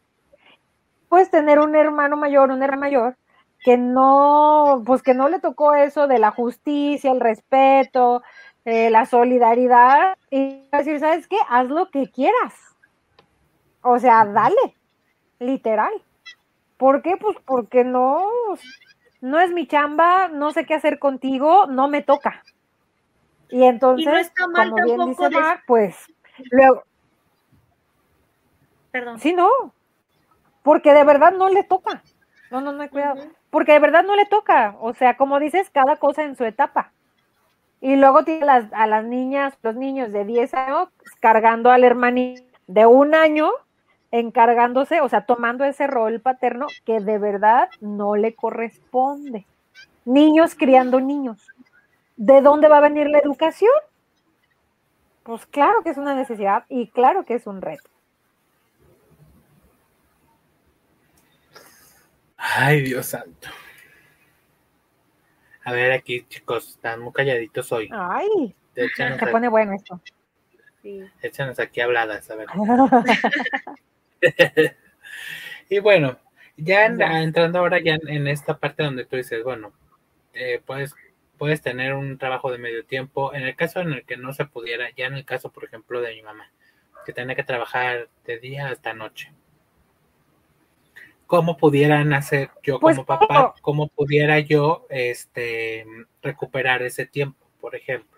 Puedes 1.09 1.31
tener 1.31 1.59
un 1.59 1.75
hermano 1.75 2.17
mayor, 2.17 2.51
una 2.51 2.65
hermana 2.65 2.81
mayor, 2.81 3.17
que 3.61 3.77
no, 3.77 4.83
pues 4.87 5.03
que 5.03 5.15
no 5.15 5.29
le 5.29 5.41
tocó 5.41 5.75
eso 5.75 6.07
de 6.07 6.19
la 6.19 6.31
justicia, 6.31 7.11
el 7.11 7.21
respeto, 7.21 8.23
eh, 8.65 8.91
la 8.91 9.07
solidaridad, 9.07 10.17
y 10.31 10.69
decir, 10.73 11.01
¿sabes 11.01 11.27
qué? 11.29 11.37
Haz 11.49 11.67
lo 11.69 11.91
que 11.91 12.11
quieras. 12.11 12.55
O 13.83 13.99
sea, 13.99 14.25
dale, 14.25 14.77
literal. 15.39 15.93
¿Por 16.77 17.03
qué? 17.03 17.17
Pues 17.17 17.37
porque 17.45 17.85
no, 17.85 18.29
no 19.21 19.41
es 19.41 19.53
mi 19.53 19.67
chamba, 19.67 20.29
no 20.29 20.51
sé 20.51 20.67
qué 20.67 20.75
hacer 20.75 20.99
contigo, 20.99 21.67
no 21.67 21.89
me 21.89 22.03
toca. 22.03 22.43
Y 23.49 23.63
entonces, 23.63 24.27
está 24.27 24.49
mal 24.49 24.71
como 24.71 24.85
bien 24.85 25.05
dice 25.07 25.31
Mar, 25.31 25.61
pues 25.67 25.97
luego, 26.51 26.83
Perdón. 28.91 29.21
sí, 29.21 29.33
no, 29.33 29.49
porque 30.63 30.93
de 30.93 31.05
verdad 31.05 31.33
no 31.33 31.49
le 31.49 31.65
toca. 31.65 32.03
No, 32.51 32.61
no, 32.61 32.73
no 32.73 32.83
hay 32.83 32.89
cuidado. 32.89 33.23
Porque 33.51 33.73
de 33.73 33.79
verdad 33.79 34.05
no 34.05 34.17
le 34.17 34.27
toca. 34.27 34.77
O 34.81 34.95
sea, 34.95 35.17
como 35.17 35.39
dices, 35.39 35.71
cada 35.71 35.97
cosa 35.97 36.25
en 36.25 36.37
su 36.37 36.45
etapa. 36.45 36.93
Y 37.81 37.97
luego 37.97 38.25
tiene 38.25 38.47
las, 38.47 38.73
a 38.73 38.87
las 38.87 39.05
niñas, 39.05 39.57
los 39.63 39.77
niños 39.77 40.13
de 40.13 40.25
10 40.25 40.55
años 40.55 40.89
cargando 41.21 41.71
al 41.71 41.85
hermanito 41.85 42.43
de 42.67 42.87
un 42.87 43.15
año 43.15 43.51
encargándose, 44.11 45.01
o 45.01 45.09
sea, 45.09 45.27
tomando 45.27 45.65
ese 45.65 45.87
rol 45.87 46.21
paterno 46.21 46.67
que 46.85 47.01
de 47.01 47.19
verdad 47.19 47.69
no 47.81 48.17
le 48.17 48.35
corresponde. 48.35 49.47
Niños 50.05 50.55
criando 50.55 51.01
niños. 51.01 51.47
¿De 52.17 52.41
dónde 52.41 52.69
va 52.69 52.79
a 52.79 52.81
venir 52.81 53.09
la 53.09 53.19
educación? 53.19 53.71
Pues 55.27 55.45
claro 55.47 55.83
que 55.83 55.91
es 55.91 55.99
una 55.99 56.15
necesidad 56.15 56.65
y 56.69 56.87
claro 56.91 57.25
que 57.25 57.35
es 57.35 57.49
un 57.49 57.61
reto. 57.61 57.91
Ay, 62.37 62.83
Dios 62.83 63.07
santo. 63.07 63.49
A 65.65 65.73
ver, 65.73 65.91
aquí, 65.91 66.25
chicos, 66.29 66.69
están 66.71 67.01
muy 67.01 67.13
calladitos 67.13 67.73
hoy. 67.73 67.89
Ay, 67.93 68.55
Échanos, 68.77 69.19
se 69.19 69.27
pone 69.27 69.49
bueno 69.49 69.73
esto. 69.75 70.01
Sí. 70.83 71.03
échanos 71.23 71.59
aquí 71.59 71.81
habladas, 71.81 72.31
a 72.31 72.37
ver. 72.37 72.47
y 75.69 75.81
bueno, 75.81 76.17
ya 76.57 76.87
en- 76.87 76.99
Ya. 76.99 77.21
entrando 77.21 77.59
ahora 77.59 77.81
ya 77.81 77.95
en, 77.95 78.09
en 78.09 78.29
esta 78.29 78.57
parte 78.57 78.85
donde 78.85 79.05
tú 79.07 79.17
dices, 79.17 79.43
bueno, 79.43 79.73
eh, 80.35 80.63
puedes, 80.65 80.95
puedes 81.39 81.63
tener 81.63 81.95
un 81.95 82.19
trabajo 82.19 82.51
de 82.51 82.59
medio 82.59 82.85
tiempo, 82.85 83.35
en 83.35 83.43
el 83.43 83.57
caso 83.57 83.81
en 83.81 83.93
el 83.93 84.05
que 84.05 84.17
no 84.17 84.33
se 84.33 84.45
pudiera, 84.45 84.91
ya 84.91 85.07
en 85.07 85.15
el 85.15 85.25
caso, 85.25 85.51
por 85.51 85.65
ejemplo, 85.65 86.01
de 86.01 86.15
mi 86.15 86.23
mamá, 86.23 86.51
que 87.05 87.13
tenía 87.13 87.37
que 87.37 87.45
trabajar 87.45 88.09
de 88.25 88.39
día 88.39 88.69
hasta 88.69 88.95
noche. 88.95 89.33
¿Cómo 91.27 91.57
pudieran 91.57 92.13
hacer 92.13 92.51
yo 92.63 92.79
Pues, 92.79 92.97
como 92.97 93.07
papá, 93.07 93.55
¿cómo? 93.61 93.89
pudiera 93.89 94.39
yo 94.39 94.87
este 94.91 95.85
recuperar 96.23 96.83
ese 96.83 97.05
tiempo, 97.05 97.47
por 97.61 97.75
ejemplo? 97.75 98.17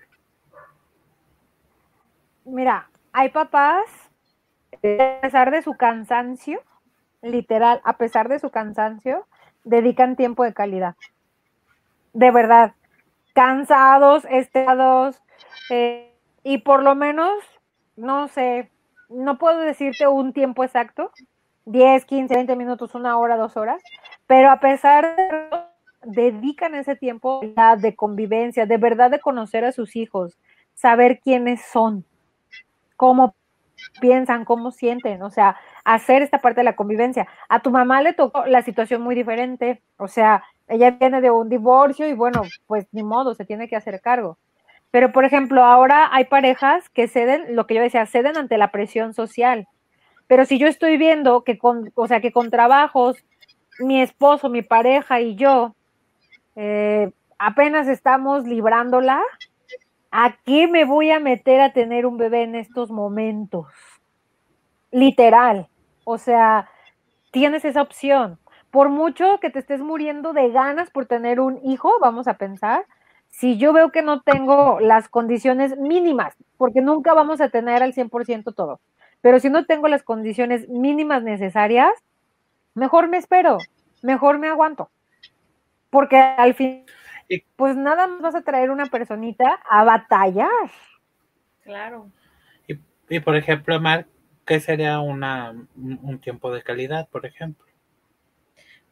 Mira, 2.44 2.90
hay 3.12 3.30
papás, 3.30 3.84
a 4.72 5.20
pesar 5.20 5.50
de 5.50 5.62
su 5.62 5.74
cansancio, 5.74 6.62
literal, 7.22 7.80
a 7.84 7.96
pesar 7.96 8.28
de 8.28 8.38
su 8.38 8.50
cansancio, 8.50 9.26
dedican 9.64 10.16
tiempo 10.16 10.44
de 10.44 10.54
calidad. 10.54 10.94
De 12.12 12.30
verdad, 12.30 12.74
cansados, 13.38 14.24
estresados, 14.28 15.22
eh, 15.70 16.12
y 16.42 16.58
por 16.58 16.82
lo 16.82 16.96
menos, 16.96 17.30
no 17.94 18.26
sé, 18.26 18.68
no 19.08 19.38
puedo 19.38 19.60
decirte 19.60 20.08
un 20.08 20.32
tiempo 20.32 20.64
exacto, 20.64 21.12
10, 21.66 22.04
15, 22.04 22.34
20 22.34 22.56
minutos, 22.56 22.96
una 22.96 23.16
hora, 23.16 23.36
dos 23.36 23.56
horas, 23.56 23.80
pero 24.26 24.50
a 24.50 24.58
pesar 24.58 25.14
de 25.14 25.68
dedican 26.02 26.74
ese 26.74 26.96
tiempo 26.96 27.40
de 27.78 27.94
convivencia, 27.94 28.66
de 28.66 28.76
verdad 28.76 29.08
de 29.08 29.20
conocer 29.20 29.64
a 29.64 29.70
sus 29.70 29.94
hijos, 29.94 30.36
saber 30.74 31.20
quiénes 31.20 31.60
son, 31.62 32.04
cómo 32.96 33.36
piensan, 34.00 34.44
cómo 34.44 34.72
sienten, 34.72 35.22
o 35.22 35.30
sea, 35.30 35.54
hacer 35.84 36.22
esta 36.22 36.40
parte 36.40 36.60
de 36.60 36.64
la 36.64 36.74
convivencia. 36.74 37.28
A 37.48 37.60
tu 37.60 37.70
mamá 37.70 38.02
le 38.02 38.14
tocó 38.14 38.46
la 38.46 38.62
situación 38.62 39.00
muy 39.00 39.14
diferente, 39.14 39.80
o 39.96 40.08
sea, 40.08 40.42
ella 40.68 40.92
viene 40.92 41.20
de 41.20 41.30
un 41.30 41.48
divorcio 41.48 42.08
y 42.08 42.14
bueno, 42.14 42.42
pues 42.66 42.86
ni 42.92 43.02
modo, 43.02 43.34
se 43.34 43.44
tiene 43.44 43.68
que 43.68 43.76
hacer 43.76 44.00
cargo. 44.00 44.38
Pero, 44.90 45.12
por 45.12 45.24
ejemplo, 45.24 45.64
ahora 45.64 46.08
hay 46.12 46.24
parejas 46.24 46.88
que 46.90 47.08
ceden, 47.08 47.54
lo 47.54 47.66
que 47.66 47.74
yo 47.74 47.82
decía, 47.82 48.06
ceden 48.06 48.36
ante 48.36 48.56
la 48.56 48.70
presión 48.70 49.12
social. 49.14 49.66
Pero 50.26 50.44
si 50.44 50.58
yo 50.58 50.66
estoy 50.66 50.96
viendo 50.96 51.42
que 51.42 51.58
con, 51.58 51.90
o 51.94 52.06
sea, 52.06 52.20
que 52.20 52.32
con 52.32 52.50
trabajos, 52.50 53.16
mi 53.80 54.00
esposo, 54.00 54.48
mi 54.48 54.62
pareja 54.62 55.20
y 55.20 55.36
yo 55.36 55.74
eh, 56.56 57.10
apenas 57.38 57.86
estamos 57.88 58.44
librándola, 58.44 59.22
¿a 60.10 60.36
qué 60.44 60.66
me 60.66 60.84
voy 60.84 61.10
a 61.10 61.20
meter 61.20 61.60
a 61.60 61.72
tener 61.72 62.06
un 62.06 62.18
bebé 62.18 62.42
en 62.42 62.54
estos 62.54 62.90
momentos? 62.90 63.66
Literal. 64.90 65.68
O 66.04 66.18
sea, 66.18 66.68
tienes 67.30 67.64
esa 67.64 67.82
opción. 67.82 68.38
Por 68.70 68.90
mucho 68.90 69.38
que 69.40 69.50
te 69.50 69.58
estés 69.58 69.80
muriendo 69.80 70.32
de 70.32 70.50
ganas 70.50 70.90
por 70.90 71.06
tener 71.06 71.40
un 71.40 71.58
hijo, 71.64 71.92
vamos 72.00 72.28
a 72.28 72.34
pensar, 72.34 72.84
si 73.30 73.56
yo 73.56 73.72
veo 73.72 73.90
que 73.90 74.02
no 74.02 74.22
tengo 74.22 74.80
las 74.80 75.08
condiciones 75.08 75.76
mínimas, 75.78 76.34
porque 76.56 76.80
nunca 76.80 77.14
vamos 77.14 77.40
a 77.40 77.48
tener 77.48 77.82
al 77.82 77.94
100% 77.94 78.54
todo, 78.54 78.80
pero 79.20 79.40
si 79.40 79.50
no 79.50 79.64
tengo 79.64 79.88
las 79.88 80.02
condiciones 80.02 80.68
mínimas 80.68 81.22
necesarias, 81.22 81.90
mejor 82.74 83.08
me 83.08 83.16
espero, 83.16 83.58
mejor 84.02 84.38
me 84.38 84.48
aguanto. 84.48 84.90
Porque 85.90 86.16
al 86.16 86.54
fin, 86.54 86.84
pues 87.56 87.76
nada 87.76 88.06
más 88.06 88.20
vas 88.20 88.34
a 88.34 88.42
traer 88.42 88.70
una 88.70 88.86
personita 88.86 89.60
a 89.68 89.84
batallar. 89.84 90.70
Claro. 91.62 92.10
Y, 92.66 92.78
y, 93.08 93.20
por 93.20 93.36
ejemplo, 93.36 93.80
Mar, 93.80 94.06
¿qué 94.44 94.60
sería 94.60 95.00
una, 95.00 95.50
un 95.76 95.98
un 96.02 96.18
tiempo 96.18 96.52
de 96.52 96.62
calidad, 96.62 97.08
por 97.08 97.26
ejemplo? 97.26 97.67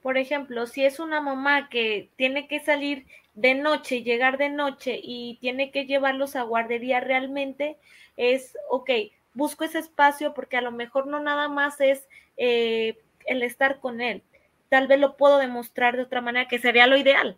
Por 0.07 0.18
ejemplo, 0.18 0.68
si 0.68 0.84
es 0.84 1.00
una 1.00 1.20
mamá 1.20 1.68
que 1.68 2.12
tiene 2.14 2.46
que 2.46 2.61
salir 2.61 3.09
de 3.34 3.57
noche, 3.57 4.04
llegar 4.04 4.38
de 4.38 4.50
noche 4.50 5.00
y 5.02 5.36
tiene 5.40 5.72
que 5.72 5.84
llevarlos 5.84 6.36
a 6.36 6.42
guardería 6.42 7.00
realmente, 7.00 7.76
es, 8.16 8.57
ok, 8.70 8.88
busco 9.34 9.64
ese 9.64 9.80
espacio 9.80 10.32
porque 10.32 10.59
a 10.59 10.61
lo 10.61 10.70
mejor 10.70 11.09
no 11.09 11.18
nada 11.18 11.48
más 11.48 11.80
es 11.80 12.07
eh, 12.36 13.02
el 13.26 13.42
estar 13.42 13.80
con 13.80 14.00
él. 14.00 14.22
Tal 14.68 14.86
vez 14.86 15.00
lo 15.00 15.16
puedo 15.16 15.38
demostrar 15.38 15.96
de 15.96 16.04
otra 16.04 16.20
manera, 16.20 16.46
que 16.46 16.61
sería 16.61 16.86
lo 16.86 16.96
ideal, 16.96 17.36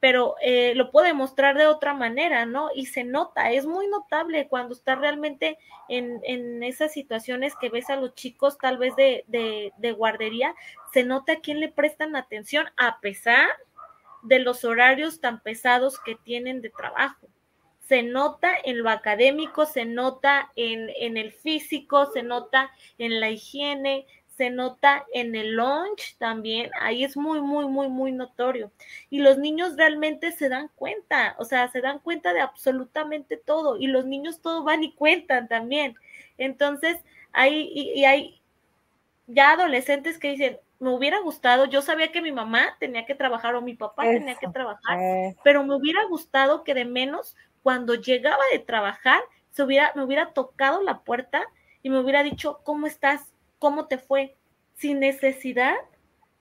pero 0.00 0.36
eh, 0.40 0.74
lo 0.74 0.90
puedo 0.90 1.06
demostrar 1.06 1.56
de 1.56 1.66
otra 1.66 1.94
manera, 1.94 2.46
¿no? 2.46 2.70
Y 2.74 2.86
se 2.86 3.04
nota, 3.04 3.50
es 3.50 3.66
muy 3.66 3.88
notable 3.88 4.48
cuando 4.48 4.74
está 4.74 4.94
realmente 4.94 5.58
en, 5.88 6.20
en 6.24 6.62
esas 6.62 6.92
situaciones 6.92 7.54
que 7.60 7.68
ves 7.68 7.90
a 7.90 7.96
los 7.96 8.14
chicos 8.14 8.58
tal 8.58 8.78
vez 8.78 8.94
de, 8.96 9.24
de, 9.26 9.72
de 9.76 9.92
guardería, 9.92 10.54
se 10.92 11.04
nota 11.04 11.32
a 11.32 11.40
quién 11.40 11.60
le 11.60 11.68
prestan 11.68 12.16
atención 12.16 12.66
a 12.76 13.00
pesar 13.00 13.48
de 14.22 14.38
los 14.38 14.64
horarios 14.64 15.20
tan 15.20 15.40
pesados 15.40 15.98
que 16.00 16.14
tienen 16.14 16.60
de 16.60 16.70
trabajo. 16.70 17.28
Se 17.80 18.02
nota 18.02 18.50
en 18.64 18.82
lo 18.82 18.90
académico, 18.90 19.64
se 19.64 19.86
nota 19.86 20.52
en, 20.56 20.90
en 20.98 21.16
el 21.16 21.32
físico, 21.32 22.06
se 22.12 22.22
nota 22.22 22.70
en 22.98 23.18
la 23.18 23.30
higiene, 23.30 24.06
se 24.38 24.50
nota 24.50 25.04
en 25.12 25.34
el 25.34 25.56
lunch 25.56 26.16
también, 26.16 26.70
ahí 26.80 27.02
es 27.02 27.16
muy, 27.16 27.40
muy, 27.40 27.66
muy, 27.66 27.88
muy 27.88 28.12
notorio. 28.12 28.70
Y 29.10 29.18
los 29.18 29.36
niños 29.36 29.76
realmente 29.76 30.30
se 30.30 30.48
dan 30.48 30.70
cuenta, 30.76 31.34
o 31.38 31.44
sea, 31.44 31.68
se 31.68 31.80
dan 31.80 31.98
cuenta 31.98 32.32
de 32.32 32.40
absolutamente 32.40 33.36
todo, 33.36 33.76
y 33.78 33.88
los 33.88 34.06
niños 34.06 34.40
todo 34.40 34.62
van 34.62 34.84
y 34.84 34.92
cuentan 34.92 35.48
también. 35.48 35.96
Entonces, 36.38 36.98
hay, 37.32 37.68
y, 37.74 38.00
y 38.00 38.04
hay 38.04 38.40
ya 39.26 39.52
adolescentes 39.52 40.18
que 40.18 40.30
dicen, 40.30 40.58
me 40.78 40.90
hubiera 40.90 41.18
gustado, 41.18 41.64
yo 41.64 41.82
sabía 41.82 42.12
que 42.12 42.22
mi 42.22 42.30
mamá 42.30 42.76
tenía 42.78 43.04
que 43.04 43.16
trabajar 43.16 43.56
o 43.56 43.60
mi 43.60 43.74
papá 43.74 44.04
tenía 44.04 44.36
que 44.36 44.46
trabajar, 44.46 45.00
eh, 45.00 45.36
pero 45.42 45.64
me 45.64 45.74
hubiera 45.74 46.04
gustado 46.04 46.62
que 46.62 46.74
de 46.74 46.84
menos 46.84 47.36
cuando 47.64 47.96
llegaba 47.96 48.44
de 48.52 48.60
trabajar 48.60 49.20
se 49.50 49.64
hubiera, 49.64 49.92
me 49.96 50.04
hubiera 50.04 50.32
tocado 50.32 50.80
la 50.82 51.00
puerta 51.00 51.42
y 51.82 51.90
me 51.90 51.98
hubiera 51.98 52.22
dicho, 52.22 52.60
¿cómo 52.62 52.86
estás? 52.86 53.32
¿Cómo 53.58 53.86
te 53.86 53.98
fue? 53.98 54.36
Sin 54.74 55.00
necesidad 55.00 55.74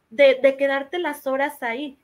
de, 0.09 0.35
de 0.41 0.57
quedarte 0.57 0.99
las 0.99 1.27
horas 1.27 1.63
ahí. 1.63 1.97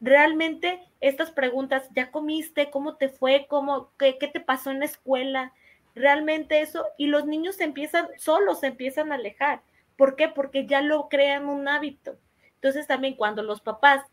Realmente 0.00 0.82
estas 1.00 1.30
preguntas, 1.30 1.88
¿ya 1.94 2.10
comiste? 2.10 2.70
¿Cómo 2.70 2.96
te 2.96 3.08
fue? 3.08 3.46
¿Cómo, 3.48 3.92
qué, 3.98 4.18
qué 4.18 4.28
te 4.28 4.40
pasó 4.40 4.70
en 4.70 4.80
la 4.80 4.86
escuela? 4.86 5.52
Realmente 5.94 6.60
eso, 6.60 6.86
y 6.98 7.06
los 7.06 7.26
niños 7.26 7.56
se 7.56 7.64
empiezan, 7.64 8.08
solos 8.18 8.60
se 8.60 8.68
empiezan 8.68 9.12
a 9.12 9.16
alejar. 9.16 9.62
¿Por 9.96 10.16
qué? 10.16 10.28
Porque 10.28 10.66
ya 10.66 10.80
lo 10.82 11.08
crean 11.08 11.48
un 11.48 11.68
hábito. 11.68 12.18
Entonces 12.54 12.86
también 12.86 13.14
cuando 13.14 13.42
los 13.42 13.60
papás 13.60 14.04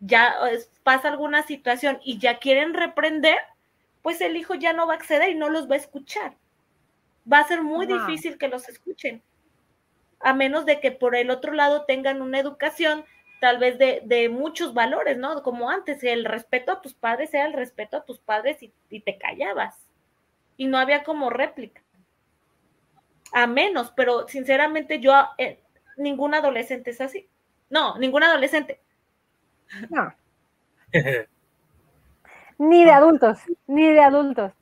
ya 0.00 0.34
pasa 0.82 1.08
alguna 1.08 1.42
situación 1.42 2.00
y 2.04 2.18
ya 2.18 2.38
quieren 2.38 2.74
reprender, 2.74 3.38
pues 4.02 4.20
el 4.20 4.36
hijo 4.36 4.54
ya 4.54 4.72
no 4.72 4.86
va 4.86 4.94
a 4.94 4.96
acceder 4.96 5.30
y 5.30 5.34
no 5.34 5.50
los 5.50 5.70
va 5.70 5.74
a 5.74 5.78
escuchar. 5.78 6.36
Va 7.30 7.40
a 7.40 7.48
ser 7.48 7.62
muy 7.62 7.86
Wow. 7.86 7.94
difícil 7.98 8.38
que 8.38 8.48
los 8.48 8.68
escuchen, 8.68 9.22
a 10.20 10.34
menos 10.34 10.66
de 10.66 10.80
que 10.80 10.92
por 10.92 11.16
el 11.16 11.30
otro 11.30 11.52
lado 11.52 11.84
tengan 11.86 12.22
una 12.22 12.38
educación 12.40 13.04
tal 13.40 13.58
vez 13.58 13.78
de, 13.78 14.02
de 14.04 14.28
muchos 14.28 14.74
valores, 14.74 15.16
¿no? 15.18 15.42
Como 15.42 15.70
antes, 15.70 16.02
el 16.04 16.24
respeto 16.24 16.72
a 16.72 16.80
tus 16.82 16.94
padres 16.94 17.32
era 17.34 17.46
el 17.46 17.52
respeto 17.52 17.96
a 17.96 18.04
tus 18.04 18.18
padres 18.18 18.62
y, 18.62 18.72
y 18.90 19.00
te 19.00 19.18
callabas. 19.18 19.76
Y 20.56 20.66
no 20.66 20.78
había 20.78 21.04
como 21.04 21.30
réplica. 21.30 21.82
A 23.32 23.46
menos, 23.46 23.90
pero 23.96 24.28
sinceramente 24.28 25.00
yo, 25.00 25.12
eh, 25.38 25.60
ningún 25.96 26.34
adolescente 26.34 26.90
es 26.90 27.00
así. 27.00 27.26
No, 27.70 27.96
ningún 27.98 28.22
adolescente. 28.22 28.80
no, 29.90 30.12
ni 32.58 32.84
de 32.84 32.90
adultos, 32.92 33.38
ni 33.66 33.86
de 33.88 34.00
adultos. 34.00 34.52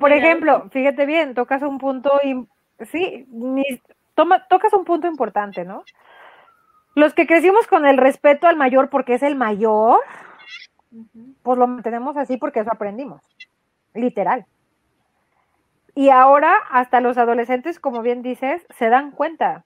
Por 0.00 0.12
ejemplo, 0.12 0.68
fíjate 0.70 1.06
bien, 1.06 1.34
tocas 1.34 1.62
un 1.62 1.78
punto, 1.78 2.20
im- 2.24 2.48
sí, 2.90 3.26
ni- 3.30 3.80
toma, 4.16 4.48
tocas 4.48 4.72
un 4.72 4.84
punto 4.84 5.06
importante, 5.06 5.64
¿no? 5.64 5.84
Los 6.96 7.14
que 7.14 7.26
crecimos 7.26 7.68
con 7.68 7.86
el 7.86 7.98
respeto 7.98 8.48
al 8.48 8.56
mayor 8.56 8.88
porque 8.88 9.14
es 9.14 9.22
el 9.22 9.36
mayor, 9.36 10.00
pues 11.42 11.58
lo 11.58 11.66
mantenemos 11.68 12.16
así 12.16 12.38
porque 12.38 12.60
eso 12.60 12.70
aprendimos, 12.72 13.22
literal. 13.94 14.46
Y 15.94 16.08
ahora 16.08 16.56
hasta 16.70 17.00
los 17.00 17.18
adolescentes, 17.18 17.78
como 17.78 18.02
bien 18.02 18.22
dices, 18.22 18.66
se 18.70 18.88
dan 18.88 19.12
cuenta. 19.12 19.64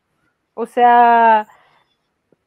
O 0.54 0.66
sea, 0.66 1.46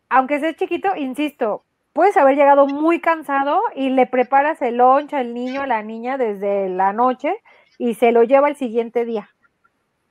aunque 0.10 0.39
sea 0.39 0.54
chiquito, 0.54 0.89
insisto, 0.97 1.64
puedes 1.93 2.18
haber 2.18 2.36
llegado 2.36 2.68
muy 2.68 2.99
cansado 2.99 3.62
y 3.76 3.89
le 3.89 4.08
preparas 4.08 4.62
el 4.62 4.78
lunch 4.78 5.14
al 5.14 5.34
niño, 5.34 5.62
a 5.62 5.68
la 5.68 5.82
niña 5.82 6.18
desde 6.18 6.68
la 6.68 6.91
noche 6.91 7.34
y 7.78 7.93
se 7.95 8.12
lo 8.12 8.24
lleva 8.24 8.49
el 8.49 8.58
siguiente 8.58 9.06
día. 9.06 9.30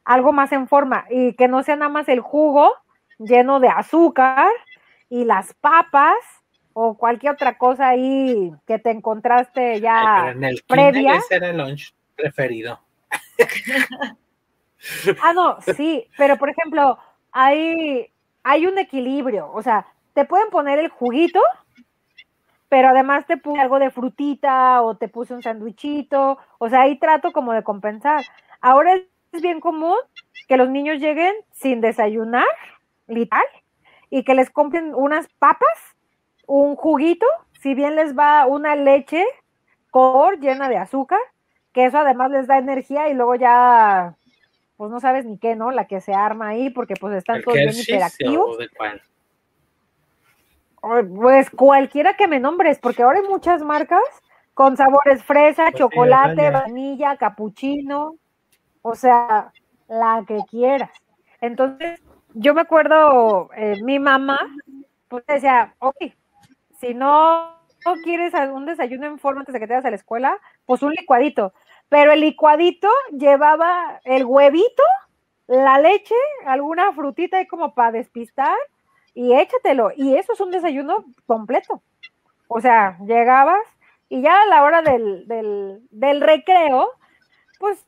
Algo 0.05 0.32
más 0.32 0.53
en 0.53 0.68
forma 0.68 1.05
y 1.11 1.34
que 1.34 1.48
no 1.48 1.62
sea 1.62 1.76
nada 1.76 1.90
más 1.90 2.09
el 2.09 2.20
jugo 2.20 2.72
lleno 3.18 3.61
de 3.61 3.68
azúcar 3.68 4.50
y 5.09 5.24
las 5.24 5.55
papas 5.55 6.16
o 6.72 6.96
cualquier 6.96 7.34
otra 7.34 7.59
cosa 7.59 7.88
ahí 7.88 8.53
que 8.66 8.78
te 8.78 8.90
encontraste 8.90 9.80
ya 9.80 10.30
en 10.30 10.44
el 10.44 10.62
previa. 10.66 11.16
ese 11.16 11.36
era 11.36 11.50
el 11.50 11.59
lunch 11.59 11.94
preferido. 12.16 12.80
ah, 15.22 15.32
no, 15.32 15.59
sí, 15.76 16.07
pero 16.16 16.36
por 16.38 16.48
ejemplo, 16.50 16.98
hay, 17.30 18.11
hay 18.42 18.66
un 18.66 18.78
equilibrio, 18.78 19.50
o 19.53 19.62
sea, 19.62 19.86
te 20.14 20.24
pueden 20.24 20.50
poner 20.50 20.78
el 20.78 20.88
juguito, 20.88 21.40
pero 22.68 22.88
además 22.88 23.26
te 23.26 23.36
puse 23.36 23.61
algo 23.61 23.78
de 23.78 23.90
frutita 23.90 24.82
o 24.82 24.96
te 24.96 25.09
puse 25.09 25.34
un 25.34 25.42
sandwichito, 25.42 26.38
o 26.59 26.68
sea, 26.68 26.82
ahí 26.82 26.98
trato 26.98 27.32
como 27.32 27.53
de 27.53 27.62
compensar. 27.62 28.24
Ahora 28.61 28.94
es 29.32 29.42
bien 29.42 29.60
común 29.60 29.96
que 30.48 30.56
los 30.56 30.68
niños 30.68 30.98
lleguen 30.98 31.34
sin 31.52 31.80
desayunar, 31.80 32.46
literal, 33.06 33.44
y 34.10 34.24
que 34.24 34.34
les 34.34 34.50
compren 34.50 34.94
unas 34.94 35.28
papas, 35.38 35.78
un 36.46 36.76
juguito, 36.76 37.26
si 37.60 37.74
bien 37.74 37.96
les 37.96 38.16
va 38.16 38.46
una 38.46 38.76
leche 38.76 39.24
cor 39.90 40.38
llena 40.38 40.68
de 40.68 40.76
azúcar, 40.76 41.20
que 41.72 41.86
eso 41.86 41.98
además 41.98 42.30
les 42.30 42.46
da 42.46 42.58
energía 42.58 43.08
y 43.08 43.14
luego 43.14 43.34
ya, 43.36 44.14
pues 44.76 44.90
no 44.90 45.00
sabes 45.00 45.24
ni 45.24 45.38
qué, 45.38 45.56
¿no? 45.56 45.70
La 45.70 45.86
que 45.86 46.00
se 46.00 46.12
arma 46.12 46.48
ahí 46.48 46.70
porque 46.70 46.94
pues 46.96 47.14
están 47.14 47.40
todos 47.42 47.56
bien 47.56 47.70
hiperactivos. 47.74 48.58
cuál? 48.76 49.00
Pues 51.14 51.48
cualquiera 51.50 52.14
que 52.14 52.26
me 52.26 52.40
nombres, 52.40 52.78
porque 52.78 53.02
ahora 53.02 53.20
hay 53.20 53.28
muchas 53.28 53.62
marcas 53.62 54.02
con 54.52 54.76
sabores 54.76 55.22
fresa, 55.22 55.70
Pues 55.70 55.76
chocolate, 55.76 56.50
vaya. 56.50 56.64
vainilla, 56.64 57.16
capuchino, 57.16 58.16
o 58.82 58.94
sea, 58.94 59.52
la 59.88 60.24
que 60.26 60.38
quieras. 60.50 60.90
Entonces, 61.40 62.00
yo 62.34 62.54
me 62.54 62.62
acuerdo, 62.62 63.50
eh, 63.56 63.82
mi 63.82 63.98
mamá, 63.98 64.38
pues 65.08 65.24
decía, 65.26 65.74
ok, 65.78 65.96
si 66.80 66.94
no, 66.94 67.52
no 67.84 67.94
quieres 68.02 68.32
un 68.52 68.66
desayuno 68.66 69.06
en 69.06 69.18
forma 69.18 69.40
antes 69.40 69.52
de 69.52 69.60
que 69.60 69.66
te 69.66 69.74
vayas 69.74 69.86
a 69.86 69.90
la 69.90 69.96
escuela, 69.96 70.38
pues 70.66 70.82
un 70.82 70.92
licuadito. 70.92 71.52
Pero 71.88 72.12
el 72.12 72.20
licuadito 72.20 72.88
llevaba 73.10 74.00
el 74.04 74.24
huevito, 74.24 74.82
la 75.46 75.78
leche, 75.78 76.14
alguna 76.46 76.92
frutita 76.92 77.38
ahí 77.38 77.46
como 77.46 77.74
para 77.74 77.92
despistar 77.92 78.56
y 79.14 79.34
échatelo. 79.34 79.90
Y 79.96 80.16
eso 80.16 80.32
es 80.32 80.40
un 80.40 80.50
desayuno 80.50 81.04
completo. 81.26 81.82
O 82.48 82.60
sea, 82.60 82.98
llegabas 83.04 83.62
y 84.08 84.22
ya 84.22 84.42
a 84.42 84.46
la 84.46 84.62
hora 84.62 84.82
del, 84.82 85.26
del, 85.28 85.82
del 85.90 86.20
recreo, 86.20 86.88
pues 87.58 87.86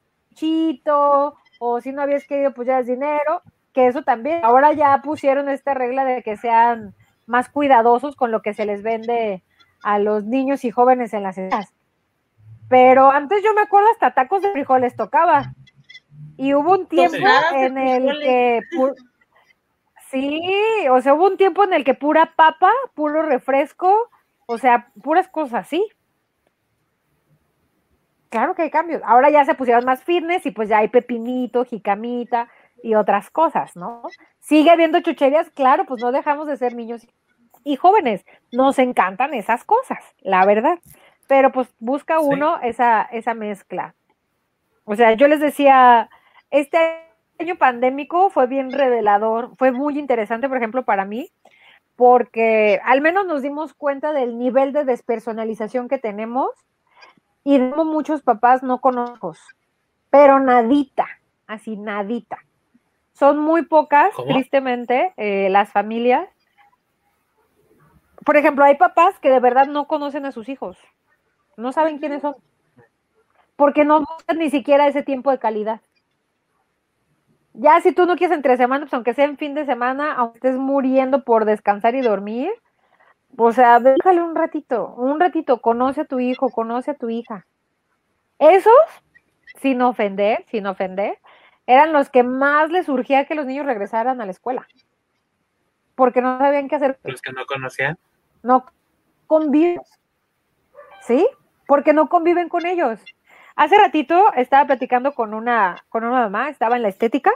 o 1.58 1.80
si 1.80 1.92
no 1.92 2.02
habías 2.02 2.26
querido, 2.26 2.52
pues 2.52 2.68
ya 2.68 2.78
es 2.78 2.86
dinero, 2.86 3.42
que 3.72 3.86
eso 3.86 4.02
también. 4.02 4.44
Ahora 4.44 4.72
ya 4.72 5.00
pusieron 5.02 5.48
esta 5.48 5.74
regla 5.74 6.04
de 6.04 6.22
que 6.22 6.36
sean 6.36 6.94
más 7.26 7.48
cuidadosos 7.48 8.16
con 8.16 8.30
lo 8.30 8.42
que 8.42 8.54
se 8.54 8.66
les 8.66 8.82
vende 8.82 9.42
a 9.82 9.98
los 9.98 10.24
niños 10.24 10.64
y 10.64 10.70
jóvenes 10.70 11.12
en 11.14 11.22
las 11.22 11.38
escuelas. 11.38 11.72
Pero 12.68 13.10
antes 13.10 13.42
yo 13.42 13.52
me 13.54 13.60
acuerdo 13.62 13.88
hasta 13.90 14.14
tacos 14.14 14.42
de 14.42 14.52
frijoles 14.52 14.96
tocaba. 14.96 15.54
Y 16.36 16.54
hubo 16.54 16.72
un 16.72 16.86
tiempo 16.86 17.16
en 17.54 17.78
el 17.78 18.18
que 18.20 18.60
sí, 20.10 20.40
o 20.90 21.00
sea, 21.00 21.14
hubo 21.14 21.26
un 21.26 21.36
tiempo 21.36 21.64
en 21.64 21.72
el 21.74 21.84
que 21.84 21.94
pura 21.94 22.34
papa, 22.34 22.70
puro 22.94 23.22
refresco, 23.22 24.10
o 24.46 24.58
sea, 24.58 24.90
puras 25.02 25.28
cosas 25.28 25.66
así. 25.66 25.86
Claro 28.34 28.56
que 28.56 28.62
hay 28.62 28.70
cambios. 28.70 29.00
Ahora 29.04 29.30
ya 29.30 29.44
se 29.44 29.54
pusieron 29.54 29.84
más 29.84 30.02
fitness 30.02 30.44
y 30.44 30.50
pues 30.50 30.68
ya 30.68 30.78
hay 30.78 30.88
pepinito, 30.88 31.64
jicamita 31.64 32.48
y 32.82 32.96
otras 32.96 33.30
cosas, 33.30 33.76
¿no? 33.76 34.02
Sigue 34.40 34.70
habiendo 34.70 34.98
chucherías, 35.00 35.50
claro, 35.50 35.84
pues 35.86 36.02
no 36.02 36.10
dejamos 36.10 36.48
de 36.48 36.56
ser 36.56 36.74
niños 36.74 37.06
y 37.62 37.76
jóvenes. 37.76 38.26
Nos 38.50 38.80
encantan 38.80 39.34
esas 39.34 39.62
cosas, 39.62 40.00
la 40.20 40.44
verdad. 40.46 40.80
Pero 41.28 41.52
pues 41.52 41.72
busca 41.78 42.18
Sí. 42.18 42.24
uno 42.28 42.58
esa, 42.60 43.02
esa 43.02 43.34
mezcla. 43.34 43.94
O 44.82 44.96
sea, 44.96 45.12
yo 45.12 45.28
les 45.28 45.38
decía, 45.38 46.10
este 46.50 46.76
año 47.38 47.54
pandémico 47.54 48.30
fue 48.30 48.48
bien 48.48 48.72
revelador, 48.72 49.52
fue 49.58 49.70
muy 49.70 49.96
interesante, 49.96 50.48
por 50.48 50.56
ejemplo, 50.56 50.84
para 50.84 51.04
mí, 51.04 51.30
porque 51.94 52.80
al 52.84 53.00
menos 53.00 53.26
nos 53.26 53.42
dimos 53.42 53.74
cuenta 53.74 54.12
del 54.12 54.38
nivel 54.40 54.72
de 54.72 54.84
despersonalización 54.84 55.86
que 55.88 55.98
tenemos 55.98 56.50
y 57.44 57.58
muchos 57.58 58.22
papás 58.22 58.62
no 58.62 58.80
conozco, 58.80 59.34
pero 60.10 60.40
nadita, 60.40 61.06
así 61.46 61.76
nadita. 61.76 62.38
Son 63.12 63.38
muy 63.38 63.62
pocas, 63.62 64.12
¿Cómo? 64.14 64.32
tristemente, 64.32 65.12
eh, 65.16 65.48
las 65.50 65.70
familias. 65.70 66.28
Por 68.24 68.36
ejemplo, 68.36 68.64
hay 68.64 68.76
papás 68.76 69.18
que 69.20 69.30
de 69.30 69.38
verdad 69.38 69.66
no 69.66 69.86
conocen 69.86 70.24
a 70.24 70.32
sus 70.32 70.48
hijos, 70.48 70.78
no 71.56 71.70
saben 71.72 71.98
quiénes 71.98 72.22
son, 72.22 72.34
porque 73.56 73.84
no 73.84 74.00
buscan 74.00 74.38
ni 74.38 74.50
siquiera 74.50 74.88
ese 74.88 75.02
tiempo 75.02 75.30
de 75.30 75.38
calidad. 75.38 75.80
Ya 77.52 77.80
si 77.82 77.92
tú 77.92 78.06
no 78.06 78.16
quieres 78.16 78.36
entre 78.36 78.56
semana, 78.56 78.86
pues 78.86 78.94
aunque 78.94 79.14
sea 79.14 79.26
en 79.26 79.36
fin 79.36 79.54
de 79.54 79.66
semana, 79.66 80.14
aunque 80.14 80.38
estés 80.38 80.56
muriendo 80.56 81.22
por 81.22 81.44
descansar 81.44 81.94
y 81.94 82.00
dormir, 82.00 82.50
o 83.36 83.52
sea, 83.52 83.80
déjale 83.80 84.22
un 84.22 84.34
ratito, 84.34 84.94
un 84.96 85.20
ratito, 85.20 85.60
conoce 85.60 86.02
a 86.02 86.04
tu 86.04 86.20
hijo, 86.20 86.50
conoce 86.50 86.92
a 86.92 86.94
tu 86.94 87.10
hija. 87.10 87.46
Esos, 88.38 88.72
sin 89.60 89.80
ofender, 89.82 90.44
sin 90.50 90.66
ofender, 90.66 91.18
eran 91.66 91.92
los 91.92 92.10
que 92.10 92.22
más 92.22 92.70
les 92.70 92.86
surgía 92.86 93.24
que 93.24 93.34
los 93.34 93.46
niños 93.46 93.66
regresaran 93.66 94.20
a 94.20 94.26
la 94.26 94.32
escuela. 94.32 94.66
Porque 95.94 96.20
no 96.20 96.38
sabían 96.38 96.68
qué 96.68 96.76
hacer, 96.76 96.98
Los 97.04 97.22
que 97.22 97.32
no 97.32 97.46
conocían. 97.46 97.96
no 98.42 98.66
conviven. 99.26 99.80
¿Sí? 101.02 101.26
Porque 101.66 101.92
no 101.92 102.08
conviven 102.08 102.48
con 102.48 102.66
ellos. 102.66 103.00
Hace 103.56 103.78
ratito 103.78 104.32
estaba 104.34 104.66
platicando 104.66 105.14
con 105.14 105.32
una, 105.32 105.84
con 105.88 106.04
una 106.04 106.20
mamá, 106.20 106.48
estaba 106.48 106.76
en 106.76 106.82
la 106.82 106.88
estética, 106.88 107.30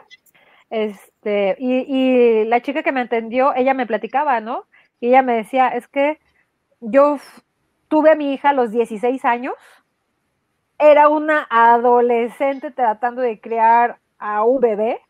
este, 0.70 1.56
y, 1.58 1.84
y 1.86 2.44
la 2.46 2.60
chica 2.60 2.82
que 2.82 2.92
me 2.92 3.02
atendió, 3.02 3.54
ella 3.54 3.72
me 3.72 3.86
platicaba, 3.86 4.40
¿no? 4.40 4.64
Y 5.00 5.08
ella 5.08 5.22
me 5.22 5.36
decía, 5.36 5.68
es 5.68 5.88
que 5.88 6.18
yo 6.80 7.18
tuve 7.88 8.12
a 8.12 8.14
mi 8.14 8.32
hija 8.32 8.50
a 8.50 8.52
los 8.52 8.70
16 8.70 9.24
años, 9.24 9.54
era 10.78 11.08
una 11.08 11.46
adolescente 11.50 12.70
tratando 12.70 13.22
de 13.22 13.40
criar 13.40 13.98
a 14.18 14.44
un 14.44 14.60
bebé, 14.60 15.00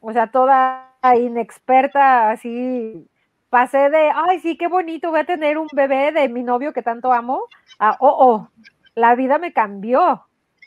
o 0.00 0.12
sea, 0.12 0.30
toda 0.30 0.92
inexperta, 1.16 2.30
así, 2.30 3.08
pasé 3.50 3.90
de, 3.90 4.10
ay, 4.14 4.40
sí, 4.40 4.56
qué 4.56 4.68
bonito, 4.68 5.10
voy 5.10 5.20
a 5.20 5.24
tener 5.24 5.58
un 5.58 5.68
bebé 5.72 6.12
de 6.12 6.28
mi 6.28 6.42
novio 6.42 6.72
que 6.72 6.82
tanto 6.82 7.12
amo, 7.12 7.44
a, 7.78 7.96
oh, 8.00 8.16
oh, 8.18 8.48
la 8.94 9.14
vida 9.14 9.38
me 9.38 9.52
cambió. 9.52 10.26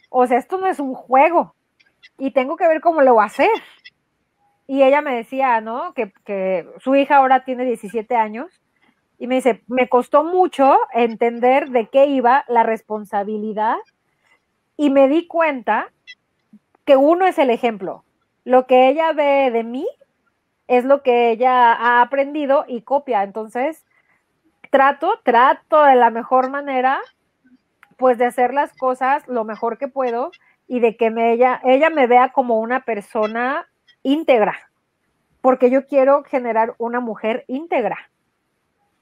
O 0.09 0.27
sea, 0.27 0.37
esto 0.37 0.57
no 0.57 0.67
es 0.67 0.79
un 0.79 0.93
juego 0.93 1.55
y 2.17 2.31
tengo 2.31 2.55
que 2.55 2.67
ver 2.67 2.81
cómo 2.81 3.01
lo 3.01 3.15
voy 3.15 3.23
a 3.23 3.27
hacer. 3.27 3.49
Y 4.67 4.83
ella 4.83 5.01
me 5.01 5.15
decía, 5.15 5.61
¿no? 5.61 5.93
Que, 5.93 6.11
que 6.25 6.67
su 6.79 6.95
hija 6.95 7.17
ahora 7.17 7.43
tiene 7.43 7.65
17 7.65 8.15
años 8.15 8.61
y 9.17 9.27
me 9.27 9.35
dice, 9.35 9.63
me 9.67 9.87
costó 9.87 10.23
mucho 10.23 10.77
entender 10.93 11.69
de 11.69 11.87
qué 11.87 12.07
iba 12.07 12.43
la 12.47 12.63
responsabilidad 12.63 13.77
y 14.77 14.89
me 14.89 15.07
di 15.07 15.27
cuenta 15.27 15.91
que 16.85 16.97
uno 16.97 17.25
es 17.25 17.37
el 17.39 17.49
ejemplo. 17.49 18.03
Lo 18.43 18.67
que 18.67 18.89
ella 18.89 19.13
ve 19.13 19.51
de 19.51 19.63
mí 19.63 19.87
es 20.67 20.83
lo 20.85 21.01
que 21.01 21.31
ella 21.31 21.73
ha 21.73 22.01
aprendido 22.01 22.65
y 22.67 22.81
copia. 22.81 23.23
Entonces, 23.23 23.85
trato, 24.69 25.19
trato 25.23 25.83
de 25.83 25.95
la 25.95 26.09
mejor 26.09 26.49
manera, 26.49 26.99
pues 27.97 28.17
de 28.17 28.25
hacer 28.25 28.53
las 28.53 28.73
cosas 28.73 29.27
lo 29.27 29.45
mejor 29.45 29.77
que 29.77 29.87
puedo 29.87 30.31
y 30.67 30.79
de 30.79 30.97
que 30.97 31.11
me, 31.11 31.33
ella, 31.33 31.61
ella 31.63 31.89
me 31.89 32.07
vea 32.07 32.33
como 32.33 32.59
una 32.59 32.81
persona 32.81 33.67
íntegra, 34.05 34.55
porque 35.41 35.69
yo 35.69 35.87
quiero 35.87 36.23
generar 36.23 36.75
una 36.77 36.99
mujer 36.99 37.43
íntegra. 37.47 37.97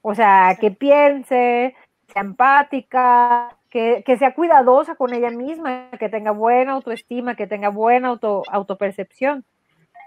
O 0.00 0.14
sea, 0.14 0.56
que 0.58 0.70
piense, 0.70 1.76
sea 2.12 2.22
empática, 2.22 3.56
que, 3.68 4.02
que 4.04 4.16
sea 4.16 4.34
cuidadosa 4.34 4.96
con 4.96 5.12
ella 5.12 5.30
misma, 5.30 5.90
que 5.98 6.08
tenga 6.08 6.30
buena 6.30 6.72
autoestima, 6.72 7.36
que 7.36 7.46
tenga 7.46 7.68
buena 7.68 8.08
auto, 8.08 8.42
autopercepción. 8.50 9.44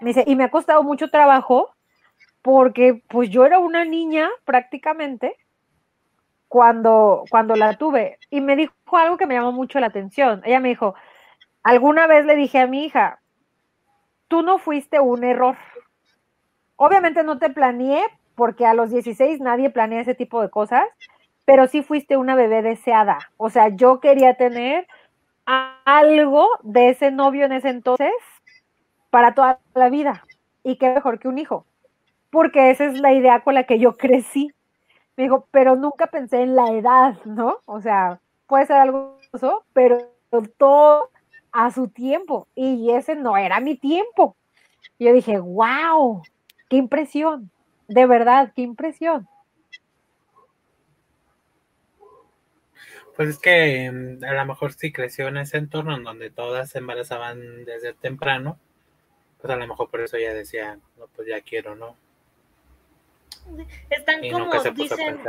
Me 0.02 0.10
dice, 0.10 0.24
y 0.26 0.36
me 0.36 0.44
ha 0.44 0.52
costado 0.52 0.84
mucho 0.84 1.10
trabajo 1.10 1.70
porque 2.42 3.04
pues 3.08 3.30
yo 3.30 3.46
era 3.46 3.60
una 3.60 3.86
niña 3.86 4.30
prácticamente 4.46 5.36
cuando, 6.48 7.24
cuando 7.30 7.56
la 7.56 7.76
tuve. 7.78 8.18
Y 8.32 8.42
me 8.42 8.56
dijo 8.56 8.74
algo 8.94 9.18
que 9.18 9.28
me 9.28 9.36
llamó 9.36 9.52
mucho 9.52 9.80
la 9.80 9.88
atención. 9.88 10.42
Ella 10.44 10.60
me 10.60 10.70
dijo, 10.70 10.96
alguna 11.62 12.08
vez 12.08 12.26
le 12.26 12.36
dije 12.36 12.60
a 12.60 12.68
mi 12.68 12.86
hija, 12.86 13.20
tú 14.28 14.42
no 14.42 14.58
fuiste 14.58 15.00
un 15.00 15.24
error. 15.24 15.58
obviamente 16.76 17.24
no 17.24 17.40
te 17.40 17.50
planeé, 17.50 18.04
porque 18.36 18.66
a 18.66 18.74
los 18.76 18.92
16 18.92 19.40
nadie 19.40 19.72
planea 19.72 20.02
ese 20.02 20.14
tipo 20.14 20.42
de 20.42 20.50
cosas, 20.50 20.84
pero 21.44 21.66
sí 21.68 21.82
fuiste 21.82 22.18
una 22.18 22.36
bebé 22.36 22.62
deseada. 22.62 23.18
O 23.38 23.50
sea, 23.50 23.70
yo 23.70 24.00
quería 24.00 24.36
tener 24.36 24.88
algo 25.46 26.48
de 26.62 26.90
ese 26.90 27.10
novio 27.10 27.46
en 27.46 27.54
ese 27.54 27.70
entonces 27.70 28.12
para 29.10 29.34
toda 29.34 29.60
la 29.74 29.90
vida. 29.90 30.24
Y 30.64 30.78
qué 30.78 30.94
mejor 30.94 31.18
que 31.20 31.30
un 31.30 31.40
hijo, 31.40 31.66
porque 32.30 32.70
esa 32.70 32.86
es 32.86 33.00
la 33.00 33.14
idea 33.14 33.40
con 33.40 33.56
la 33.56 33.64
que 33.64 33.80
yo 33.80 33.98
crecí. 33.98 34.52
Me 35.16 35.24
digo, 35.24 35.48
pero 35.50 35.76
nunca 35.76 36.08
pensé 36.08 36.42
en 36.42 36.56
la 36.56 36.72
edad, 36.74 37.16
¿no? 37.26 37.60
O 37.66 37.82
sea, 37.82 38.20
puede 38.46 38.66
ser 38.68 38.76
algo, 38.76 39.18
pero 39.74 39.98
todo 40.58 41.10
a 41.52 41.72
su 41.72 41.88
tiempo. 41.88 42.48
Y 42.56 42.92
ese 42.92 43.16
no 43.16 43.38
era 43.38 43.60
mi 43.60 43.76
tiempo. 43.76 44.36
Y 44.98 45.06
yo 45.06 45.14
dije, 45.14 45.40
wow, 45.40 46.22
qué 46.70 46.78
impresión. 46.78 47.52
De 47.88 48.06
verdad, 48.06 48.52
qué 48.56 48.62
impresión. 48.64 49.28
Pues 53.16 53.30
es 53.30 53.40
que 53.40 53.92
mm, 53.92 54.24
a 54.24 54.34
lo 54.34 54.46
mejor 54.46 54.74
sí 54.74 54.92
creció 54.92 55.28
en 55.28 55.38
ese 55.38 55.58
entorno 55.58 55.96
en 55.96 56.04
donde 56.04 56.30
todas 56.30 56.70
se 56.70 56.78
embarazaban 56.78 57.66
desde 57.66 57.94
temprano, 57.94 58.60
pues 59.42 59.52
a 59.52 59.56
lo 59.56 59.66
mejor 59.66 59.90
por 59.90 60.02
eso 60.02 60.18
ella 60.18 60.36
decía, 60.36 60.78
no, 60.98 61.08
pues 61.16 61.28
ya 61.28 61.42
quiero, 61.42 61.76
¿no? 61.76 61.96
Están 63.90 64.22
como, 64.30 64.52
dicen, 64.74 65.20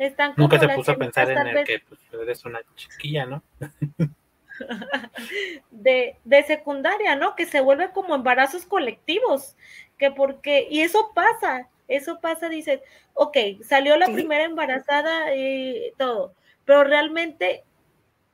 Están 0.00 0.32
nunca 0.38 0.58
se 0.58 0.66
puso 0.70 0.92
a 0.92 0.96
pensar 0.96 1.30
en 1.30 1.46
el 1.46 1.66
que 1.66 1.80
pues, 1.80 2.00
eres 2.10 2.42
una 2.46 2.60
chiquilla, 2.74 3.26
¿no? 3.26 3.42
de, 5.70 6.16
de 6.24 6.42
secundaria, 6.44 7.16
¿no? 7.16 7.36
Que 7.36 7.44
se 7.44 7.60
vuelve 7.60 7.90
como 7.90 8.14
embarazos 8.14 8.64
colectivos, 8.64 9.56
que 9.98 10.10
porque, 10.10 10.66
y 10.70 10.80
eso 10.80 11.12
pasa, 11.14 11.68
eso 11.86 12.18
pasa, 12.18 12.48
dices, 12.48 12.80
ok, 13.12 13.36
salió 13.62 13.98
la 13.98 14.06
primera 14.06 14.44
embarazada 14.44 15.36
y 15.36 15.92
todo, 15.98 16.32
pero 16.64 16.84
realmente 16.84 17.62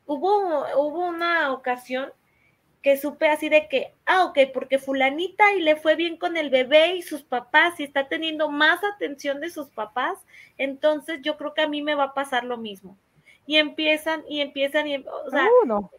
hubo, 0.07 0.65
hubo 0.77 1.09
una 1.09 1.53
ocasión 1.53 2.13
que 2.87 2.97
supe 2.97 3.27
así 3.27 3.49
de 3.49 3.67
que, 3.67 3.93
ah, 4.05 4.27
ok, 4.27 4.39
porque 4.55 4.79
fulanita 4.79 5.53
y 5.55 5.61
le 5.61 5.75
fue 5.75 5.97
bien 5.97 6.17
con 6.17 6.37
el 6.37 6.51
bebé 6.51 6.95
y 6.95 7.03
sus 7.03 7.25
papás 7.25 7.81
y 7.81 7.83
está 7.83 8.07
teniendo 8.07 8.49
más 8.49 8.79
atención 8.85 9.41
de 9.41 9.51
sus 9.51 9.71
papás, 9.71 10.17
entonces 10.57 11.19
yo 11.21 11.37
creo 11.37 11.53
que 11.53 11.63
a 11.63 11.67
mí 11.67 11.83
me 11.83 11.97
va 11.97 12.05
a 12.05 12.15
pasar 12.15 12.45
lo 12.45 12.59
mismo. 12.59 12.97
Y 13.45 13.57
empiezan 13.57 14.23
y 14.29 14.41
empiezan 14.41 14.87
y, 14.87 14.99
o 14.99 15.31
sea, 15.33 15.49
no. 15.67 15.91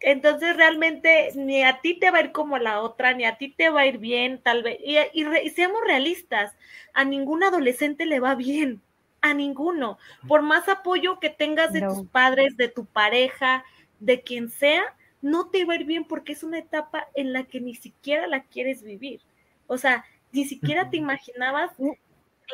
Entonces 0.00 0.56
realmente 0.56 1.32
ni 1.34 1.62
a 1.62 1.82
ti 1.82 1.98
te 1.98 2.10
va 2.10 2.16
a 2.16 2.22
ir 2.22 2.32
como 2.32 2.56
la 2.56 2.80
otra, 2.80 3.12
ni 3.12 3.26
a 3.26 3.36
ti 3.36 3.50
te 3.50 3.68
va 3.68 3.82
a 3.82 3.86
ir 3.86 3.98
bien, 3.98 4.40
tal 4.42 4.62
vez. 4.62 4.78
Y, 4.82 5.50
seamos 5.50 5.82
realistas, 5.86 6.56
a 6.94 7.04
ningún 7.04 7.44
adolescente 7.44 8.06
le 8.06 8.18
va 8.18 8.34
bien, 8.34 8.80
a 9.20 9.34
ninguno. 9.34 9.98
Por 10.26 10.40
más 10.40 10.70
apoyo 10.70 11.20
que 11.20 11.28
tengas 11.28 11.70
de 11.74 11.82
tus 11.82 12.06
padres, 12.06 12.56
de 12.56 12.68
tu 12.68 12.86
pareja, 12.86 13.62
de 14.00 14.22
quien 14.22 14.50
sea, 14.50 14.82
no 15.22 15.48
te 15.50 15.64
va 15.64 15.74
a 15.74 15.76
ir 15.76 15.84
bien 15.84 16.04
porque 16.04 16.32
es 16.32 16.42
una 16.42 16.58
etapa 16.58 17.08
en 17.14 17.32
la 17.32 17.44
que 17.44 17.60
ni 17.60 17.74
siquiera 17.74 18.26
la 18.26 18.42
quieres 18.42 18.82
vivir. 18.82 19.20
O 19.66 19.78
sea, 19.78 20.04
ni 20.32 20.44
siquiera 20.44 20.90
te 20.90 20.96
imaginabas 20.96 21.72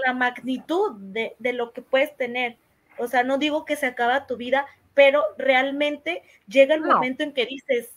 la 0.04 0.12
magnitud 0.12 0.96
de, 0.96 1.34
de 1.38 1.52
lo 1.52 1.72
que 1.72 1.82
puedes 1.82 2.16
tener. 2.16 2.56
O 2.98 3.08
sea, 3.08 3.24
no 3.24 3.38
digo 3.38 3.64
que 3.64 3.76
se 3.76 3.86
acaba 3.86 4.26
tu 4.26 4.36
vida, 4.36 4.66
pero 4.94 5.24
realmente 5.38 6.22
llega 6.46 6.74
el 6.74 6.82
momento 6.82 7.22
en 7.22 7.32
que 7.32 7.46
dices, 7.46 7.90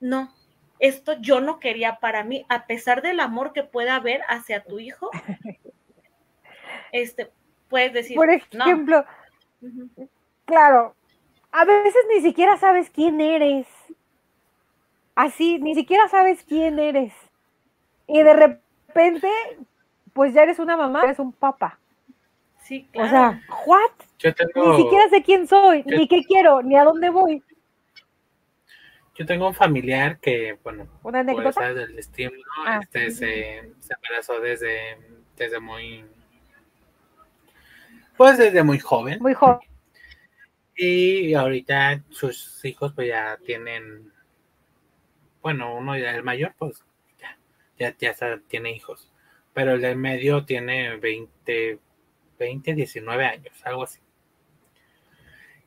no, 0.00 0.32
esto 0.78 1.14
yo 1.20 1.40
no 1.40 1.58
quería 1.58 1.98
para 2.00 2.24
mí, 2.24 2.44
a 2.48 2.66
pesar 2.66 3.02
del 3.02 3.20
amor 3.20 3.52
que 3.52 3.64
pueda 3.64 3.96
haber 3.96 4.20
hacia 4.28 4.62
tu 4.62 4.78
hijo, 4.78 5.10
este, 6.92 7.30
puedes 7.68 7.92
decir, 7.92 8.16
por 8.16 8.30
ejemplo, 8.30 9.04
claro, 10.44 10.94
a 11.52 11.64
veces 11.64 12.02
ni 12.14 12.22
siquiera 12.22 12.56
sabes 12.56 12.90
quién 12.90 13.20
eres, 13.20 13.66
así, 15.14 15.58
ni 15.58 15.74
siquiera 15.74 16.08
sabes 16.08 16.44
quién 16.44 16.78
eres, 16.78 17.12
y 18.06 18.22
de 18.22 18.32
repente, 18.32 19.28
pues 20.12 20.34
ya 20.34 20.42
eres 20.42 20.58
una 20.58 20.76
mamá, 20.76 21.02
eres 21.04 21.18
un 21.18 21.32
papá. 21.32 21.78
Sí, 22.62 22.88
claro. 22.92 23.06
O 23.06 23.10
sea, 23.10 23.42
¿what? 23.66 23.90
Ni 24.54 24.76
siquiera 24.82 25.08
sé 25.08 25.22
quién 25.22 25.46
soy, 25.46 25.82
ni 25.84 26.08
qué 26.08 26.24
quiero, 26.24 26.62
ni 26.62 26.76
a 26.76 26.84
dónde 26.84 27.10
voy. 27.10 27.42
Yo 29.14 29.24
tengo 29.24 29.48
un 29.48 29.54
familiar 29.54 30.18
que, 30.18 30.58
bueno, 30.62 30.86
¿Una 31.02 31.20
anécdota? 31.20 31.72
del 31.72 31.96
destino, 31.96 32.32
ah. 32.66 32.80
este 32.82 33.10
se, 33.10 33.72
se, 33.80 33.94
embarazó 33.94 34.40
desde, 34.40 34.98
desde 35.36 35.58
muy, 35.58 36.04
pues 38.16 38.36
desde 38.36 38.62
muy 38.62 38.78
joven. 38.78 39.18
Muy 39.20 39.32
joven. 39.32 39.60
Y 40.76 41.34
ahorita 41.34 42.04
sus 42.10 42.64
hijos 42.64 42.92
pues 42.92 43.08
ya 43.08 43.38
tienen, 43.44 44.12
bueno, 45.42 45.74
uno 45.74 45.96
ya 45.96 46.14
el 46.14 46.22
mayor 46.22 46.54
pues 46.58 46.84
ya, 47.18 47.38
ya, 47.78 47.96
ya 47.98 48.40
tiene 48.46 48.72
hijos, 48.72 49.12
pero 49.54 49.72
el 49.72 49.80
del 49.80 49.96
medio 49.96 50.44
tiene 50.44 50.96
20, 50.96 51.78
20, 52.38 52.74
19 52.74 53.24
años, 53.24 53.54
algo 53.64 53.84
así. 53.84 54.00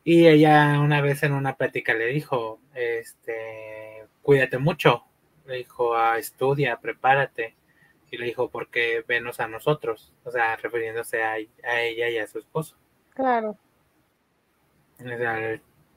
Y 0.03 0.28
ella 0.28 0.80
una 0.80 1.01
vez 1.01 1.24
en 1.24 1.34
una 1.34 1.55
plática 1.55 1.93
le 1.93 2.07
dijo, 2.07 2.60
este, 2.74 4.07
cuídate 4.22 4.57
mucho. 4.57 5.03
Le 5.45 5.57
dijo, 5.57 5.95
ah, 5.95 6.18
estudia, 6.18 6.80
prepárate. 6.80 7.55
Y 8.12 8.18
le 8.18 8.26
dijo, 8.26 8.49
porque 8.49 9.03
venos 9.07 9.39
a 9.39 9.47
nosotros. 9.47 10.14
O 10.24 10.32
sea, 10.32 10.55
refiriéndose 10.55 11.22
a, 11.22 11.38
ella 11.38 12.10
y 12.10 12.18
a 12.18 12.28
su 12.28 12.39
esposo. 12.39 12.76
Claro. 13.14 13.57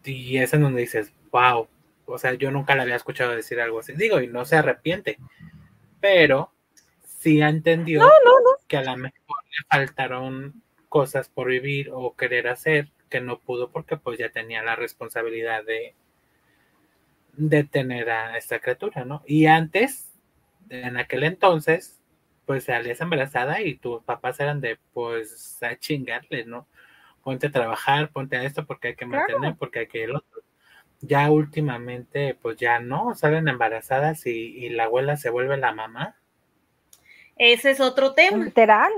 Y 0.05 0.39
es 0.39 0.53
en 0.55 0.63
donde 0.63 0.81
dices, 0.81 1.13
wow. 1.31 1.69
O 2.07 2.19
sea, 2.19 2.35
yo 2.35 2.51
nunca 2.51 2.75
le 2.75 2.83
había 2.83 2.97
escuchado 2.97 3.35
decir 3.35 3.61
algo 3.61 3.81
así. 3.81 3.93
Digo, 3.95 4.21
y 4.21 4.27
no 4.27 4.45
se 4.45 4.57
arrepiente. 4.57 5.19
Pero 6.01 6.53
sí 7.05 7.41
ha 7.41 7.49
entendido 7.49 8.11
que 8.67 8.77
a 8.77 8.83
lo 8.83 8.97
mejor 8.97 9.37
le 9.51 9.67
faltaron 9.71 10.63
cosas 10.89 11.29
por 11.29 11.49
vivir 11.49 11.91
o 11.93 12.17
querer 12.17 12.49
hacer 12.49 12.89
que 13.09 13.21
no 13.21 13.39
pudo 13.39 13.71
porque 13.71 13.97
pues 13.97 14.19
ya 14.19 14.31
tenía 14.31 14.63
la 14.63 14.75
responsabilidad 14.75 15.65
de, 15.65 15.95
de 17.35 17.65
tener 17.65 18.11
a 18.11 18.37
esta 18.37 18.59
criatura, 18.59 19.05
¿no? 19.05 19.23
Y 19.27 19.47
antes, 19.47 20.11
en 20.71 20.97
aquel 20.97 21.25
entonces, 21.25 22.01
pues 22.47 22.65
salías 22.65 23.01
embarazada 23.01 23.61
y 23.61 23.77
tus 23.77 24.03
papás 24.03 24.41
eran 24.41 24.61
de 24.61 24.79
pues 24.93 25.63
a 25.63 25.77
chingarle, 25.77 26.45
¿no? 26.45 26.67
Ponte 27.23 27.47
a 27.47 27.53
trabajar, 27.53 28.11
ponte 28.11 28.37
a 28.37 28.43
esto 28.43 28.67
porque 28.67 28.89
hay 28.89 28.97
que 28.97 29.07
mantener, 29.07 29.55
porque 29.57 29.81
hay 29.81 29.87
que 29.87 30.05
el 30.05 30.17
otro. 30.17 30.43
Ya 31.01 31.31
últimamente, 31.31 32.37
pues 32.41 32.57
ya 32.57 32.79
no, 32.79 33.15
salen 33.15 33.49
embarazadas 33.49 34.27
y, 34.27 34.31
y 34.31 34.69
la 34.71 34.85
abuela 34.85 35.17
se 35.17 35.31
vuelve 35.31 35.57
la 35.57 35.73
mamá. 35.73 36.17
Ese 37.37 37.71
es 37.71 37.81
otro 37.81 38.15
tema. 38.15 38.45
Literal. 38.45 38.93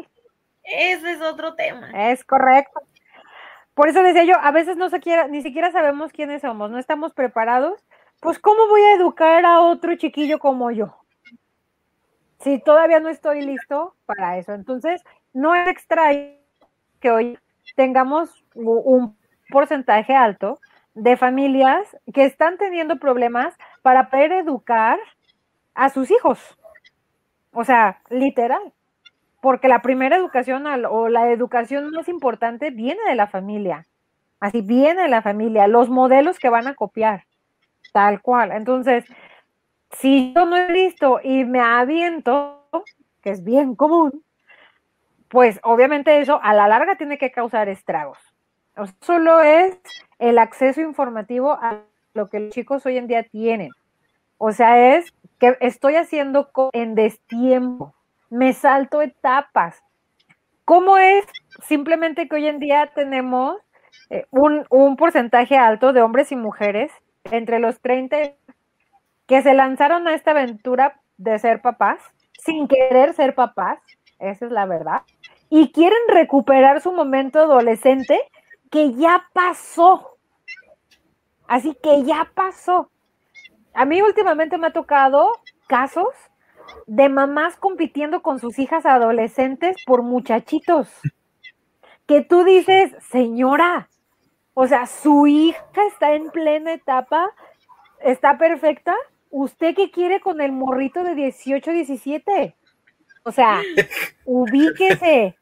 Ese 0.65 1.13
es 1.13 1.21
otro 1.21 1.55
tema. 1.55 2.11
Es 2.11 2.25
correcto. 2.25 2.83
Por 3.75 3.89
eso 3.89 4.03
decía 4.03 4.25
yo, 4.25 4.37
a 4.41 4.53
veces 4.53 4.77
no 4.77 4.89
se 4.89 5.01
quiera, 5.01 5.27
ni 5.27 5.43
siquiera 5.43 5.73
sabemos 5.73 6.13
quiénes 6.13 6.43
somos, 6.43 6.71
no 6.71 6.79
estamos 6.79 7.13
preparados. 7.13 7.85
Pues, 8.21 8.39
¿cómo 8.39 8.69
voy 8.69 8.81
a 8.83 8.95
educar 8.95 9.45
a 9.45 9.61
otro 9.61 9.95
chiquillo 9.97 10.39
como 10.39 10.71
yo? 10.71 10.97
Si 12.41 12.59
todavía 12.61 13.01
no 13.01 13.09
estoy 13.09 13.43
listo 13.43 13.97
para 14.07 14.39
eso. 14.39 14.53
Entonces, 14.53 15.03
no 15.33 15.55
es 15.55 15.69
extraño 15.69 16.37
que 17.01 17.11
hoy 17.11 17.39
tengamos 17.77 18.45
un 18.55 19.17
porcentaje 19.51 20.15
alto 20.15 20.59
de 20.95 21.17
familias 21.17 21.97
que 22.13 22.25
están 22.25 22.57
teniendo 22.57 22.97
problemas 22.97 23.55
para 23.83 24.11
poder 24.11 24.33
educar 24.33 24.99
a 25.75 25.89
sus 25.89 26.11
hijos. 26.11 26.39
O 27.53 27.65
sea, 27.65 28.01
literal 28.11 28.73
porque 29.45 29.69
la 29.69 29.83
primera 29.83 30.17
educación 30.17 30.65
o 30.89 31.11
la 31.11 31.31
educación 31.31 31.91
más 31.91 32.09
importante 32.09 32.71
viene 32.71 33.03
de 33.07 33.15
la 33.15 33.27
familia. 33.27 33.87
Así 34.41 34.63
viene 34.63 35.03
de 35.03 35.09
la 35.09 35.21
familia, 35.21 35.67
los 35.67 35.91
modelos 35.91 36.39
que 36.39 36.49
van 36.49 36.67
a 36.67 36.75
copiar, 36.75 37.27
tal 37.93 38.23
cual. 38.23 38.53
Entonces, 38.53 39.05
si 39.91 40.33
yo 40.33 40.47
no 40.47 40.57
he 40.57 40.73
listo 40.73 41.21
y 41.23 41.45
me 41.45 41.61
aviento, 41.61 42.67
que 43.21 43.33
es 43.33 43.45
bien 43.45 43.75
común, 43.77 44.25
pues 45.35 45.59
obviamente 45.65 46.21
eso 46.21 46.39
a 46.45 46.55
la 46.55 46.69
larga 46.69 46.95
tiene 46.95 47.19
que 47.19 47.33
causar 47.33 47.69
estragos. 47.69 48.19
solo 49.01 49.41
es 49.41 49.77
el 50.21 50.39
acceso 50.39 50.81
informativo 50.81 51.59
a 51.61 51.81
lo 52.13 52.29
que 52.29 52.39
los 52.39 52.51
chicos 52.51 52.87
hoy 52.87 52.99
en 52.99 53.09
día 53.09 53.25
tienen. 53.25 53.71
O 54.39 54.53
sea, 54.53 54.95
es 54.95 55.13
que 55.41 55.57
estoy 55.61 55.97
haciendo 55.97 56.53
en 56.73 56.95
destiempo 56.95 57.97
me 58.31 58.53
salto 58.53 59.03
etapas. 59.03 59.83
¿Cómo 60.65 60.99
es 60.99 61.25
simplemente 61.67 62.29
que 62.29 62.37
hoy 62.37 62.47
en 62.47 62.61
día 62.61 62.93
tenemos 62.95 63.57
eh, 64.11 64.27
un, 64.31 64.97
porcentaje 64.97 65.57
alto 65.57 65.93
de 65.93 66.01
hombres 66.01 66.31
y 66.31 66.37
mujeres 66.37 66.93
entre 67.25 67.59
los 67.59 67.81
30 67.81 68.35
que 69.27 69.43
se 69.43 69.53
lanzaron 69.55 70.07
a 70.07 70.15
esta 70.15 70.31
aventura 70.31 71.01
de 71.17 71.41
ser 71.41 71.61
papás, 71.61 71.99
sin 72.39 72.69
querer 72.69 73.15
ser 73.15 73.35
papás, 73.35 73.81
esa 74.19 74.47
es 74.47 74.53
la 74.53 74.67
verdad, 74.67 75.03
y 75.51 75.73
quieren 75.73 75.99
recuperar 76.09 76.81
su 76.81 76.93
momento 76.93 77.41
adolescente 77.41 78.21
que 78.71 78.95
ya 78.95 79.29
pasó. 79.33 80.17
Así 81.47 81.77
que 81.83 82.03
ya 82.05 82.31
pasó. 82.35 82.91
A 83.73 83.85
mí 83.85 84.03
últimamente 84.03 84.59
me 84.59 84.69
ha 84.69 84.73
tocado 84.73 85.31
casos 85.67 86.09
de 86.87 87.09
mamás 87.09 87.57
compitiendo 87.57 88.23
con 88.23 88.39
sus 88.39 88.59
hijas 88.59 88.87
adolescentes 88.87 89.77
por 89.87 90.03
muchachitos. 90.03 90.89
Que 92.07 92.23
tú 92.23 92.45
dices, 92.45 92.93
señora, 93.11 93.89
o 94.55 94.67
sea, 94.67 94.87
su 94.87 95.27
hija 95.27 95.87
está 95.89 96.13
en 96.13 96.31
plena 96.31 96.73
etapa, 96.73 97.31
está 98.01 98.39
perfecta. 98.39 98.95
¿Usted 99.31 99.75
qué 99.75 99.91
quiere 99.91 100.21
con 100.21 100.41
el 100.41 100.53
morrito 100.53 101.03
de 101.03 101.15
18, 101.15 101.73
17? 101.73 102.55
O 103.25 103.33
sea, 103.33 103.63
ubíquese. 104.25 105.37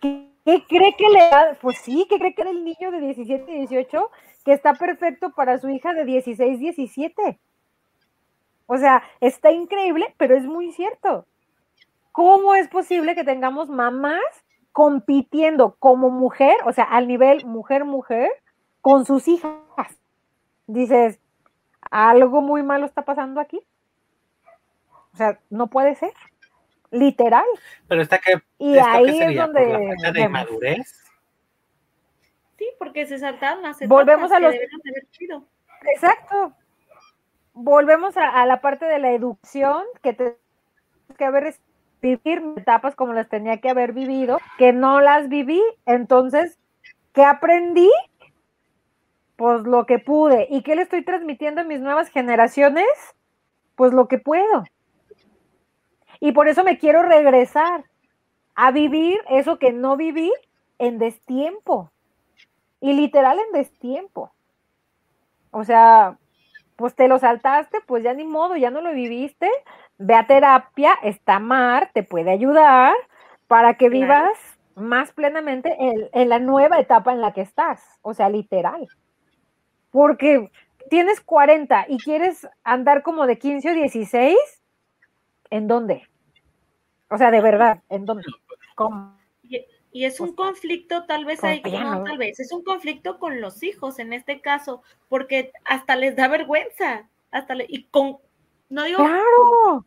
¿Qué, 0.00 0.64
cree 0.68 0.94
que 0.96 1.08
le 1.08 1.18
da? 1.18 1.56
Pues 1.60 1.78
sí, 1.78 2.06
¿qué 2.08 2.18
cree 2.18 2.34
que 2.34 2.42
era 2.42 2.50
el 2.50 2.64
niño 2.64 2.90
de 2.90 3.00
17, 3.00 3.50
18 3.50 4.10
que 4.44 4.52
está 4.52 4.74
perfecto 4.74 5.30
para 5.30 5.58
su 5.58 5.68
hija 5.68 5.92
de 5.92 6.04
16, 6.04 6.58
17? 6.58 7.38
O 8.66 8.78
sea, 8.78 9.02
está 9.20 9.50
increíble, 9.50 10.14
pero 10.16 10.36
es 10.36 10.44
muy 10.44 10.72
cierto. 10.72 11.26
¿Cómo 12.12 12.54
es 12.54 12.68
posible 12.68 13.14
que 13.14 13.24
tengamos 13.24 13.68
mamás 13.68 14.22
compitiendo 14.72 15.76
como 15.78 16.10
mujer, 16.10 16.56
o 16.64 16.72
sea, 16.72 16.84
al 16.84 17.06
nivel 17.06 17.44
mujer-mujer, 17.44 18.30
con 18.80 19.04
sus 19.04 19.28
hijas? 19.28 19.52
Dices, 20.66 21.18
algo 21.90 22.40
muy 22.40 22.62
malo 22.62 22.86
está 22.86 23.02
pasando 23.02 23.40
aquí. 23.40 23.60
O 25.12 25.16
sea, 25.16 25.38
no 25.50 25.66
puede 25.66 25.94
ser. 25.94 26.12
Literal. 26.98 27.44
Pero 27.88 28.02
está 28.02 28.18
que. 28.18 28.40
Y 28.58 28.78
ahí 28.78 29.20
es 29.20 29.36
donde. 29.36 29.94
de 30.12 30.20
inmadurez. 30.20 31.02
Sí, 32.58 32.66
porque 32.78 33.06
se 33.06 33.18
saltaron 33.18 33.62
las 33.62 33.78
Volvemos 33.86 34.32
a 34.32 34.40
los. 34.40 34.54
Exacto 35.94 36.54
volvemos 37.56 38.16
a, 38.18 38.44
la 38.44 38.60
parte 38.60 38.84
de 38.84 38.98
la 38.98 39.12
educación 39.12 39.82
que 40.02 40.12
te 40.12 40.36
que 41.16 41.24
haber 41.24 41.54
vivir 42.02 42.42
etapas 42.56 42.94
como 42.94 43.14
las 43.14 43.30
tenía 43.30 43.58
que 43.58 43.70
haber 43.70 43.94
vivido, 43.94 44.38
que 44.58 44.74
no 44.74 45.00
las 45.00 45.30
viví, 45.30 45.62
entonces, 45.86 46.58
¿qué 47.14 47.24
aprendí? 47.24 47.90
Pues 49.36 49.62
lo 49.62 49.86
que 49.86 49.98
pude. 49.98 50.46
¿Y 50.50 50.62
qué 50.62 50.76
le 50.76 50.82
estoy 50.82 51.02
transmitiendo 51.02 51.62
a 51.62 51.64
mis 51.64 51.80
nuevas 51.80 52.10
generaciones? 52.10 52.86
Pues 53.76 53.94
lo 53.94 54.08
que 54.08 54.18
puedo. 54.18 54.64
Y 56.20 56.32
por 56.32 56.48
eso 56.48 56.64
me 56.64 56.78
quiero 56.78 57.02
regresar 57.02 57.84
a 58.54 58.70
vivir 58.70 59.18
eso 59.28 59.58
que 59.58 59.72
no 59.72 59.96
viví 59.96 60.32
en 60.78 60.98
destiempo. 60.98 61.90
Y 62.80 62.92
literal 62.92 63.38
en 63.38 63.52
destiempo. 63.52 64.32
O 65.50 65.64
sea, 65.64 66.18
pues 66.76 66.94
te 66.94 67.08
lo 67.08 67.18
saltaste, 67.18 67.78
pues 67.86 68.04
ya 68.04 68.12
ni 68.12 68.24
modo, 68.24 68.56
ya 68.56 68.70
no 68.70 68.80
lo 68.80 68.92
viviste. 68.92 69.48
Ve 69.98 70.14
a 70.14 70.26
terapia, 70.26 70.92
está 71.02 71.38
Mar, 71.38 71.90
te 71.94 72.02
puede 72.02 72.30
ayudar 72.30 72.94
para 73.46 73.74
que 73.74 73.88
vivas 73.88 74.32
más 74.74 75.12
plenamente 75.12 75.74
en, 76.12 76.28
la 76.28 76.38
nueva 76.38 76.78
etapa 76.78 77.12
en 77.12 77.22
la 77.22 77.32
que 77.32 77.40
estás, 77.40 77.82
o 78.02 78.12
sea, 78.12 78.28
literal. 78.28 78.86
Porque 79.90 80.50
tienes 80.90 81.20
40 81.22 81.86
y 81.88 81.98
quieres 81.98 82.46
andar 82.62 83.02
como 83.02 83.26
de 83.26 83.38
15 83.38 83.70
o 83.70 83.74
16, 83.74 84.36
¿en 85.50 85.68
dónde? 85.68 86.08
O 87.08 87.18
sea, 87.18 87.30
de 87.30 87.40
verdad, 87.40 87.82
¿en 87.88 88.04
dónde? 88.04 88.24
¿Cómo? 88.74 89.16
Y 89.96 90.04
es 90.04 90.20
un 90.20 90.34
pues, 90.34 90.48
conflicto, 90.48 91.06
tal 91.06 91.24
vez 91.24 91.42
hay, 91.42 91.62
no, 91.62 92.04
tal 92.04 92.18
vez, 92.18 92.38
es 92.38 92.52
un 92.52 92.62
conflicto 92.62 93.18
con 93.18 93.40
los 93.40 93.62
hijos 93.62 93.98
en 93.98 94.12
este 94.12 94.42
caso, 94.42 94.82
porque 95.08 95.52
hasta 95.64 95.96
les 95.96 96.14
da 96.16 96.28
vergüenza, 96.28 97.08
hasta 97.30 97.54
y 97.66 97.84
con, 97.84 98.18
no 98.68 98.84
digo, 98.84 98.98
claro. 98.98 99.86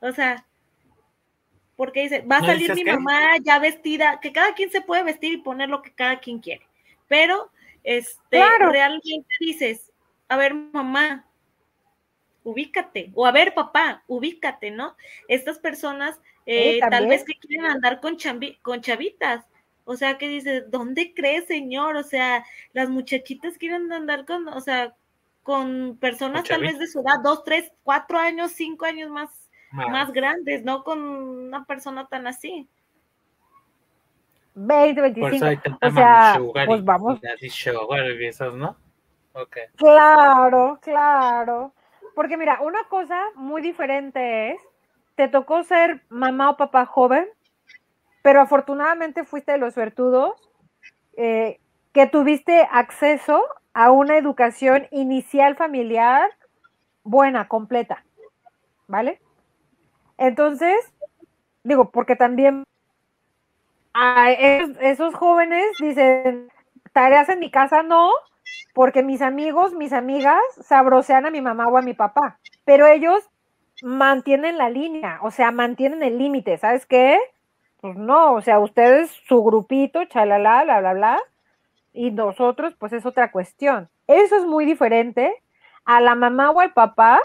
o 0.00 0.12
sea, 0.12 0.44
porque 1.76 2.02
dice, 2.02 2.22
va 2.22 2.38
a 2.38 2.46
salir 2.46 2.74
mi 2.74 2.82
mamá 2.82 3.36
ya 3.40 3.60
vestida, 3.60 4.18
que 4.18 4.32
cada 4.32 4.54
quien 4.54 4.72
se 4.72 4.80
puede 4.80 5.04
vestir 5.04 5.34
y 5.34 5.36
poner 5.36 5.68
lo 5.68 5.82
que 5.82 5.94
cada 5.94 6.18
quien 6.18 6.40
quiere, 6.40 6.66
pero, 7.06 7.52
este, 7.84 8.42
realmente 8.58 9.28
dices, 9.38 9.92
a 10.26 10.36
ver, 10.36 10.52
mamá, 10.52 11.27
ubícate, 12.48 13.10
o 13.14 13.26
a 13.26 13.32
ver, 13.32 13.54
papá, 13.54 14.02
ubícate, 14.06 14.70
¿no? 14.70 14.96
Estas 15.28 15.58
personas 15.58 16.18
eh, 16.46 16.80
tal 16.90 17.06
vez 17.06 17.24
que 17.24 17.34
quieren 17.34 17.66
andar 17.66 18.00
con, 18.00 18.16
con 18.62 18.80
chavitas. 18.80 19.44
O 19.84 19.96
sea, 19.96 20.18
que 20.18 20.28
dice, 20.28 20.62
¿dónde 20.62 21.14
crees, 21.14 21.46
señor? 21.46 21.96
O 21.96 22.02
sea, 22.02 22.44
las 22.72 22.88
muchachitas 22.88 23.56
quieren 23.58 23.92
andar 23.92 24.24
con, 24.24 24.48
o 24.48 24.60
sea, 24.60 24.94
con 25.42 25.96
personas 25.98 26.44
tal 26.44 26.60
vez 26.62 26.78
de 26.78 26.86
su 26.86 27.00
edad, 27.00 27.20
dos, 27.22 27.44
tres, 27.44 27.72
cuatro 27.82 28.18
años, 28.18 28.52
cinco 28.52 28.84
años 28.84 29.10
más, 29.10 29.50
más, 29.72 30.12
grandes, 30.12 30.62
no 30.62 30.84
con 30.84 31.00
una 31.00 31.64
persona 31.64 32.06
tan 32.06 32.26
así. 32.26 32.68
20, 34.54 35.00
25. 35.00 35.78
o 35.80 35.90
sea, 35.90 36.40
pues 36.66 36.84
vamos. 36.84 37.20
¿no? 38.54 38.76
Okay. 39.32 39.64
Claro, 39.76 40.78
claro. 40.82 41.72
Porque 42.18 42.36
mira, 42.36 42.58
una 42.62 42.82
cosa 42.88 43.16
muy 43.36 43.62
diferente 43.62 44.50
es 44.50 44.60
te 45.14 45.28
tocó 45.28 45.62
ser 45.62 46.02
mamá 46.08 46.50
o 46.50 46.56
papá 46.56 46.84
joven, 46.84 47.24
pero 48.22 48.40
afortunadamente 48.40 49.22
fuiste 49.22 49.52
de 49.52 49.58
los 49.58 49.74
suertudos 49.74 50.34
eh, 51.16 51.60
que 51.92 52.08
tuviste 52.08 52.66
acceso 52.72 53.44
a 53.72 53.92
una 53.92 54.16
educación 54.16 54.88
inicial 54.90 55.54
familiar 55.54 56.28
buena, 57.04 57.46
completa, 57.46 58.04
¿vale? 58.88 59.20
Entonces, 60.16 60.74
digo, 61.62 61.92
porque 61.92 62.16
también 62.16 62.64
esos, 64.80 65.14
jóvenes 65.14 65.66
dicen, 65.78 66.50
tareas 66.92 67.28
en 67.28 67.38
mi 67.38 67.52
casa 67.52 67.84
no, 67.84 68.10
porque 68.74 69.02
mis 69.02 69.22
amigos, 69.22 69.74
mis 69.74 69.92
amigas 69.92 70.40
sabrosean 70.60 71.26
a 71.26 71.30
mi 71.30 71.40
mamá 71.40 71.66
o 71.66 71.76
a 71.78 71.82
mi 71.82 71.94
papá, 71.94 72.38
pero 72.64 72.86
ellos 72.86 73.28
mantienen 73.82 74.58
la 74.58 74.70
línea, 74.70 75.18
o 75.22 75.30
sea, 75.30 75.50
mantienen 75.50 76.02
el 76.02 76.18
límite, 76.18 76.58
¿sabes 76.58 76.86
qué? 76.86 77.18
Pues 77.80 77.96
no, 77.96 78.34
o 78.34 78.40
sea, 78.40 78.58
ustedes, 78.58 79.10
su 79.26 79.42
grupito, 79.42 80.04
chalala, 80.04 80.64
bla, 80.64 80.80
bla, 80.80 80.92
bla, 80.92 81.18
y 81.92 82.10
nosotros, 82.10 82.74
pues 82.78 82.92
es 82.92 83.06
otra 83.06 83.30
cuestión. 83.30 83.88
Eso 84.06 84.36
es 84.36 84.44
muy 84.44 84.64
diferente 84.64 85.32
a 85.84 86.00
la 86.00 86.14
mamá 86.14 86.50
o 86.50 86.60
al 86.60 86.72
papá 86.72 87.20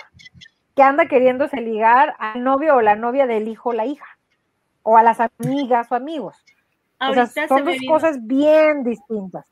que 0.75 0.83
anda 0.83 1.07
queriéndose 1.07 1.61
ligar 1.61 2.15
al 2.17 2.43
novio 2.43 2.75
o 2.75 2.81
la 2.81 2.95
novia 2.95 3.27
del 3.27 3.47
hijo 3.47 3.69
o 3.69 3.73
la 3.73 3.85
hija, 3.85 4.17
o 4.81 4.97
a 4.97 5.03
las 5.03 5.19
amigas 5.19 5.91
o 5.91 5.95
amigos. 5.95 6.43
o 6.99 7.13
sea, 7.13 7.47
son 7.47 7.65
dos 7.65 7.77
cosas 7.87 8.25
bien 8.25 8.83
distintas. 8.83 9.45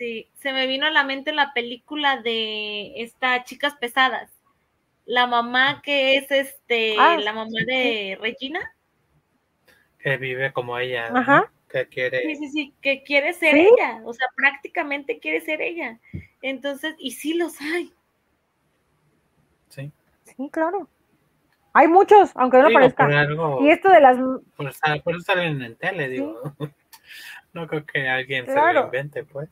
Sí, 0.00 0.30
se 0.34 0.52
me 0.52 0.66
vino 0.66 0.86
a 0.86 0.90
la 0.90 1.04
mente 1.04 1.30
la 1.32 1.52
película 1.52 2.20
de 2.22 3.02
estas 3.02 3.44
chicas 3.44 3.74
pesadas 3.74 4.32
la 5.10 5.26
mamá 5.26 5.82
que 5.82 6.16
es 6.16 6.30
este, 6.30 6.94
ah, 6.96 7.16
la 7.18 7.32
mamá 7.32 7.50
de 7.66 8.16
Regina. 8.20 8.60
Que 9.98 10.16
vive 10.16 10.52
como 10.52 10.78
ella, 10.78 11.10
que 11.68 11.88
quiere. 11.88 12.22
Sí, 12.22 12.36
sí, 12.36 12.48
sí, 12.48 12.74
que 12.80 13.02
quiere 13.02 13.32
ser 13.32 13.56
ella, 13.56 14.00
o 14.04 14.12
sea, 14.12 14.28
prácticamente 14.36 15.18
quiere 15.18 15.40
ser 15.40 15.62
ella. 15.62 15.98
Entonces, 16.42 16.94
y 16.98 17.10
sí 17.10 17.34
los 17.34 17.60
hay. 17.60 17.92
Sí. 19.68 19.90
Sí, 20.22 20.48
claro. 20.50 20.88
Hay 21.72 21.88
muchos, 21.88 22.30
aunque 22.36 22.58
no 22.58 22.68
lo 22.68 22.72
parezca. 22.72 23.08
y 23.60 23.68
esto 23.68 23.90
de 23.90 24.00
las. 24.00 24.16
Por, 24.56 24.68
eso 24.68 25.20
salen 25.22 25.60
en 25.60 25.74
tele, 25.74 26.08
digo. 26.08 26.40
no 27.52 27.66
creo 27.66 27.84
que 27.84 28.08
alguien 28.08 28.46
se 28.46 28.54
lo 28.54 28.84
invente, 28.84 29.24
pues. 29.24 29.48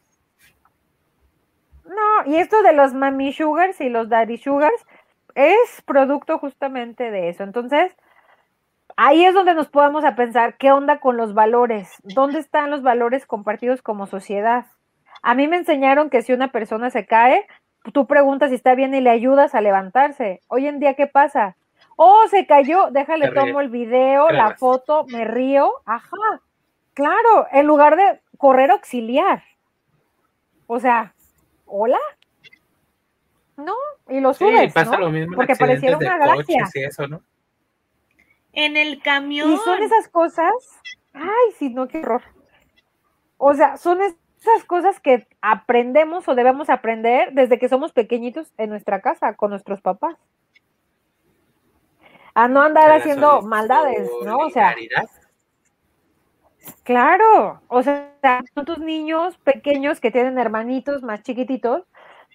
No, 1.89 2.31
y 2.31 2.37
esto 2.37 2.63
de 2.63 2.75
los 2.75 2.93
mami 2.93 3.33
sugars 3.33 3.81
y 3.81 3.89
los 3.89 4.09
daddy 4.09 4.37
sugars, 4.37 4.87
es 5.35 5.83
producto 5.87 6.39
justamente 6.39 7.11
de 7.11 7.31
eso. 7.31 7.45
Entonces, 7.45 7.97
ahí 8.97 9.25
es 9.25 9.35
donde 9.35 9.55
nos 9.55 9.69
podemos 9.69 10.05
a 10.05 10.15
pensar 10.15 10.57
qué 10.59 10.71
onda 10.71 11.01
con 11.01 11.17
los 11.17 11.33
valores, 11.33 11.95
dónde 12.03 12.41
están 12.41 12.71
los 12.71 12.83
valores 12.83 13.25
compartidos 13.25 13.81
como 13.81 14.07
sociedad. 14.07 14.67
A 15.23 15.35
mí 15.35 15.49
me 15.49 15.57
enseñaron 15.57 16.11
que 16.11 16.23
si 16.23 16.33
una 16.33 16.53
persona 16.53 16.91
se 16.91 17.07
cae, 17.07 17.47
tú 17.93 18.07
preguntas 18.07 18.51
si 18.51 18.57
está 18.57 18.75
bien 18.75 18.95
y 18.95 19.01
le 19.01 19.11
ayudas 19.11 19.55
a 19.55 19.61
levantarse. 19.61 20.41
Hoy 20.49 20.67
en 20.67 20.81
día, 20.81 20.95
¿qué 20.95 21.07
pasa? 21.07 21.57
Oh, 21.97 22.27
se 22.29 22.47
cayó, 22.47 22.91
déjale, 22.91 23.31
tomo 23.31 23.61
el 23.61 23.71
video, 23.71 24.31
la 24.31 24.57
foto, 24.57 25.05
me 25.09 25.25
río. 25.25 25.73
Ajá, 25.85 26.41
claro, 26.95 27.47
en 27.51 27.67
lugar 27.67 27.97
de 27.97 28.21
correr 28.37 28.71
auxiliar. 28.71 29.43
O 30.67 30.79
sea, 30.81 31.15
hola. 31.69 31.99
¿no? 33.57 33.75
Y 34.09 34.21
lo 34.21 34.33
Sí, 34.35 34.45
subes, 34.45 34.73
pasa 34.73 34.93
¿no? 34.93 34.99
lo 35.07 35.11
mismo 35.11 35.35
Porque 35.35 35.57
pareciera 35.57 35.99
de 35.99 36.07
una 36.07 36.19
coches 36.35 36.47
gracia. 36.57 36.81
y 36.83 36.85
eso, 36.85 37.09
¿no? 37.09 37.23
En 38.53 38.77
el 38.77 39.03
camión. 39.03 39.53
Y 39.53 39.57
son 39.59 39.83
esas 39.83 40.09
cosas, 40.09 40.53
ay, 41.13 41.53
sí, 41.57 41.71
no, 41.71 41.89
qué 41.89 41.99
horror. 41.99 42.23
O 43.37 43.55
sea, 43.55 43.77
son 43.77 44.01
esas 44.01 44.65
cosas 44.67 45.01
que 45.01 45.27
aprendemos 45.43 46.29
o 46.29 46.35
debemos 46.37 46.71
aprender 46.71 47.33
desde 47.33 47.59
que 47.59 47.69
somos 47.69 47.93
pequeñitos 47.93 48.53
en 48.59 48.71
nuestra 48.71 49.01
casa 49.01 49.35
con 49.35 49.51
nuestros 49.51 49.81
papás. 49.81 50.17
A 52.35 52.47
no 52.47 52.63
andar 52.63 52.93
haciendo 52.93 53.43
maldades, 53.43 54.09
¿no? 54.25 54.39
O 54.39 54.51
sea. 54.51 54.75
Claro, 56.83 57.61
o 57.69 57.83
sea, 57.83 58.13
tantos 58.21 58.79
niños 58.79 59.37
pequeños 59.39 60.01
que 60.01 60.11
tienen 60.11 60.39
hermanitos 60.39 61.03
más 61.03 61.23
chiquititos. 61.23 61.85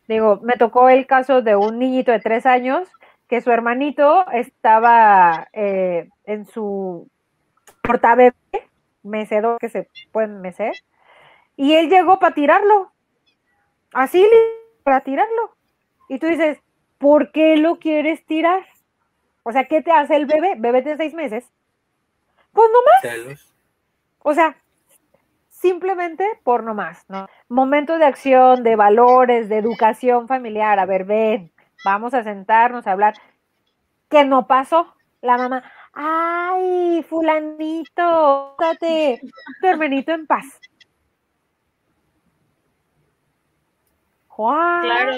Digo, 0.07 0.39
me 0.43 0.53
tocó 0.53 0.89
el 0.89 1.07
caso 1.07 1.41
de 1.41 1.55
un 1.55 1.79
niñito 1.79 2.11
de 2.11 2.19
tres 2.19 2.45
años 2.45 2.89
que 3.27 3.41
su 3.41 3.51
hermanito 3.51 4.29
estaba 4.31 5.47
eh, 5.53 6.09
en 6.25 6.45
su 6.45 7.07
portabebé, 7.81 8.33
mecedor 9.01 9.57
que 9.59 9.69
se 9.69 9.89
pueden 10.11 10.41
mecer, 10.41 10.75
y 11.55 11.73
él 11.73 11.89
llegó 11.89 12.19
para 12.19 12.35
tirarlo, 12.35 12.91
así 13.93 14.27
para 14.83 15.01
tirarlo. 15.01 15.55
Y 16.09 16.19
tú 16.19 16.27
dices, 16.27 16.59
¿por 16.97 17.31
qué 17.31 17.57
lo 17.57 17.79
quieres 17.79 18.25
tirar? 18.25 18.65
O 19.43 19.51
sea, 19.51 19.65
¿qué 19.65 19.81
te 19.81 19.91
hace 19.91 20.15
el 20.15 20.25
bebé? 20.25 20.55
Bebé 20.57 20.81
tiene 20.81 20.97
seis 20.97 21.13
meses. 21.13 21.51
Pues 22.51 22.69
nomás. 22.69 23.52
O 24.23 24.33
sea, 24.33 24.55
simplemente 25.49 26.25
por 26.43 26.63
nomás, 26.63 27.05
¿no? 27.09 27.27
Momentos 27.49 27.99
de 27.99 28.05
acción, 28.05 28.63
de 28.63 28.75
valores, 28.75 29.49
de 29.49 29.57
educación 29.57 30.27
familiar. 30.27 30.79
A 30.79 30.85
ver, 30.85 31.05
ven, 31.05 31.51
vamos 31.85 32.13
a 32.13 32.23
sentarnos 32.23 32.87
a 32.87 32.91
hablar. 32.93 33.13
¿Qué 34.09 34.25
no 34.25 34.47
pasó? 34.47 34.95
La 35.21 35.37
mamá, 35.37 35.63
ay, 35.93 37.05
fulanito, 37.07 38.55
date 38.59 39.21
tu 39.61 39.67
hermanito 39.67 40.11
en 40.11 40.27
paz. 40.27 40.59
Juan. 44.27 44.81
Claro. 44.83 45.15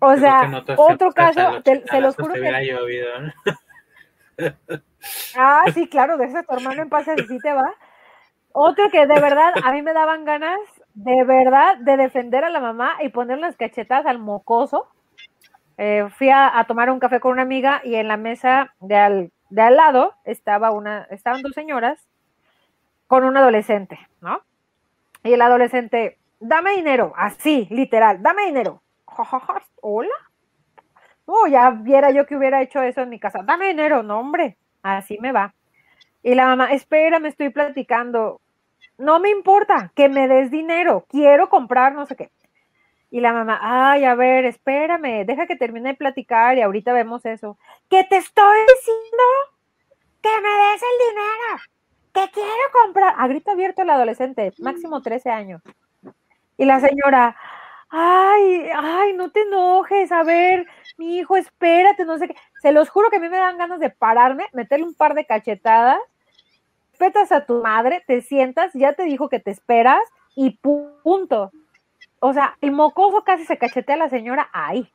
O 0.00 0.16
sea, 0.16 0.46
no 0.46 0.64
otro 0.76 1.12
caso, 1.12 1.52
los 1.52 1.62
te- 1.64 1.84
se 1.86 2.00
los 2.00 2.14
juro 2.16 2.34
que 2.34 2.40
hubiera 2.40 2.62
llovido, 2.62 3.08
¿no? 3.20 3.32
Ah, 5.36 5.64
sí, 5.72 5.88
claro, 5.88 6.16
deja 6.16 6.40
a 6.40 6.42
tu 6.42 6.54
hermano 6.54 6.82
en 6.82 6.88
paz, 6.88 7.08
así 7.08 7.26
sí 7.26 7.38
te 7.38 7.52
va. 7.52 7.74
Otro 8.52 8.90
que 8.90 9.06
de 9.06 9.20
verdad 9.20 9.52
a 9.62 9.72
mí 9.72 9.82
me 9.82 9.92
daban 9.92 10.24
ganas, 10.24 10.58
de 10.94 11.24
verdad, 11.24 11.76
de 11.78 11.96
defender 11.96 12.44
a 12.44 12.50
la 12.50 12.60
mamá 12.60 12.96
y 13.02 13.10
poner 13.10 13.38
las 13.38 13.56
cachetadas 13.56 14.06
al 14.06 14.18
mocoso. 14.18 14.88
Eh, 15.76 16.08
fui 16.16 16.30
a, 16.30 16.64
tomar 16.66 16.90
un 16.90 16.98
café 16.98 17.20
con 17.20 17.32
una 17.32 17.42
amiga 17.42 17.80
y 17.84 17.94
en 17.94 18.08
la 18.08 18.16
mesa 18.16 18.74
de 18.80 18.96
al, 18.96 19.32
de 19.50 19.62
al 19.62 19.76
lado 19.76 20.14
estaba 20.24 20.72
una, 20.72 21.06
estaban 21.10 21.42
dos 21.42 21.52
señoras 21.52 22.04
con 23.06 23.24
un 23.24 23.36
adolescente, 23.36 23.98
¿no? 24.20 24.42
Y 25.22 25.32
el 25.32 25.42
adolescente, 25.42 26.18
dame 26.40 26.72
dinero, 26.72 27.12
así, 27.16 27.68
literal, 27.70 28.22
dame 28.22 28.46
dinero. 28.46 28.82
Hola. 29.80 30.10
No, 31.26 31.46
ya 31.46 31.70
viera 31.70 32.10
yo 32.10 32.26
que 32.26 32.36
hubiera 32.36 32.62
hecho 32.62 32.82
eso 32.82 33.02
en 33.02 33.10
mi 33.10 33.20
casa. 33.20 33.42
Dame 33.44 33.68
dinero, 33.68 34.02
no, 34.02 34.18
hombre. 34.20 34.56
Así 34.96 35.18
me 35.20 35.32
va. 35.32 35.54
Y 36.22 36.34
la 36.34 36.46
mamá, 36.46 36.72
espera, 36.72 37.18
me 37.18 37.28
estoy 37.28 37.50
platicando. 37.50 38.40
No 38.96 39.20
me 39.20 39.30
importa 39.30 39.92
que 39.94 40.08
me 40.08 40.26
des 40.26 40.50
dinero. 40.50 41.06
Quiero 41.08 41.48
comprar 41.48 41.94
no 41.94 42.06
sé 42.06 42.16
qué. 42.16 42.30
Y 43.10 43.20
la 43.20 43.32
mamá, 43.32 43.58
ay, 43.62 44.04
a 44.04 44.14
ver, 44.14 44.44
espérame, 44.44 45.24
deja 45.24 45.46
que 45.46 45.56
termine 45.56 45.90
de 45.90 45.94
platicar 45.94 46.58
y 46.58 46.62
ahorita 46.62 46.92
vemos 46.92 47.24
eso. 47.24 47.56
Que 47.88 48.04
te 48.04 48.16
estoy 48.16 48.58
diciendo 48.60 49.24
que 50.20 50.28
me 50.42 50.48
des 50.48 50.82
el 50.82 51.08
dinero. 51.08 51.62
Que 52.12 52.30
quiero 52.32 52.82
comprar. 52.82 53.14
A 53.16 53.26
grito 53.28 53.50
abierto 53.50 53.82
el 53.82 53.90
adolescente, 53.90 54.52
máximo 54.58 55.00
13 55.00 55.30
años. 55.30 55.62
Y 56.58 56.64
la 56.64 56.80
señora, 56.80 57.36
ay, 57.90 58.70
ay, 58.74 59.12
no 59.14 59.30
te 59.30 59.42
enojes, 59.42 60.12
a 60.12 60.22
ver, 60.22 60.66
mi 60.96 61.18
hijo, 61.18 61.36
espérate, 61.36 62.04
no 62.04 62.18
sé 62.18 62.28
qué. 62.28 62.36
Se 62.62 62.72
los 62.72 62.88
juro 62.90 63.10
que 63.10 63.16
a 63.16 63.20
mí 63.20 63.28
me 63.28 63.38
dan 63.38 63.58
ganas 63.58 63.80
de 63.80 63.90
pararme, 63.90 64.46
meterle 64.52 64.86
un 64.86 64.94
par 64.94 65.14
de 65.14 65.24
cachetadas, 65.26 65.98
respetas 66.92 67.32
a 67.32 67.46
tu 67.46 67.62
madre, 67.62 68.02
te 68.06 68.20
sientas, 68.20 68.72
ya 68.74 68.92
te 68.94 69.04
dijo 69.04 69.28
que 69.28 69.40
te 69.40 69.50
esperas 69.50 70.00
y 70.34 70.58
pu- 70.60 71.00
punto. 71.02 71.52
O 72.20 72.32
sea, 72.32 72.56
el 72.60 72.72
mocoso 72.72 73.24
casi 73.24 73.44
se 73.44 73.58
cachetea 73.58 73.94
a 73.94 73.98
la 73.98 74.10
señora 74.10 74.48
ahí, 74.52 74.92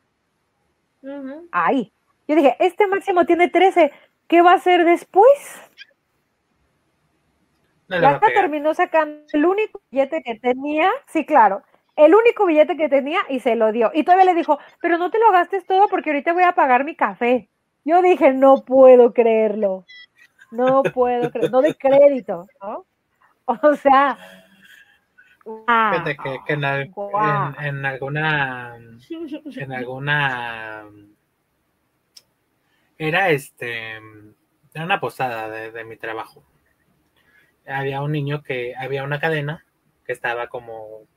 Ujú. 1.02 1.48
ahí. 1.52 1.92
Yo 2.28 2.36
dije, 2.36 2.56
este 2.60 2.88
máximo 2.88 3.26
tiene 3.26 3.50
13, 3.50 3.92
¿qué 4.28 4.42
va 4.42 4.52
a 4.52 4.56
hacer 4.56 4.86
después? 4.86 5.62
No 7.90 8.00
La 8.00 8.20
terminó 8.20 8.74
sacando 8.74 9.26
el 9.34 9.46
único 9.46 9.82
billete 9.92 10.24
que 10.24 10.36
tenía, 10.40 10.90
sí, 11.08 11.26
claro, 11.26 11.64
el 11.96 12.16
único 12.16 12.46
billete 12.46 12.78
que 12.78 12.90
tenía 12.90 13.20
y 13.30 13.40
se 13.40 13.56
lo 13.56 13.72
dio. 13.72 13.92
Y 13.94 14.04
todavía 14.04 14.26
le 14.26 14.36
dijo, 14.36 14.60
pero 14.82 14.98
no 14.98 15.12
te 15.12 15.20
lo 15.20 15.32
gastes 15.32 15.66
todo 15.66 15.88
porque 15.90 16.10
ahorita 16.12 16.34
voy 16.34 16.44
a 16.44 16.54
pagar 16.56 16.86
mi 16.86 16.96
café. 16.96 17.50
Yo 17.86 18.02
dije, 18.02 18.34
no 18.34 18.64
puedo 18.66 19.14
creerlo. 19.14 19.86
No 20.52 20.92
puedo 20.94 21.32
creer, 21.32 21.52
no 21.52 21.62
de 21.62 21.76
crédito, 21.76 22.48
¿no? 22.62 22.86
O 23.46 23.76
sea, 23.76 24.18
Fíjate 25.92 26.16
que, 26.18 26.40
en- 26.48 27.56
en 27.60 27.86
alguna 27.86 28.76
en 29.58 29.72
alguna 29.74 30.86
era 32.98 33.30
este 33.30 33.98
era 34.74 34.86
una 34.86 35.00
posada 35.00 35.50
de, 35.50 35.72
de 35.72 35.84
mi 35.84 35.98
trabajo 35.98 36.44
había 37.66 38.02
un 38.02 38.12
niño 38.12 38.44
que 38.44 38.74
había 38.78 39.04
una 39.04 39.20
cadena 39.20 39.66
que 40.06 40.12
estaba 40.14 40.48
como 40.48 41.08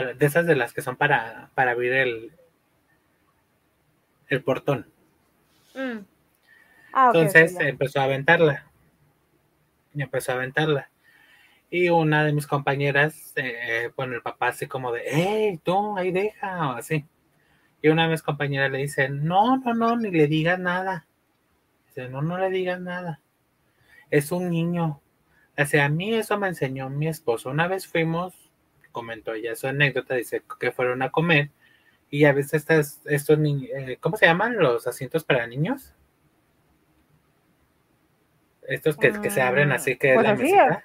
para, 0.00 0.14
de 0.14 0.26
esas 0.26 0.46
de 0.46 0.56
las 0.56 0.72
que 0.72 0.82
son 0.82 0.96
para, 0.96 1.50
para 1.54 1.72
abrir 1.72 1.92
el 1.92 2.32
el 4.28 4.42
portón 4.42 4.86
Mm. 5.74 6.04
ah, 6.92 7.12
entonces 7.14 7.56
empezó 7.60 8.00
a 8.00 8.04
aventarla. 8.04 8.66
Y 9.94 10.02
empezó 10.02 10.32
a 10.32 10.34
aventarla. 10.36 10.90
Y 11.70 11.88
una 11.90 12.24
de 12.24 12.32
mis 12.32 12.46
compañeras, 12.46 13.32
eh, 13.36 13.92
bueno, 13.96 14.14
el 14.14 14.22
papá 14.22 14.48
así 14.48 14.66
como 14.66 14.90
de, 14.90 15.02
hey, 15.06 15.60
tú, 15.62 15.96
ahí 15.96 16.10
deja, 16.10 16.70
o 16.70 16.72
así. 16.72 17.04
Y 17.80 17.88
una 17.88 18.04
de 18.04 18.10
mis 18.10 18.22
compañeras 18.22 18.72
le 18.72 18.78
dice, 18.78 19.08
no, 19.08 19.58
no, 19.58 19.74
no, 19.74 19.96
ni 19.96 20.10
le 20.10 20.26
digas 20.26 20.58
nada. 20.58 21.06
Dice, 21.86 22.08
no, 22.08 22.22
no 22.22 22.38
le 22.38 22.50
digas 22.50 22.80
nada. 22.80 23.20
Es 24.10 24.32
un 24.32 24.50
niño. 24.50 25.00
O 25.56 25.64
sea, 25.64 25.84
a 25.84 25.88
mí 25.88 26.14
eso 26.14 26.38
me 26.38 26.48
enseñó 26.48 26.88
mi 26.88 27.06
esposo. 27.06 27.50
Una 27.50 27.68
vez 27.68 27.86
fuimos, 27.86 28.47
comentó 28.92 29.34
ella 29.34 29.54
su 29.56 29.66
anécdota, 29.68 30.14
dice 30.14 30.42
que 30.60 30.72
fueron 30.72 31.02
a 31.02 31.10
comer. 31.10 31.50
Y 32.10 32.24
a 32.24 32.32
veces 32.32 32.54
estas, 32.54 33.00
estos 33.04 33.38
niños, 33.38 33.70
¿cómo 34.00 34.16
se 34.16 34.26
llaman? 34.26 34.56
Los 34.56 34.86
asientos 34.86 35.24
para 35.24 35.46
niños. 35.46 35.94
Estos 38.66 38.96
que, 38.96 39.12
que 39.20 39.30
se 39.30 39.40
abren 39.40 39.72
así 39.72 39.96
que 39.96 40.14
Pues 40.14 40.26
la 40.26 40.32
así, 40.32 40.42
mesita. 40.42 40.84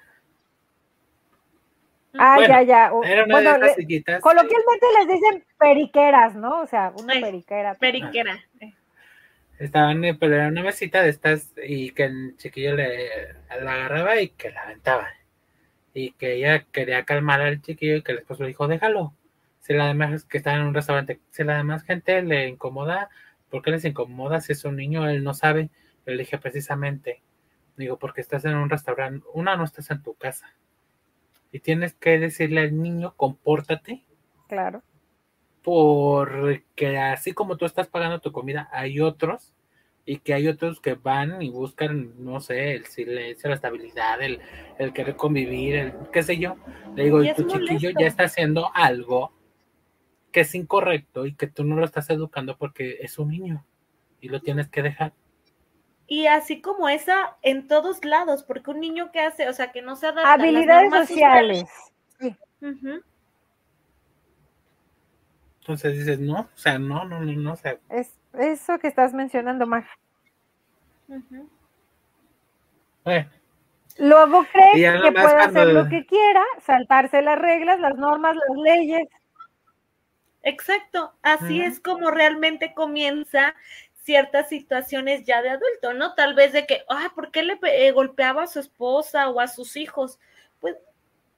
Ah, 2.16 2.34
bueno, 2.36 2.54
ya, 2.54 2.62
ya. 2.62 2.92
o- 2.92 3.02
Era 3.04 3.24
una 3.24 3.34
bueno, 3.34 3.50
de 3.50 3.56
esas 3.56 3.68
le- 3.76 3.82
sillitas. 3.82 4.20
coloquialmente 4.22 4.86
les 4.98 5.08
dicen 5.08 5.44
periqueras, 5.58 6.34
¿no? 6.36 6.60
O 6.62 6.66
sea, 6.66 6.92
una 6.96 7.14
Ay, 7.14 7.20
periquera. 7.22 7.74
Periquera. 7.74 8.38
Estaban, 9.58 10.04
eh, 10.04 10.14
pero 10.14 10.34
era 10.36 10.48
una 10.48 10.62
mesita 10.62 11.02
de 11.02 11.08
estas 11.10 11.52
y 11.62 11.90
que 11.90 12.04
el 12.04 12.36
chiquillo 12.36 12.74
le 12.74 13.32
la 13.62 13.72
agarraba 13.74 14.20
y 14.20 14.28
que 14.30 14.50
la 14.50 14.62
aventaba. 14.62 15.08
Y 15.94 16.12
que 16.12 16.34
ella 16.34 16.64
quería 16.72 17.04
calmar 17.04 17.40
al 17.40 17.62
chiquillo 17.62 17.96
y 17.96 18.02
que 18.02 18.12
el 18.12 18.18
esposo 18.18 18.42
le 18.42 18.48
dijo, 18.48 18.66
déjalo. 18.68 19.14
Si 19.60 19.72
la 19.72 19.86
demás 19.86 20.24
que 20.24 20.36
está 20.38 20.54
en 20.54 20.62
un 20.62 20.74
restaurante, 20.74 21.20
si 21.30 21.42
la 21.44 21.56
demás 21.56 21.84
gente 21.84 22.20
le 22.22 22.48
incomoda, 22.48 23.08
¿por 23.48 23.62
qué 23.62 23.70
les 23.70 23.84
incomoda 23.86 24.40
si 24.40 24.52
es 24.52 24.64
un 24.64 24.76
niño? 24.76 25.08
Él 25.08 25.24
no 25.24 25.32
sabe. 25.32 25.70
Le 26.04 26.18
dije 26.18 26.36
precisamente, 26.36 27.22
digo, 27.76 27.98
porque 27.98 28.20
estás 28.20 28.44
en 28.44 28.56
un 28.56 28.68
restaurante, 28.68 29.24
una 29.32 29.56
no 29.56 29.64
estás 29.64 29.90
en 29.90 30.02
tu 30.02 30.14
casa. 30.14 30.54
Y 31.52 31.60
tienes 31.60 31.94
que 31.94 32.18
decirle 32.18 32.60
al 32.62 32.76
niño, 32.82 33.14
compórtate, 33.16 34.04
Claro. 34.48 34.82
porque 35.62 36.98
así 36.98 37.32
como 37.32 37.56
tú 37.56 37.64
estás 37.64 37.88
pagando 37.88 38.20
tu 38.20 38.32
comida, 38.32 38.68
hay 38.72 39.00
otros 39.00 39.54
y 40.06 40.18
que 40.18 40.34
hay 40.34 40.48
otros 40.48 40.80
que 40.80 40.94
van 40.94 41.40
y 41.40 41.50
buscan, 41.50 42.12
no 42.22 42.40
sé, 42.40 42.74
el 42.74 42.86
silencio, 42.86 43.48
la 43.48 43.56
estabilidad, 43.56 44.20
el, 44.22 44.40
el 44.78 44.92
querer 44.92 45.16
convivir, 45.16 45.76
el 45.76 45.92
qué 46.12 46.22
sé 46.22 46.38
yo. 46.38 46.56
Le 46.94 47.04
digo, 47.04 47.22
Y 47.22 47.26
y 47.26 47.30
es 47.30 47.36
tu 47.36 47.44
chiquillo 47.44 47.90
ya 47.98 48.06
está 48.06 48.24
haciendo 48.24 48.70
algo 48.74 49.32
que 50.30 50.40
es 50.40 50.54
incorrecto 50.54 51.26
y 51.26 51.34
que 51.34 51.46
tú 51.46 51.64
no 51.64 51.76
lo 51.76 51.84
estás 51.84 52.10
educando 52.10 52.56
porque 52.58 52.98
es 53.00 53.18
un 53.18 53.28
niño 53.28 53.64
y 54.20 54.28
lo 54.28 54.40
tienes 54.40 54.68
que 54.68 54.82
dejar. 54.82 55.14
Y 56.06 56.26
así 56.26 56.60
como 56.60 56.88
esa, 56.88 57.36
en 57.40 57.66
todos 57.66 58.04
lados, 58.04 58.42
porque 58.42 58.70
un 58.70 58.80
niño 58.80 59.10
que 59.10 59.20
hace, 59.20 59.48
o 59.48 59.52
sea, 59.54 59.72
que 59.72 59.80
no 59.80 59.96
se 59.96 60.08
adapta 60.08 60.34
a 60.34 60.36
las 60.36 60.46
Habilidades 60.46 61.08
sociales. 61.08 61.64
Ujú. 62.60 63.02
Entonces 65.60 65.94
dices, 65.94 66.20
no, 66.20 66.40
o 66.40 66.56
sea, 66.56 66.78
no, 66.78 67.06
no, 67.06 67.20
no, 67.20 67.32
no, 67.32 67.52
o 67.52 67.56
sea. 67.56 67.78
Es 67.88 68.18
eso 68.38 68.78
que 68.78 68.88
estás 68.88 69.12
mencionando, 69.12 69.66
Mar. 69.66 69.84
Bueno. 73.04 73.30
Luego 73.98 74.44
crees 74.50 75.02
que 75.02 75.12
puede 75.12 75.42
hacer 75.42 75.66
lo 75.68 75.88
que 75.88 76.04
quiera, 76.06 76.42
saltarse 76.60 77.22
las 77.22 77.38
reglas, 77.38 77.78
las 77.78 77.96
normas, 77.96 78.34
las 78.34 78.56
leyes. 78.56 79.08
Exacto, 80.42 81.14
así 81.22 81.62
es 81.62 81.80
como 81.80 82.10
realmente 82.10 82.74
comienza 82.74 83.54
ciertas 84.02 84.48
situaciones 84.48 85.24
ya 85.24 85.40
de 85.40 85.50
adulto, 85.50 85.94
¿no? 85.94 86.14
Tal 86.14 86.34
vez 86.34 86.52
de 86.52 86.66
que, 86.66 86.84
ah, 86.90 87.10
¿por 87.14 87.30
qué 87.30 87.42
le 87.42 87.58
eh, 87.62 87.90
golpeaba 87.92 88.42
a 88.42 88.46
su 88.46 88.60
esposa 88.60 89.30
o 89.30 89.40
a 89.40 89.48
sus 89.48 89.76
hijos? 89.76 90.18
Pues 90.60 90.76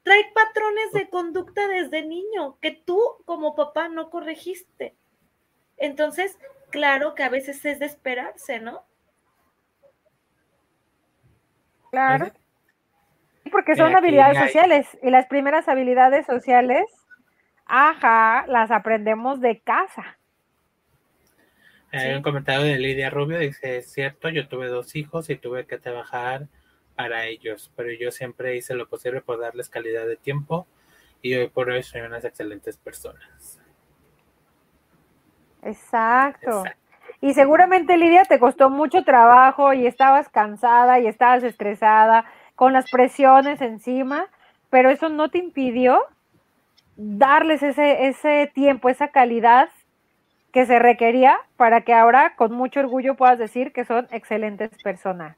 trae 0.03 0.25
patrones 0.35 0.93
de 0.93 1.09
conducta 1.09 1.69
desde 1.69 2.03
niño 2.03 2.59
que 2.61 2.73
tú 2.73 3.01
como 3.25 3.55
papá 3.55 3.89
no 3.89 4.11
corregiste. 4.11 4.97
Entonces, 5.77 6.37
claro 6.77 7.15
que 7.15 7.23
a 7.23 7.31
veces 7.31 7.65
es 7.65 7.79
de 7.79 7.87
esperarse, 7.87 8.61
¿no? 8.61 8.85
Claro. 11.91 12.31
Porque 13.51 13.77
son 13.77 13.97
habilidades 13.97 14.39
sociales 14.39 14.87
y 15.03 15.09
las 15.09 15.27
primeras 15.27 15.69
habilidades 15.69 16.27
sociales, 16.27 16.85
ajá, 17.65 18.45
las 18.49 18.71
aprendemos 18.71 19.41
de 19.41 19.59
casa. 19.61 20.19
Hay 21.93 22.13
un 22.13 22.21
comentario 22.21 22.67
de 22.67 22.79
Lidia 22.79 23.09
Rubio, 23.09 23.39
dice, 23.39 23.79
es 23.79 23.91
cierto, 23.91 24.29
yo 24.29 24.47
tuve 24.47 24.67
dos 24.67 24.97
hijos 24.97 25.31
y 25.31 25.37
tuve 25.37 25.67
que 25.67 25.79
trabajar 25.79 26.49
para 26.95 27.25
ellos, 27.25 27.73
pero 27.75 27.91
yo 27.91 28.11
siempre 28.11 28.55
hice 28.55 28.75
lo 28.75 28.87
posible 28.87 29.23
por 29.23 29.41
darles 29.41 29.71
calidad 29.71 30.07
de 30.07 30.17
tiempo 30.17 30.67
y 31.23 31.37
hoy 31.37 31.49
por 31.49 31.71
hoy 31.71 31.83
soy 31.83 32.03
unas 32.03 32.27
excelentes 32.27 32.77
personas. 32.77 33.63
Exacto. 35.67 36.65
Y 37.21 37.35
seguramente 37.35 37.97
Lidia 37.97 38.25
te 38.25 38.39
costó 38.39 38.71
mucho 38.71 39.05
trabajo 39.05 39.73
y 39.73 39.87
estabas 39.87 40.29
cansada 40.29 41.01
y 41.01 41.07
estabas 41.07 41.43
estresada 41.43 42.25
con 42.55 42.73
las 42.73 42.91
presiones 42.91 43.61
encima, 43.61 44.27
pero 44.71 44.91
eso 44.91 45.09
no 45.09 45.29
te 45.29 45.39
impidió 45.39 46.03
darles 46.97 47.63
ese, 47.63 48.09
ese 48.09 48.51
tiempo, 48.55 48.89
esa 48.89 49.09
calidad 49.09 49.69
que 50.53 50.67
se 50.67 50.79
requería 50.79 51.37
para 51.57 51.83
que 51.83 51.93
ahora 51.93 52.35
con 52.37 52.53
mucho 52.53 52.81
orgullo 52.81 53.15
puedas 53.15 53.39
decir 53.39 53.73
que 53.73 53.85
son 53.85 54.07
excelentes 54.11 54.71
personas. 54.83 55.37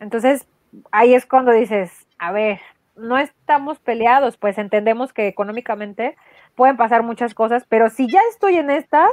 Entonces, 0.00 0.46
ahí 0.90 1.14
es 1.14 1.26
cuando 1.26 1.52
dices, 1.52 2.06
a 2.18 2.32
ver, 2.32 2.60
no 2.96 3.18
estamos 3.18 3.78
peleados, 3.78 4.36
pues 4.36 4.58
entendemos 4.58 5.12
que 5.12 5.28
económicamente 5.28 6.16
pueden 6.54 6.76
pasar 6.76 7.02
muchas 7.02 7.34
cosas, 7.34 7.64
pero 7.68 7.90
si 7.90 8.08
ya 8.08 8.20
estoy 8.30 8.56
en 8.56 8.70
estas, 8.70 9.10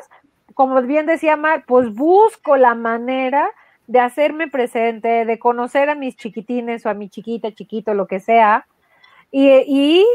como 0.53 0.81
bien 0.81 1.05
decía 1.05 1.35
Mar, 1.35 1.63
pues 1.67 1.93
busco 1.93 2.57
la 2.57 2.75
manera 2.75 3.49
de 3.87 3.99
hacerme 3.99 4.47
presente, 4.47 5.25
de 5.25 5.39
conocer 5.39 5.89
a 5.89 5.95
mis 5.95 6.15
chiquitines 6.15 6.85
o 6.85 6.89
a 6.89 6.93
mi 6.93 7.09
chiquita, 7.09 7.53
chiquito, 7.53 7.93
lo 7.93 8.07
que 8.07 8.19
sea, 8.19 8.67
y, 9.31 9.49
y 9.67 10.05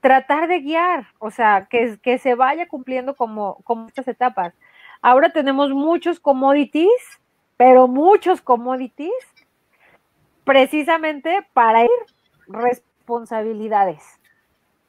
tratar 0.00 0.48
de 0.48 0.60
guiar, 0.60 1.06
o 1.18 1.30
sea, 1.30 1.66
que, 1.70 1.98
que 2.02 2.18
se 2.18 2.34
vaya 2.34 2.68
cumpliendo 2.68 3.16
como, 3.16 3.56
como 3.64 3.88
estas 3.88 4.06
etapas. 4.08 4.54
Ahora 5.00 5.30
tenemos 5.30 5.70
muchos 5.70 6.20
commodities, 6.20 6.88
pero 7.56 7.88
muchos 7.88 8.40
commodities, 8.40 9.12
precisamente 10.44 11.46
para 11.52 11.84
ir 11.84 11.90
responsabilidades. 12.46 14.02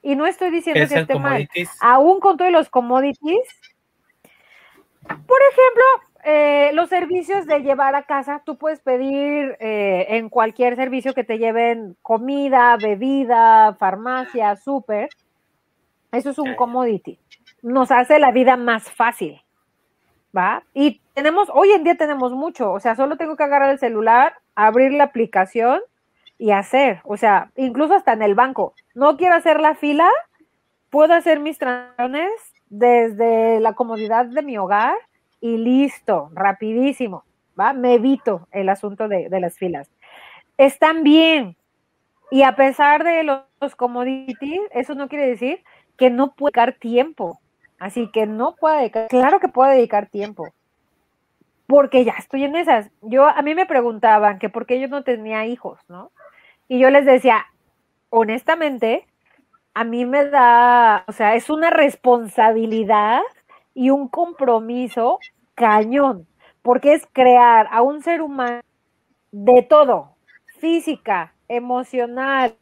Y 0.02 0.16
no 0.16 0.26
estoy 0.26 0.52
diciendo 0.52 0.88
que 0.88 1.00
esté 1.00 1.18
mal. 1.18 1.50
Aún 1.82 2.20
con 2.20 2.38
todos 2.38 2.52
los 2.52 2.70
commodities, 2.70 3.42
por 5.08 5.40
ejemplo, 5.52 5.84
eh, 6.24 6.72
los 6.74 6.90
servicios 6.90 7.46
de 7.46 7.60
llevar 7.60 7.94
a 7.96 8.04
casa, 8.04 8.42
tú 8.44 8.58
puedes 8.58 8.80
pedir 8.80 9.56
eh, 9.60 10.08
en 10.10 10.30
cualquier 10.30 10.76
servicio 10.76 11.14
que 11.14 11.24
te 11.24 11.38
lleven 11.38 11.96
comida, 12.02 12.78
bebida, 12.78 13.76
farmacia, 13.76 14.56
súper. 14.56 15.10
Eso 16.12 16.32
es 16.32 16.40
un 16.40 16.56
commodity. 16.56 17.20
Nos 17.62 17.92
hace 17.92 18.20
la 18.20 18.32
vida 18.32 18.58
más 18.58 18.92
fácil. 18.92 19.42
¿Va? 20.36 20.64
Y 20.74 21.00
tenemos, 21.14 21.50
hoy 21.54 21.72
en 21.72 21.84
día 21.84 21.96
tenemos 21.96 22.34
mucho. 22.34 22.72
O 22.72 22.80
sea, 22.80 22.96
solo 22.96 23.18
tengo 23.18 23.38
que 23.38 23.44
agarrar 23.44 23.70
el 23.70 23.80
celular, 23.80 24.34
abrir 24.56 24.94
la 24.94 25.06
aplicación 25.06 25.82
y 26.38 26.52
hacer. 26.52 27.02
O 27.04 27.18
sea, 27.18 27.52
incluso 27.56 27.94
hasta 27.94 28.14
en 28.14 28.24
el 28.24 28.36
banco. 28.36 28.74
No 28.96 29.16
quiero 29.16 29.36
hacer 29.36 29.60
la 29.60 29.76
fila, 29.76 30.10
puedo 30.90 31.14
hacer 31.14 31.40
mis 31.40 31.58
transacciones 31.58 32.32
desde 32.70 33.60
la 33.60 33.74
comodidad 33.74 34.26
de 34.26 34.42
mi 34.42 34.58
hogar 34.58 34.96
y 35.42 35.58
listo, 35.58 36.30
rapidísimo, 36.34 37.24
¿va? 37.60 37.74
Me 37.74 37.96
evito 37.96 38.48
el 38.52 38.70
asunto 38.70 39.08
de, 39.08 39.30
las 39.40 39.58
filas. 39.58 39.90
Están 40.58 41.04
bien. 41.04 41.56
Y 42.32 42.42
a 42.44 42.56
pesar 42.56 43.04
de 43.04 43.24
los, 43.24 43.76
commodities, 43.76 44.62
eso 44.72 44.96
no 44.96 45.08
quiere 45.08 45.28
decir 45.28 45.64
que 45.98 46.10
no 46.10 46.34
puede 46.34 46.52
dedicar 46.54 46.80
tiempo. 46.80 47.40
Así 47.80 48.10
que 48.12 48.26
no 48.26 48.56
dedicar, 48.62 49.08
claro 49.08 49.40
que 49.40 49.48
puede 49.48 49.76
dedicar 49.76 50.08
tiempo. 50.08 50.48
Porque 51.68 52.06
ya 52.06 52.14
estoy 52.18 52.44
en 52.44 52.56
esas. 52.56 52.92
Yo, 53.02 53.28
a 53.28 53.42
mí 53.42 53.56
me 53.56 53.66
preguntaban 53.66 54.40
que 54.40 54.50
por 54.50 54.66
qué 54.66 54.80
yo 54.80 54.88
no 54.88 55.04
tenía 55.04 55.46
hijos, 55.46 55.80
¿no? 55.88 56.12
Y 56.68 56.80
yo 56.80 56.90
les 56.90 57.06
decía, 57.06 57.46
honestamente, 58.10 59.08
a 59.76 59.84
mí 59.84 60.06
me 60.06 60.26
da, 60.30 61.04
o 61.06 61.12
sea, 61.12 61.36
es 61.36 61.50
una 61.50 61.70
responsabilidad 61.70 63.20
y 63.74 63.90
un 63.90 64.08
compromiso 64.08 65.20
cañón, 65.54 66.28
porque 66.62 66.94
es 66.94 67.06
crear 67.12 67.68
a 67.70 67.82
un 67.82 68.02
ser 68.02 68.22
humano 68.22 68.62
de 69.34 69.64
todo, 69.64 70.16
física, 70.60 71.34
emocional, 71.50 72.56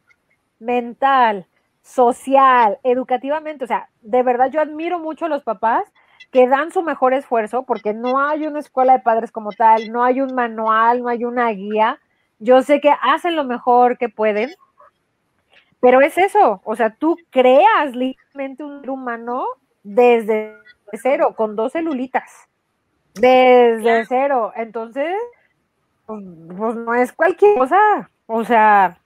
mental, 0.58 1.46
social, 1.82 2.78
educativamente. 2.82 3.64
O 3.64 3.68
sea, 3.68 3.88
de 4.02 4.22
verdad 4.24 4.50
yo 4.50 4.60
admiro 4.60 4.98
mucho 4.98 5.26
a 5.26 5.28
los 5.28 5.44
papás 5.44 5.84
que 6.32 6.48
dan 6.48 6.72
su 6.72 6.82
mejor 6.82 7.14
esfuerzo 7.14 7.62
porque 7.62 7.94
no 7.94 8.18
hay 8.18 8.44
una 8.44 8.58
escuela 8.58 8.94
de 8.94 9.00
padres 9.04 9.30
como 9.30 9.52
tal, 9.52 9.92
no 9.92 10.02
hay 10.02 10.20
un 10.20 10.34
manual, 10.34 11.02
no 11.02 11.08
hay 11.08 11.24
una 11.24 11.48
guía. 11.50 12.00
Yo 12.40 12.62
sé 12.62 12.80
que 12.80 12.92
hacen 13.02 13.36
lo 13.36 13.44
mejor 13.44 13.98
que 13.98 14.08
pueden, 14.08 14.50
pero 15.84 16.00
es 16.00 16.16
eso, 16.16 16.62
o 16.64 16.76
sea, 16.76 16.94
tú 16.94 17.14
creas 17.28 17.94
literalmente 17.94 18.64
un 18.64 18.80
ser 18.80 18.88
humano 18.88 19.44
desde 19.82 20.56
cero, 20.94 21.34
con 21.36 21.56
dos 21.56 21.72
celulitas. 21.72 22.48
Desde 23.12 24.06
cero. 24.06 24.50
Entonces, 24.56 25.14
pues, 26.06 26.74
no 26.74 26.94
es 26.94 27.12
cualquier 27.12 27.58
cosa. 27.58 28.08
O 28.24 28.44
sea, 28.44 28.96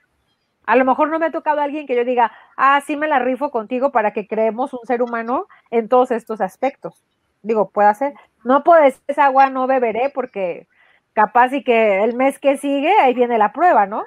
a 0.66 0.76
lo 0.76 0.84
mejor 0.84 1.10
no 1.10 1.18
me 1.18 1.26
ha 1.26 1.32
tocado 1.32 1.60
alguien 1.60 1.84
que 1.88 1.96
yo 1.96 2.05
diga, 2.05 2.30
ah, 2.56 2.80
sí 2.86 2.96
me 2.96 3.09
la 3.09 3.18
rifo 3.18 3.50
contigo 3.50 3.90
para 3.90 4.12
que 4.12 4.28
creemos 4.28 4.72
un 4.72 4.86
ser 4.86 5.02
humano 5.02 5.48
en 5.72 5.88
todos 5.88 6.12
estos 6.12 6.40
aspectos. 6.40 7.05
Digo, 7.42 7.70
puede 7.70 7.92
ser. 7.96 8.14
No 8.44 8.62
puedo 8.62 8.80
decir 8.80 9.02
esa 9.09 9.24
agua 9.24 9.50
no 9.50 9.66
beberé 9.66 10.12
porque 10.14 10.68
capaz 11.12 11.52
y 11.52 11.64
que 11.64 12.05
el 12.05 12.14
mes 12.14 12.38
que 12.38 12.56
sigue 12.56 12.92
ahí 13.00 13.14
viene 13.14 13.36
la 13.36 13.52
prueba, 13.52 13.86
¿no? 13.86 14.05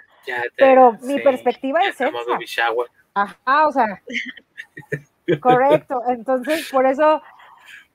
Pero 0.58 0.98
mi 1.02 1.20
perspectiva 1.20 1.82
es 1.82 1.96
esa. 1.96 2.12
Ajá, 3.14 3.68
o 3.68 3.72
sea, 3.72 4.02
correcto. 5.40 6.02
Entonces, 6.08 6.70
por 6.72 6.86
eso 6.86 7.22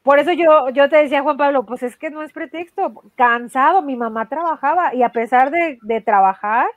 por 0.07 0.21
eso 0.21 0.31
yo, 0.31 0.69
yo 0.71 0.89
te 0.89 0.99
decía, 0.99 1.23
Juan 1.23 1.37
Pablo, 1.37 1.67
pues 1.67 1.83
es 1.83 1.97
que 1.97 2.11
no 2.11 2.23
es 2.23 2.33
pretexto, 2.33 3.03
cansado, 3.17 3.83
mi 3.83 3.97
mamá 3.97 4.29
trabajaba 4.29 4.95
y 4.95 5.03
a 5.03 5.09
pesar 5.09 5.51
de, 5.51 6.01
trabajar, 6.01 6.69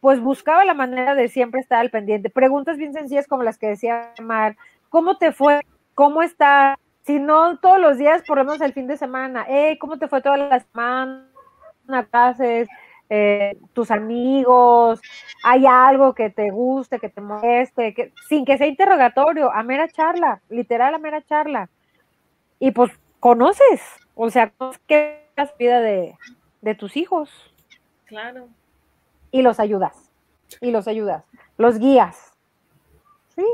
pues 0.00 0.18
buscaba 0.18 0.64
la 0.64 0.74
manera 0.74 1.14
de 1.14 1.28
siempre 1.28 1.60
estar 1.60 1.78
al 1.78 1.90
pendiente. 1.90 2.30
Preguntas 2.30 2.76
bien 2.76 2.92
sencillas 2.92 3.28
como 3.28 3.44
las 3.44 3.58
que 3.58 3.68
decía 3.68 4.12
Mar, 4.20 4.56
¿cómo 4.88 5.18
te 5.18 5.30
fue? 5.30 5.60
¿Cómo 5.94 6.20
está? 6.20 6.76
Si 7.02 7.20
no 7.20 7.60
todos 7.60 7.78
los 7.78 7.96
días, 7.96 8.24
por 8.26 8.38
lo 8.38 8.44
menos 8.44 8.60
el 8.60 8.72
fin 8.72 8.88
de 8.88 8.96
semana, 8.96 9.46
hey, 9.46 9.78
¿cómo 9.78 9.96
te 9.96 10.08
fue 10.08 10.20
toda 10.20 10.36
la 10.36 10.58
semana? 10.58 11.28
¿Haces? 12.10 12.66
Eh, 13.16 13.56
tus 13.74 13.92
amigos, 13.92 15.00
hay 15.44 15.66
algo 15.66 16.16
que 16.16 16.30
te 16.30 16.50
guste, 16.50 16.98
que 16.98 17.08
te 17.08 17.20
moleste, 17.20 17.94
que, 17.94 18.12
sin 18.28 18.44
que 18.44 18.58
sea 18.58 18.66
interrogatorio, 18.66 19.52
a 19.52 19.62
mera 19.62 19.86
charla, 19.86 20.42
literal 20.48 20.92
a 20.96 20.98
mera 20.98 21.22
charla 21.22 21.70
y 22.58 22.72
pues 22.72 22.90
conoces, 23.20 23.82
o 24.16 24.30
sea, 24.30 24.52
qué 24.88 25.28
es 25.28 25.36
la 25.36 25.54
vida 25.56 25.80
de, 25.80 26.16
de 26.60 26.74
tus 26.74 26.96
hijos. 26.96 27.30
Claro. 28.06 28.48
Y 29.30 29.42
los 29.42 29.60
ayudas, 29.60 30.10
y 30.60 30.72
los 30.72 30.88
ayudas, 30.88 31.24
los 31.56 31.78
guías. 31.78 32.32
Sí. 33.36 33.46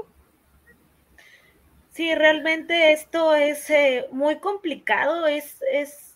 Sí, 1.90 2.14
realmente 2.14 2.92
esto 2.92 3.34
es 3.34 3.68
eh, 3.68 4.06
muy 4.10 4.38
complicado, 4.38 5.26
es, 5.26 5.62
es, 5.70 6.09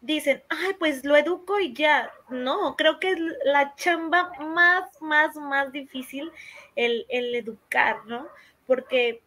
dicen, 0.00 0.42
ay, 0.48 0.74
pues 0.78 1.04
lo 1.04 1.16
educo 1.16 1.58
y 1.60 1.72
ya. 1.72 2.10
No, 2.28 2.76
creo 2.76 3.00
que 3.00 3.12
es 3.12 3.18
la 3.44 3.74
chamba 3.74 4.30
más, 4.40 4.90
más, 5.00 5.36
más 5.36 5.72
difícil 5.72 6.30
el, 6.76 7.06
el 7.08 7.34
educar, 7.34 8.04
¿no? 8.06 8.28
Porque 8.66 9.22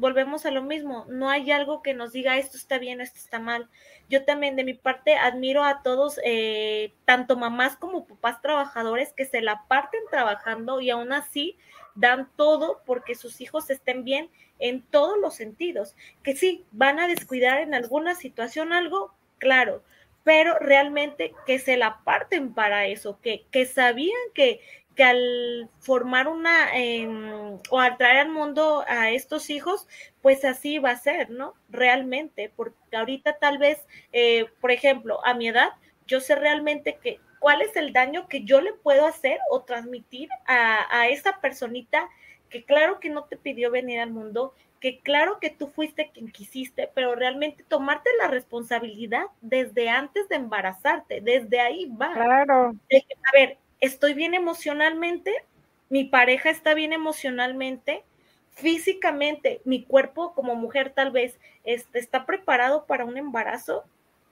volvemos 0.00 0.46
a 0.46 0.50
lo 0.50 0.62
mismo, 0.62 1.04
no 1.08 1.28
hay 1.28 1.50
algo 1.50 1.82
que 1.82 1.92
nos 1.92 2.12
diga 2.12 2.38
esto 2.38 2.56
está 2.56 2.78
bien, 2.78 3.02
esto 3.02 3.18
está 3.18 3.38
mal. 3.38 3.68
Yo 4.08 4.24
también 4.24 4.56
de 4.56 4.64
mi 4.64 4.72
parte 4.72 5.14
admiro 5.16 5.62
a 5.62 5.82
todos, 5.82 6.18
eh, 6.24 6.94
tanto 7.04 7.36
mamás 7.36 7.76
como 7.76 8.06
papás 8.06 8.40
trabajadores 8.40 9.12
que 9.12 9.26
se 9.26 9.42
la 9.42 9.64
parten 9.68 10.00
trabajando 10.10 10.80
y 10.80 10.88
aún 10.88 11.12
así 11.12 11.58
dan 11.94 12.30
todo 12.36 12.80
porque 12.86 13.14
sus 13.14 13.40
hijos 13.42 13.68
estén 13.68 14.04
bien 14.04 14.30
en 14.58 14.82
todos 14.82 15.18
los 15.20 15.34
sentidos. 15.34 15.94
Que 16.22 16.34
sí, 16.34 16.64
van 16.72 16.98
a 16.98 17.06
descuidar 17.06 17.60
en 17.60 17.74
alguna 17.74 18.14
situación 18.14 18.72
algo, 18.72 19.14
claro, 19.38 19.82
pero 20.24 20.58
realmente 20.58 21.32
que 21.46 21.58
se 21.58 21.76
la 21.76 22.00
parten 22.04 22.52
para 22.54 22.86
eso, 22.86 23.18
que, 23.20 23.46
que 23.50 23.66
sabían 23.66 24.18
que, 24.34 24.60
que 24.94 25.04
al 25.04 25.70
formar 25.78 26.28
una 26.28 26.76
em, 26.76 27.58
o 27.70 27.80
al 27.80 27.96
traer 27.96 28.18
al 28.18 28.30
mundo 28.30 28.84
a 28.86 29.10
estos 29.10 29.50
hijos, 29.50 29.86
pues 30.22 30.44
así 30.44 30.78
va 30.78 30.90
a 30.90 30.96
ser, 30.96 31.30
¿no? 31.30 31.54
Realmente, 31.70 32.52
porque 32.54 32.96
ahorita 32.96 33.38
tal 33.38 33.58
vez, 33.58 33.86
eh, 34.12 34.46
por 34.60 34.70
ejemplo, 34.70 35.24
a 35.24 35.34
mi 35.34 35.48
edad, 35.48 35.70
yo 36.06 36.20
sé 36.20 36.34
realmente 36.34 36.98
que 37.02 37.20
cuál 37.38 37.62
es 37.62 37.74
el 37.76 37.92
daño 37.92 38.28
que 38.28 38.44
yo 38.44 38.60
le 38.60 38.74
puedo 38.74 39.06
hacer 39.06 39.38
o 39.50 39.62
transmitir 39.62 40.28
a, 40.46 40.86
a 41.00 41.08
esa 41.08 41.40
personita 41.40 42.08
que 42.50 42.64
claro 42.64 43.00
que 43.00 43.10
no 43.10 43.24
te 43.24 43.36
pidió 43.36 43.70
venir 43.70 44.00
al 44.00 44.10
mundo, 44.10 44.54
que 44.80 44.98
claro 45.00 45.38
que 45.40 45.50
tú 45.50 45.68
fuiste 45.68 46.10
quien 46.12 46.32
quisiste, 46.32 46.90
pero 46.94 47.14
realmente 47.14 47.64
tomarte 47.68 48.08
la 48.18 48.28
responsabilidad 48.28 49.26
desde 49.42 49.90
antes 49.90 50.28
de 50.28 50.36
embarazarte, 50.36 51.20
desde 51.20 51.60
ahí 51.60 51.86
va. 51.86 52.14
Claro. 52.14 52.74
a 52.90 53.38
ver, 53.38 53.58
estoy 53.80 54.14
bien 54.14 54.34
emocionalmente, 54.34 55.34
mi 55.90 56.04
pareja 56.04 56.48
está 56.48 56.72
bien 56.72 56.94
emocionalmente, 56.94 58.04
físicamente, 58.52 59.60
mi 59.64 59.84
cuerpo 59.84 60.32
como 60.34 60.54
mujer 60.54 60.92
tal 60.94 61.10
vez 61.10 61.38
este, 61.64 61.98
está 61.98 62.24
preparado 62.24 62.86
para 62.86 63.04
un 63.04 63.18
embarazo. 63.18 63.84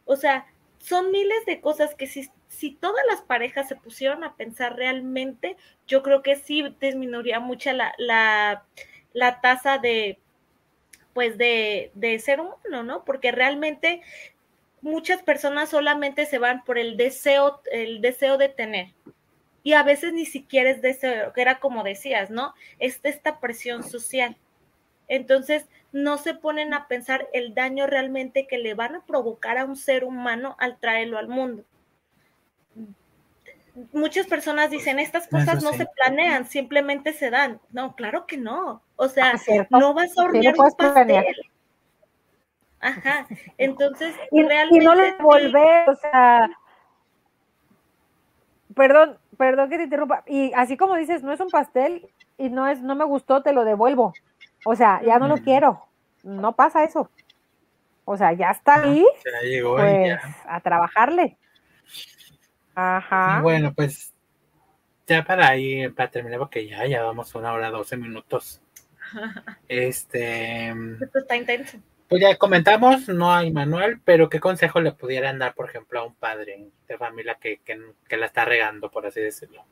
O 0.06 0.16
sea, 0.16 0.46
son 0.78 1.10
miles 1.10 1.44
de 1.46 1.60
cosas 1.60 1.94
que 1.94 2.06
si, 2.06 2.30
si 2.48 2.70
todas 2.70 3.04
las 3.10 3.20
parejas 3.20 3.68
se 3.68 3.76
pusieron 3.76 4.24
a 4.24 4.34
pensar 4.36 4.76
realmente, 4.76 5.56
yo 5.86 6.02
creo 6.02 6.22
que 6.22 6.36
sí 6.36 6.74
disminuiría 6.80 7.40
mucho 7.40 7.72
la, 7.72 7.92
la, 7.98 8.64
la 9.12 9.40
tasa 9.40 9.78
de, 9.78 10.18
pues 11.18 11.36
de, 11.36 11.90
de 11.94 12.16
ser 12.20 12.40
humano, 12.40 12.84
¿no? 12.84 13.04
Porque 13.04 13.32
realmente 13.32 14.02
muchas 14.82 15.20
personas 15.20 15.68
solamente 15.68 16.26
se 16.26 16.38
van 16.38 16.62
por 16.62 16.78
el 16.78 16.96
deseo, 16.96 17.60
el 17.72 18.00
deseo 18.00 18.38
de 18.38 18.48
tener 18.48 18.94
y 19.64 19.72
a 19.72 19.82
veces 19.82 20.12
ni 20.12 20.26
siquiera 20.26 20.70
es 20.70 20.80
de 20.80 20.90
eso, 20.90 21.32
que 21.34 21.42
era 21.42 21.58
como 21.58 21.82
decías, 21.82 22.30
¿no? 22.30 22.54
Es 22.78 23.00
esta 23.02 23.40
presión 23.40 23.82
social. 23.82 24.36
Entonces, 25.08 25.66
no 25.90 26.18
se 26.18 26.34
ponen 26.34 26.72
a 26.72 26.86
pensar 26.86 27.28
el 27.32 27.52
daño 27.52 27.88
realmente 27.88 28.46
que 28.46 28.58
le 28.58 28.74
van 28.74 28.94
a 28.94 29.04
provocar 29.04 29.58
a 29.58 29.64
un 29.64 29.74
ser 29.74 30.04
humano 30.04 30.54
al 30.60 30.78
traerlo 30.78 31.18
al 31.18 31.26
mundo. 31.26 31.64
Muchas 33.92 34.26
personas 34.26 34.70
dicen, 34.70 34.98
estas 34.98 35.28
cosas 35.28 35.62
no 35.62 35.72
se 35.72 35.86
planean, 35.86 36.46
simplemente 36.46 37.12
se 37.12 37.30
dan. 37.30 37.60
No, 37.70 37.94
claro 37.94 38.26
que 38.26 38.36
no. 38.36 38.82
O 38.96 39.08
sea, 39.08 39.34
ah, 39.34 39.66
no 39.70 39.94
vas 39.94 40.16
a 40.18 40.24
hornear 40.24 40.54
un 40.58 40.70
pastel. 40.76 41.34
Ajá. 42.80 43.26
Entonces, 43.56 44.14
y, 44.32 44.42
realmente... 44.42 44.82
Y 44.82 44.86
no 44.86 44.94
le 44.94 45.14
volver, 45.16 45.88
o 45.88 45.94
sea... 45.96 46.48
Perdón, 48.74 49.18
perdón 49.36 49.70
que 49.70 49.76
te 49.76 49.84
interrumpa, 49.84 50.22
y 50.26 50.52
así 50.54 50.76
como 50.76 50.94
dices, 50.96 51.22
no 51.22 51.32
es 51.32 51.40
un 51.40 51.48
pastel 51.48 52.08
y 52.36 52.48
no 52.48 52.68
es, 52.68 52.80
no 52.80 52.94
me 52.94 53.04
gustó, 53.04 53.42
te 53.42 53.52
lo 53.52 53.64
devuelvo. 53.64 54.12
O 54.64 54.76
sea, 54.76 55.00
ya 55.02 55.18
no 55.18 55.26
lo 55.26 55.38
quiero. 55.38 55.88
No 56.22 56.54
pasa 56.54 56.84
eso. 56.84 57.10
O 58.04 58.16
sea, 58.16 58.32
ya 58.32 58.50
está 58.50 58.74
ah, 58.74 58.82
ahí. 58.84 59.06
pues, 59.76 60.18
a 60.46 60.60
trabajarle. 60.60 61.36
Ajá. 62.80 63.40
bueno, 63.42 63.74
pues 63.74 64.14
ya 65.04 65.24
para 65.24 65.56
ir, 65.56 65.92
para 65.96 66.12
terminar, 66.12 66.38
porque 66.38 66.68
ya, 66.68 66.86
ya 66.86 67.02
vamos 67.02 67.34
una 67.34 67.52
hora, 67.52 67.70
doce 67.70 67.96
minutos. 67.96 68.62
Este. 69.68 70.68
Esto 70.68 71.18
está 71.18 71.36
intenso. 71.36 71.78
Pues 72.08 72.22
ya 72.22 72.36
comentamos, 72.36 73.08
no 73.08 73.34
hay 73.34 73.50
manual, 73.50 74.00
pero 74.04 74.28
¿qué 74.28 74.38
consejo 74.38 74.80
le 74.80 74.92
pudieran 74.92 75.40
dar, 75.40 75.54
por 75.54 75.68
ejemplo, 75.68 75.98
a 75.98 76.04
un 76.04 76.14
padre 76.14 76.70
de 76.86 76.96
familia 76.96 77.36
que, 77.40 77.60
que, 77.64 78.16
la 78.16 78.26
está 78.26 78.44
regando, 78.44 78.92
por 78.92 79.06
así 79.06 79.20
decirlo? 79.20 79.64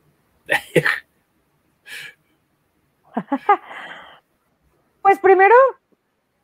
pues 5.02 5.20
primero, 5.20 5.54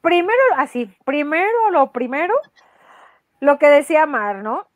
primero, 0.00 0.42
así, 0.56 0.94
primero, 1.04 1.72
lo 1.72 1.90
primero, 1.92 2.34
lo 3.40 3.58
que 3.58 3.66
decía 3.66 4.06
Mar, 4.06 4.36
¿no? 4.36 4.68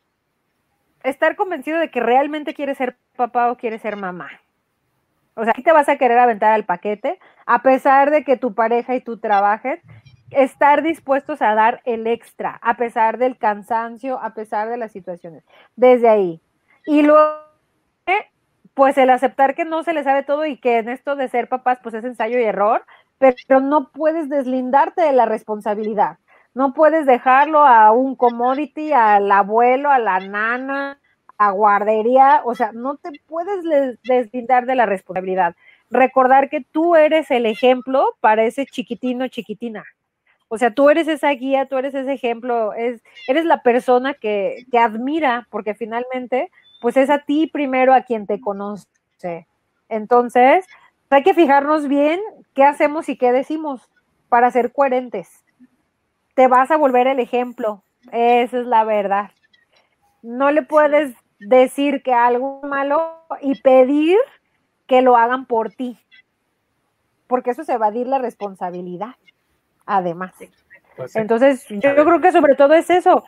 Estar 1.03 1.35
convencido 1.35 1.79
de 1.79 1.89
que 1.89 1.99
realmente 1.99 2.53
quiere 2.53 2.75
ser 2.75 2.97
papá 3.15 3.51
o 3.51 3.57
quiere 3.57 3.79
ser 3.79 3.95
mamá. 3.95 4.29
O 5.35 5.43
sea, 5.43 5.53
te 5.53 5.71
vas 5.71 5.87
a 5.87 5.97
querer 5.97 6.17
aventar 6.17 6.53
al 6.53 6.65
paquete, 6.65 7.19
a 7.45 7.61
pesar 7.61 8.09
de 8.09 8.23
que 8.23 8.37
tu 8.37 8.55
pareja 8.55 8.95
y 8.95 9.01
tú 9.01 9.19
trabajes, 9.19 9.79
estar 10.31 10.81
dispuestos 10.81 11.41
a 11.41 11.53
dar 11.53 11.81
el 11.85 12.07
extra, 12.07 12.59
a 12.61 12.75
pesar 12.75 13.17
del 13.17 13.37
cansancio, 13.37 14.19
a 14.19 14.33
pesar 14.33 14.69
de 14.69 14.77
las 14.77 14.91
situaciones. 14.91 15.43
Desde 15.75 16.09
ahí. 16.09 16.41
Y 16.85 17.03
luego, 17.03 17.37
pues 18.73 18.97
el 18.97 19.09
aceptar 19.09 19.55
que 19.55 19.65
no 19.65 19.83
se 19.83 19.93
le 19.93 20.03
sabe 20.03 20.23
todo 20.23 20.45
y 20.45 20.57
que 20.57 20.79
en 20.79 20.89
esto 20.89 21.15
de 21.15 21.27
ser 21.27 21.47
papás, 21.49 21.79
pues 21.81 21.95
es 21.95 22.03
ensayo 22.03 22.39
y 22.39 22.43
error, 22.43 22.85
pero 23.19 23.59
no 23.59 23.89
puedes 23.91 24.29
deslindarte 24.29 25.01
de 25.01 25.13
la 25.13 25.25
responsabilidad. 25.25 26.17
No 26.57 26.73
puedes 26.73 27.05
dejarlo 27.05 27.59
a 27.59 27.91
un 27.91 28.15
commodity, 28.15 28.91
al 28.91 29.31
abuelo, 29.31 29.91
a 29.91 29.99
la 29.99 30.19
nana, 30.19 30.99
a 31.37 31.51
guardería, 31.51 32.41
o 32.45 32.55
sea, 32.55 32.71
no 32.71 32.95
te 32.97 33.11
puedes 33.27 33.63
deslindar 34.01 34.65
de 34.65 34.73
la 34.73 34.87
responsabilidad. 34.87 35.55
Recordar 35.91 36.49
que 36.49 36.61
tú 36.61 36.95
eres 36.95 37.29
el 37.29 37.45
ejemplo 37.45 38.15
para 38.21 38.43
ese 38.43 38.65
chiquitino, 38.65 39.27
chiquitina. 39.27 39.83
O 40.47 40.57
sea, 40.57 40.71
tú 40.71 40.89
eres 40.89 41.07
esa 41.07 41.29
guía, 41.29 41.67
tú 41.67 41.77
eres 41.77 41.93
ese 41.93 42.11
ejemplo, 42.11 42.73
es, 42.73 43.03
eres 43.27 43.45
la 43.45 43.61
persona 43.61 44.15
que, 44.15 44.65
que 44.71 44.79
admira, 44.79 45.47
porque 45.51 45.75
finalmente, 45.75 46.49
pues 46.81 46.97
es 46.97 47.11
a 47.11 47.19
ti 47.19 47.45
primero 47.45 47.93
a 47.93 48.01
quien 48.01 48.25
te 48.25 48.41
conoce. 48.41 49.45
Entonces, 49.89 50.65
hay 51.11 51.21
que 51.21 51.35
fijarnos 51.35 51.87
bien 51.87 52.19
qué 52.55 52.63
hacemos 52.63 53.09
y 53.09 53.15
qué 53.15 53.31
decimos 53.31 53.91
para 54.27 54.49
ser 54.49 54.73
coherentes. 54.73 55.43
Te 56.37 56.47
vas 56.47 56.69
a 56.69 56.77
volver 56.77 57.07
el 57.07 57.19
ejemplo, 57.19 57.83
esa 58.11 58.59
es 58.59 58.65
la 58.67 58.83
verdad. 58.83 59.31
No 60.21 60.51
le 60.51 60.61
puedes 60.61 61.15
decir 61.39 62.03
que 62.03 62.13
algo 62.13 62.61
malo 62.61 63.25
y 63.41 63.59
pedir 63.59 64.19
que 64.85 65.01
lo 65.01 65.17
hagan 65.17 65.47
por 65.47 65.71
ti, 65.71 65.97
porque 67.25 67.49
eso 67.49 67.63
es 67.63 67.69
evadir 67.69 68.05
la 68.05 68.19
responsabilidad 68.19 69.15
además. 69.87 70.35
Pues 70.95 71.15
Entonces, 71.15 71.65
yo, 71.69 71.95
creo 71.95 72.21
que 72.21 72.31
sobre 72.31 72.53
todo 72.53 72.75
es 72.75 72.91
eso. 72.91 73.23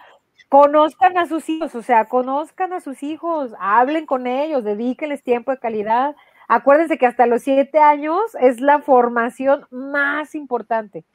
Conozcan 0.48 1.18
a 1.18 1.26
sus 1.26 1.50
hijos, 1.50 1.74
o 1.74 1.82
sea, 1.82 2.06
conozcan 2.06 2.74
a 2.74 2.80
sus 2.80 3.02
hijos, 3.02 3.56
hablen 3.60 4.06
con 4.06 4.28
ellos, 4.28 4.64
dedíquenles 4.64 5.24
tiempo 5.24 5.50
de 5.50 5.58
calidad. 5.58 6.16
Acuérdense 6.48 7.00
que 7.00 7.08
hasta 7.08 7.26
los 7.26 7.42
siete 7.42 7.80
años 7.80 8.22
es 8.40 8.62
la 8.62 8.80
formación 8.80 9.66
más 9.72 10.36
importante. 10.36 11.06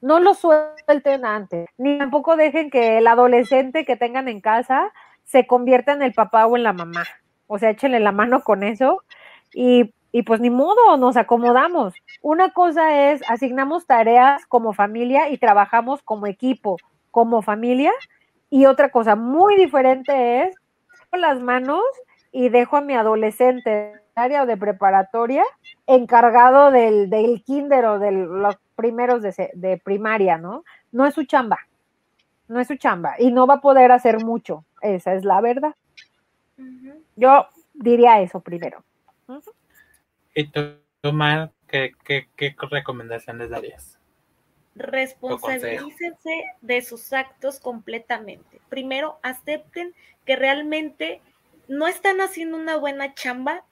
No 0.00 0.20
lo 0.20 0.34
suelten 0.34 1.24
antes, 1.24 1.68
ni 1.76 1.98
tampoco 1.98 2.36
dejen 2.36 2.70
que 2.70 2.98
el 2.98 3.06
adolescente 3.06 3.84
que 3.84 3.96
tengan 3.96 4.28
en 4.28 4.40
casa 4.40 4.92
se 5.24 5.46
convierta 5.46 5.92
en 5.92 6.02
el 6.02 6.12
papá 6.12 6.46
o 6.46 6.56
en 6.56 6.62
la 6.62 6.72
mamá. 6.72 7.04
O 7.46 7.58
sea, 7.58 7.70
échenle 7.70 8.00
la 8.00 8.12
mano 8.12 8.42
con 8.42 8.62
eso 8.62 9.02
y 9.52 9.92
y 10.10 10.22
pues 10.22 10.40
ni 10.40 10.50
modo, 10.50 10.96
nos 10.96 11.16
acomodamos. 11.16 11.94
Una 12.22 12.50
cosa 12.50 13.10
es, 13.12 13.22
asignamos 13.28 13.86
tareas 13.86 14.44
como 14.46 14.72
familia 14.72 15.28
y 15.28 15.38
trabajamos 15.38 16.02
como 16.02 16.26
equipo, 16.26 16.76
como 17.10 17.42
familia, 17.42 17.92
y 18.50 18.66
otra 18.66 18.90
cosa 18.90 19.16
muy 19.16 19.56
diferente 19.56 20.42
es, 20.42 20.56
con 21.10 21.20
las 21.20 21.40
manos 21.40 21.82
y 22.32 22.48
dejo 22.48 22.76
a 22.76 22.80
mi 22.80 22.94
adolescente 22.94 23.92
área 24.14 24.46
de 24.46 24.56
preparatoria 24.56 25.44
encargado 25.86 26.70
del, 26.70 27.08
del 27.08 27.42
kinder 27.44 27.84
o 27.86 27.98
de 27.98 28.12
los 28.12 28.58
primeros 28.78 29.22
de, 29.22 29.50
de 29.54 29.76
primaria, 29.78 30.38
¿no? 30.38 30.64
No 30.92 31.04
es 31.04 31.14
su 31.14 31.24
chamba, 31.24 31.58
no 32.46 32.60
es 32.60 32.68
su 32.68 32.76
chamba 32.76 33.16
y 33.18 33.32
no 33.32 33.44
va 33.44 33.54
a 33.54 33.60
poder 33.60 33.90
hacer 33.90 34.24
mucho, 34.24 34.64
esa 34.80 35.14
es 35.14 35.24
la 35.24 35.40
verdad. 35.40 35.74
Yo 37.16 37.48
diría 37.74 38.20
eso 38.22 38.40
primero. 38.40 38.84
¿Y 40.32 40.46
tú, 40.46 40.60
qué, 41.66 41.92
qué, 42.04 42.28
qué 42.36 42.54
recomendaciones 42.70 43.50
darías? 43.50 43.98
Responsabilícense 44.76 46.44
de 46.60 46.82
sus 46.82 47.12
actos 47.12 47.58
completamente. 47.58 48.60
Primero, 48.68 49.18
acepten 49.24 49.92
que 50.24 50.36
realmente 50.36 51.20
no 51.66 51.88
están 51.88 52.20
haciendo 52.20 52.56
una 52.56 52.76
buena 52.76 53.12
chamba, 53.14 53.64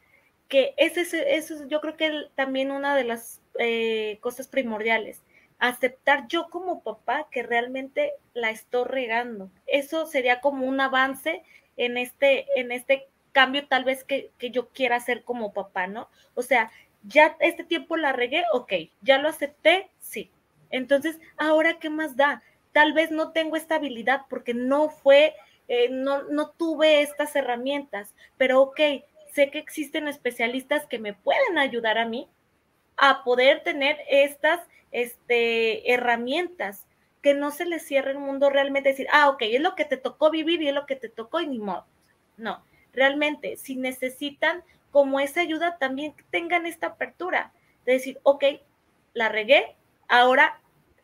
que 0.49 0.75
ese, 0.77 1.03
eso 1.37 1.55
es 1.55 1.69
yo 1.69 1.81
creo 1.81 1.97
que 1.97 2.25
también 2.35 2.73
una 2.73 2.97
de 2.97 3.05
las 3.05 3.41
eh, 3.59 4.19
cosas 4.21 4.49
primordiales. 4.49 5.23
aceptar 5.59 6.29
yo 6.29 6.49
como 6.51 6.83
papá 6.83 7.29
que 7.31 7.43
realmente 7.43 8.13
la 8.35 8.51
estoy 8.51 8.85
regando. 8.85 9.51
Eso 9.67 10.05
sería 10.07 10.41
como 10.43 10.67
un 10.67 10.81
avance 10.81 11.43
en 11.79 11.97
este, 11.97 12.47
en 12.61 12.73
este 12.73 13.09
cambio 13.33 13.67
tal 13.67 13.85
vez 13.85 14.05
que, 14.05 14.31
que 14.39 14.51
yo 14.51 14.69
quiera 14.69 14.97
hacer 14.97 15.23
como 15.25 15.55
papá, 15.55 15.87
¿no? 15.87 16.09
O 16.35 16.43
sea, 16.43 16.71
ya 17.05 17.37
este 17.41 17.65
tiempo 17.65 17.97
la 17.97 18.13
regué, 18.13 18.45
ok, 18.53 18.73
ya 19.03 19.19
lo 19.19 19.29
acepté, 19.29 19.91
sí. 19.99 20.31
Entonces, 20.71 21.19
ahora, 21.37 21.79
¿qué 21.79 21.91
más 21.91 22.17
da? 22.17 22.43
Tal 22.73 22.93
vez 22.93 23.11
no 23.11 23.33
tengo 23.33 23.57
esta 23.57 23.77
habilidad 23.77 24.23
porque 24.29 24.55
no 24.55 24.91
fue, 24.91 25.35
eh, 25.69 25.89
no, 25.91 26.25
no 26.25 26.51
tuve 26.51 27.03
estas 27.03 27.37
herramientas, 27.37 28.15
pero 28.37 28.61
ok, 28.61 28.81
sé 29.33 29.51
que 29.51 29.59
existen 29.59 30.09
especialistas 30.09 30.87
que 30.87 30.99
me 30.99 31.15
pueden 31.15 31.59
ayudar 31.59 31.99
a 31.99 32.07
mí 32.07 32.29
a 32.97 33.25
poder 33.25 33.63
tener 33.63 33.99
estas 34.09 34.61
este, 34.93 35.93
herramientas, 35.93 36.87
que 37.23 37.35
no 37.35 37.51
se 37.51 37.67
les 37.67 37.85
cierre 37.85 38.13
el 38.13 38.19
mundo 38.19 38.51
realmente, 38.51 38.91
decir, 38.91 39.09
ah, 39.13 39.29
ok, 39.31 39.43
es 39.43 39.61
lo 39.61 39.75
que 39.75 39.85
te 39.85 39.97
tocó 39.97 40.31
vivir 40.31 40.63
y 40.63 40.69
es 40.69 40.75
lo 40.75 40.87
que 40.87 40.97
te 40.97 41.09
tocó 41.09 41.41
y 41.41 41.49
ni 41.49 41.59
modo. 41.59 41.85
No, 42.37 42.63
realmente, 42.93 43.57
si 43.57 43.77
necesitan 43.77 44.63
como 44.93 45.19
esa 45.21 45.41
ayuda, 45.41 45.77
también 45.79 46.15
tengan 46.31 46.67
esta 46.67 46.89
apertura 46.89 47.53
de 47.85 47.95
decir, 47.95 48.21
ok, 48.23 48.45
la 49.13 49.29
regué, 49.29 49.75
ahora 50.09 50.61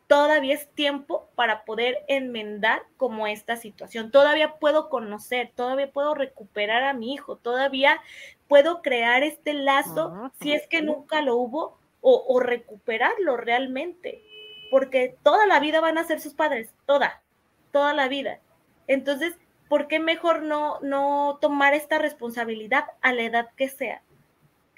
todavía 0.07 0.55
es 0.55 0.69
tiempo 0.69 1.29
para 1.35 1.65
poder 1.65 2.05
enmendar 2.07 2.83
como 2.99 3.27
esta 3.27 3.57
situación. 3.57 4.11
Todavía 4.11 4.57
puedo 4.57 4.91
conocer, 4.91 5.51
todavía 5.55 5.91
puedo 5.91 6.15
recuperar 6.15 6.85
a 6.85 6.93
mi 6.93 7.15
hijo, 7.15 7.37
todavía 7.37 8.01
puedo 8.47 8.83
crear 8.83 9.23
este 9.23 9.55
lazo, 9.55 10.13
ah, 10.15 10.33
si 10.41 10.53
es 10.53 10.67
que 10.69 10.83
nunca 10.83 11.23
lo 11.23 11.37
hubo, 11.37 11.79
o, 12.03 12.41
recuperarlo 12.41 13.37
realmente, 13.37 14.23
porque 14.71 15.17
toda 15.23 15.47
la 15.47 15.61
vida 15.61 15.81
van 15.81 15.99
a 15.99 16.05
ser 16.05 16.21
sus 16.21 16.35
padres, 16.35 16.71
toda, 16.85 17.23
toda 17.71 17.95
la 17.95 18.09
vida. 18.09 18.41
Entonces, 18.89 19.35
¿por 19.69 19.87
qué 19.87 20.01
mejor 20.01 20.43
no, 20.43 20.81
no 20.81 21.39
tomar 21.41 21.75
esta 21.75 21.99
responsabilidad 21.99 22.87
a 23.01 23.13
la 23.13 23.23
edad 23.23 23.51
que 23.57 23.69
sea? 23.69 24.03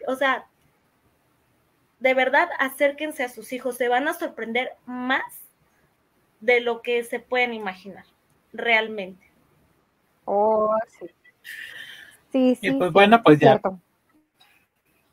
O 0.06 0.16
sea, 0.16 0.46
de 2.00 2.12
verdad, 2.12 2.50
acérquense 2.58 3.24
a 3.24 3.30
sus 3.30 3.52
hijos, 3.52 3.76
se 3.76 3.88
van 3.88 4.06
a 4.06 4.12
sorprender 4.12 4.72
más 4.84 5.24
de 6.40 6.60
lo 6.60 6.82
que 6.82 7.02
se 7.04 7.20
pueden 7.20 7.54
imaginar, 7.54 8.04
realmente. 8.52 9.26
Oh, 10.26 10.76
sí. 10.98 11.06
Sí, 12.32 12.54
sí. 12.56 12.66
Y 12.68 12.72
pues 12.72 12.92
bueno, 12.92 13.22
pues 13.22 13.38
ya. 13.38 13.60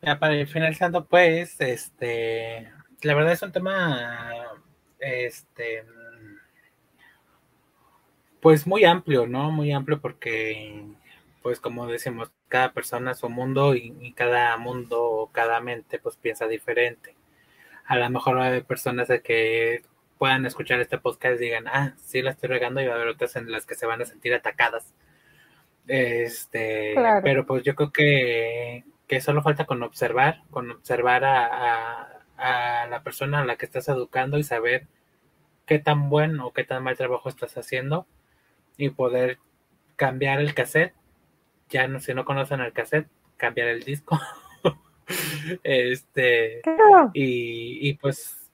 Ya 0.02 0.18
para 0.20 0.36
ir 0.36 0.48
finalizando, 0.48 1.06
pues, 1.06 1.62
este, 1.62 2.72
la 3.04 3.14
verdad 3.14 3.34
es 3.34 3.42
un 3.44 3.52
tema, 3.52 4.32
este, 5.00 5.86
pues 8.42 8.66
muy 8.66 8.84
amplio, 8.84 9.28
¿no? 9.28 9.52
Muy 9.52 9.72
amplio 9.72 10.02
porque, 10.02 10.84
pues 11.44 11.60
como 11.60 11.88
decimos, 11.88 12.32
cada 12.48 12.74
persona 12.74 13.12
es 13.12 13.20
su 13.20 13.30
mundo 13.30 13.76
y, 13.76 14.14
cada 14.14 14.58
mundo, 14.58 15.30
cada 15.32 15.62
mente, 15.62 16.00
pues 16.00 16.18
piensa 16.18 16.48
diferente. 16.48 17.16
A 17.86 17.98
lo 17.98 18.10
mejor 18.10 18.40
hay 18.40 18.62
personas 18.62 19.08
que 19.24 19.84
puedan 20.18 20.46
escuchar 20.46 20.80
este 20.80 20.98
podcast 20.98 21.40
y 21.42 21.46
digan, 21.46 21.68
ah, 21.68 21.96
sí 21.98 22.22
la 22.22 22.32
estoy 22.32 22.50
regando 22.50 22.82
y 22.82 22.88
va 22.88 22.94
a 22.94 22.96
haber 22.96 23.10
otras 23.10 23.36
en 23.36 23.52
las 23.52 23.66
que 23.66 23.76
se 23.76 23.86
van 23.86 24.02
a 24.02 24.06
sentir 24.06 24.34
atacadas. 24.34 24.94
Este, 25.88 26.96
pero 27.24 27.46
pues 27.46 27.64
yo 27.64 27.76
creo 27.76 27.92
que 27.92 28.84
que 29.12 29.20
solo 29.20 29.42
falta 29.42 29.66
con 29.66 29.84
observar, 29.84 30.42
con 30.52 30.72
observar 30.72 31.26
a, 31.26 32.24
la 32.90 33.04
persona 33.04 33.42
a 33.42 33.46
la 33.46 33.58
que 33.58 33.66
estás 33.66 33.90
educando 33.90 34.38
y 34.38 34.44
saber 34.44 34.88
qué 35.66 35.80
tan 35.80 36.10
buen 36.10 36.40
o 36.40 36.54
qué 36.54 36.64
tan 36.64 36.82
mal 36.82 36.96
trabajo 36.96 37.28
estás 37.28 37.58
haciendo 37.58 38.08
y 38.78 38.90
poder 38.92 39.38
cambiar 39.98 40.40
el 40.40 40.54
cassette. 40.54 40.94
Ya 41.68 41.90
no, 41.90 42.00
si 42.00 42.14
no 42.14 42.24
conocen 42.24 42.62
el 42.62 42.72
cassette, 42.72 43.10
cambiar 43.36 43.68
el 43.68 43.84
disco. 43.84 44.18
este 45.64 46.62
y, 47.14 47.94
pues 47.96 48.50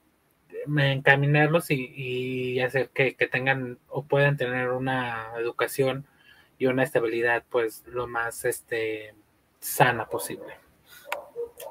encaminarlos 0.76 1.70
y, 1.70 1.92
y 1.94 2.60
hacer 2.62 2.88
que, 2.88 3.14
que, 3.14 3.28
tengan 3.28 3.78
o 3.86 4.02
puedan 4.02 4.36
tener 4.36 4.70
una 4.70 5.34
educación 5.38 6.04
y 6.58 6.66
una 6.66 6.82
estabilidad 6.82 7.44
pues 7.48 7.84
lo 7.86 8.08
más 8.08 8.44
este 8.44 9.14
sana 9.60 10.06
posible. 10.06 10.54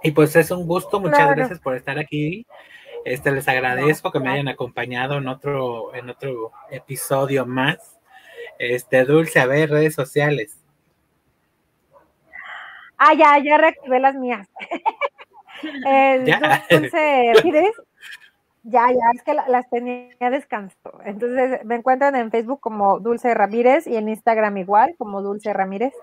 Y 0.04 0.12
pues 0.12 0.36
es 0.36 0.52
un 0.52 0.68
gusto, 0.68 1.00
muchas 1.00 1.30
gracias 1.36 1.60
por 1.60 1.76
estar 1.76 1.98
aquí. 1.98 2.46
Este 3.06 3.32
les 3.32 3.48
agradezco 3.48 4.12
que 4.12 4.20
me 4.20 4.32
hayan 4.32 4.48
acompañado 4.48 5.18
en 5.18 5.28
otro 5.28 5.96
en 5.96 6.10
otro 6.10 6.52
episodio 6.70 7.46
más. 7.46 7.98
Este 8.60 9.06
Dulce, 9.06 9.40
a 9.40 9.46
ver, 9.46 9.70
redes 9.70 9.96
sociales. 9.96 10.58
Ah, 12.98 13.14
ya, 13.14 13.38
ya 13.38 13.58
reactivé 13.58 14.00
las 14.00 14.16
mías. 14.16 14.48
¿Ya? 16.26 16.66
Dulce 16.70 17.32
Ya, 18.64 18.88
ya, 18.90 19.12
es 19.16 19.24
que 19.24 19.34
las 19.34 19.70
tenía 19.70 20.30
descanso. 20.30 21.00
Entonces 21.06 21.64
me 21.64 21.76
encuentran 21.76 22.16
en 22.16 22.32
Facebook 22.32 22.60
como 22.60 23.00
Dulce 23.00 23.34
Ramírez 23.34 23.88
y 23.88 23.96
en 23.96 24.10
Instagram 24.10 24.58
igual, 24.58 24.96
como 24.98 25.22
Dulce 25.22 25.54
Ramírez. 25.54 25.94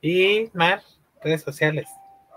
Y 0.00 0.50
Mar, 0.52 0.82
redes 1.22 1.42
sociales. 1.42 1.88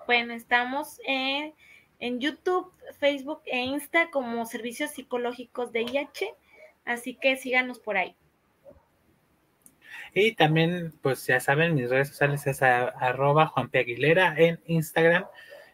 Bueno, 0.06 0.34
estamos 0.34 1.00
en, 1.06 1.54
en 2.00 2.20
YouTube, 2.20 2.72
Facebook 3.00 3.42
e 3.46 3.60
Insta 3.60 4.10
como 4.12 4.46
Servicios 4.46 4.92
Psicológicos 4.92 5.72
de 5.72 5.82
IH, 5.82 6.34
así 6.86 7.16
que 7.16 7.36
síganos 7.38 7.80
por 7.80 7.98
ahí. 7.98 8.16
Y 10.14 10.34
también, 10.34 10.94
pues 11.02 11.26
ya 11.28 11.40
saben, 11.40 11.76
mis 11.76 11.90
redes 11.90 12.10
sociales 12.10 12.46
es 12.48 12.62
arroba 12.64 13.48
Juan 13.48 13.70
P. 13.70 13.80
Aguilera 13.80 14.34
en 14.38 14.60
Instagram. 14.66 15.26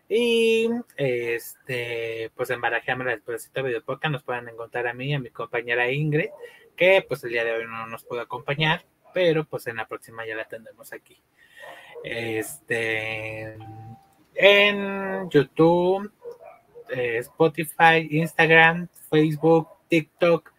Y 0.07 0.69
este, 0.97 2.31
pues 2.35 2.49
en 2.51 2.61
Barajeame 2.61 3.05
después 3.05 3.51
de 3.51 3.61
Video 3.61 3.83
Podcast 3.83 4.11
nos 4.11 4.23
pueden 4.23 4.47
encontrar 4.49 4.87
a 4.87 4.93
mí 4.93 5.09
y 5.09 5.13
a 5.13 5.19
mi 5.19 5.29
compañera 5.29 5.91
Ingrid, 5.91 6.29
que 6.75 7.03
pues 7.07 7.23
el 7.23 7.31
día 7.31 7.43
de 7.43 7.53
hoy 7.53 7.65
no 7.65 7.87
nos 7.87 8.03
pudo 8.03 8.21
acompañar, 8.21 8.85
pero 9.15 9.45
pues 9.45 9.65
en 9.67 9.77
la 9.77 9.87
próxima 9.87 10.27
ya 10.27 10.35
la 10.35 10.43
tendremos 10.43 10.91
aquí. 10.91 11.17
Este 12.03 13.57
en 14.33 15.29
YouTube, 15.29 16.11
eh, 16.89 17.19
Spotify, 17.19 18.09
Instagram, 18.11 18.89
Facebook, 19.09 19.69
TikTok 19.87 20.51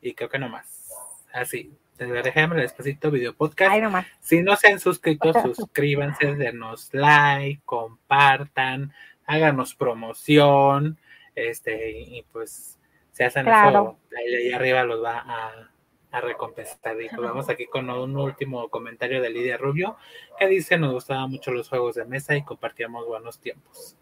y 0.00 0.14
creo 0.14 0.28
que 0.28 0.38
no 0.38 0.48
más. 0.48 0.92
Así, 1.32 1.72
déjame 1.98 2.54
despacito 2.54 3.10
video 3.10 3.34
podcast. 3.34 3.74
Si 4.20 4.42
no 4.42 4.54
se 4.54 4.68
han 4.68 4.78
suscrito, 4.78 5.32
suscríbanse, 5.32 6.36
denos 6.36 6.90
like, 6.92 7.62
compartan, 7.64 8.92
háganos 9.26 9.74
promoción, 9.74 11.00
este, 11.34 11.90
y 11.90 12.22
pues 12.30 12.78
si 13.10 13.24
hacen 13.24 13.48
eso, 13.48 13.98
ahí 14.16 14.52
arriba 14.52 14.84
los 14.84 15.02
va 15.02 15.18
a 15.18 15.73
a 16.14 16.20
recompensar. 16.20 17.00
Y 17.02 17.08
pues 17.08 17.20
vamos 17.20 17.48
aquí 17.48 17.66
con 17.66 17.90
un 17.90 18.16
último 18.16 18.68
comentario 18.68 19.20
de 19.20 19.30
Lidia 19.30 19.56
Rubio, 19.56 19.96
que 20.38 20.46
dice, 20.46 20.78
nos 20.78 20.92
gustaban 20.92 21.28
mucho 21.28 21.50
los 21.50 21.68
juegos 21.68 21.96
de 21.96 22.04
mesa 22.04 22.36
y 22.36 22.44
compartíamos 22.44 23.04
buenos 23.06 23.40
tiempos. 23.40 23.96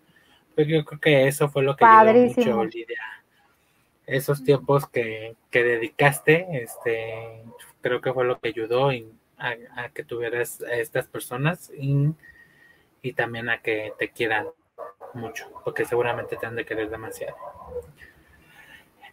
Pues 0.54 0.68
yo 0.68 0.84
creo 0.84 1.00
que 1.00 1.26
eso 1.26 1.48
fue 1.48 1.62
lo 1.62 1.74
que 1.74 1.84
ayudó 1.86 2.12
mucho, 2.12 2.64
Lidia. 2.64 3.00
Esos 4.06 4.44
tiempos 4.44 4.86
que, 4.86 5.36
que, 5.50 5.64
dedicaste, 5.64 6.46
este, 6.62 7.44
creo 7.80 8.02
que 8.02 8.12
fue 8.12 8.24
lo 8.24 8.38
que 8.38 8.48
ayudó 8.48 8.90
a, 9.38 9.88
que 9.94 10.04
tuvieras 10.04 10.60
a 10.60 10.74
estas 10.74 11.06
personas 11.06 11.72
y, 11.74 12.10
y 13.00 13.14
también 13.14 13.48
a 13.48 13.62
que 13.62 13.94
te 13.98 14.10
quieran 14.10 14.48
mucho, 15.14 15.50
porque 15.64 15.86
seguramente 15.86 16.36
te 16.36 16.44
han 16.44 16.56
de 16.56 16.66
querer 16.66 16.90
demasiado. 16.90 17.36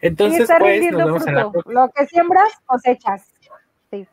Entonces, 0.02 0.50
pues, 0.60 0.92
nos 0.92 1.06
vemos 1.06 1.28
en 1.28 1.36
la 1.36 1.52
Lo 1.66 1.90
que 1.90 2.06
siembras, 2.08 2.52
cosechas. 2.66 3.28
Sí. 3.92 4.08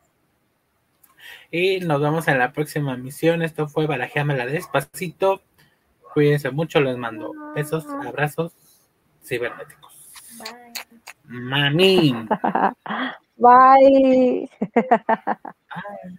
Y 1.51 1.79
nos 1.79 2.01
vemos 2.01 2.27
en 2.27 2.39
la 2.39 2.51
próxima 2.51 2.97
misión. 2.97 3.41
Esto 3.41 3.67
fue 3.67 3.87
Barajeamela 3.87 4.45
despacito. 4.45 5.41
Cuídense 6.13 6.51
mucho, 6.51 6.81
les 6.81 6.97
mando 6.97 7.31
besos, 7.55 7.85
abrazos 8.05 8.53
cibernéticos. 9.23 10.11
Bye. 10.39 10.77
Mami. 11.25 12.27
Bye. 13.37 14.49
Bye. 14.73 16.17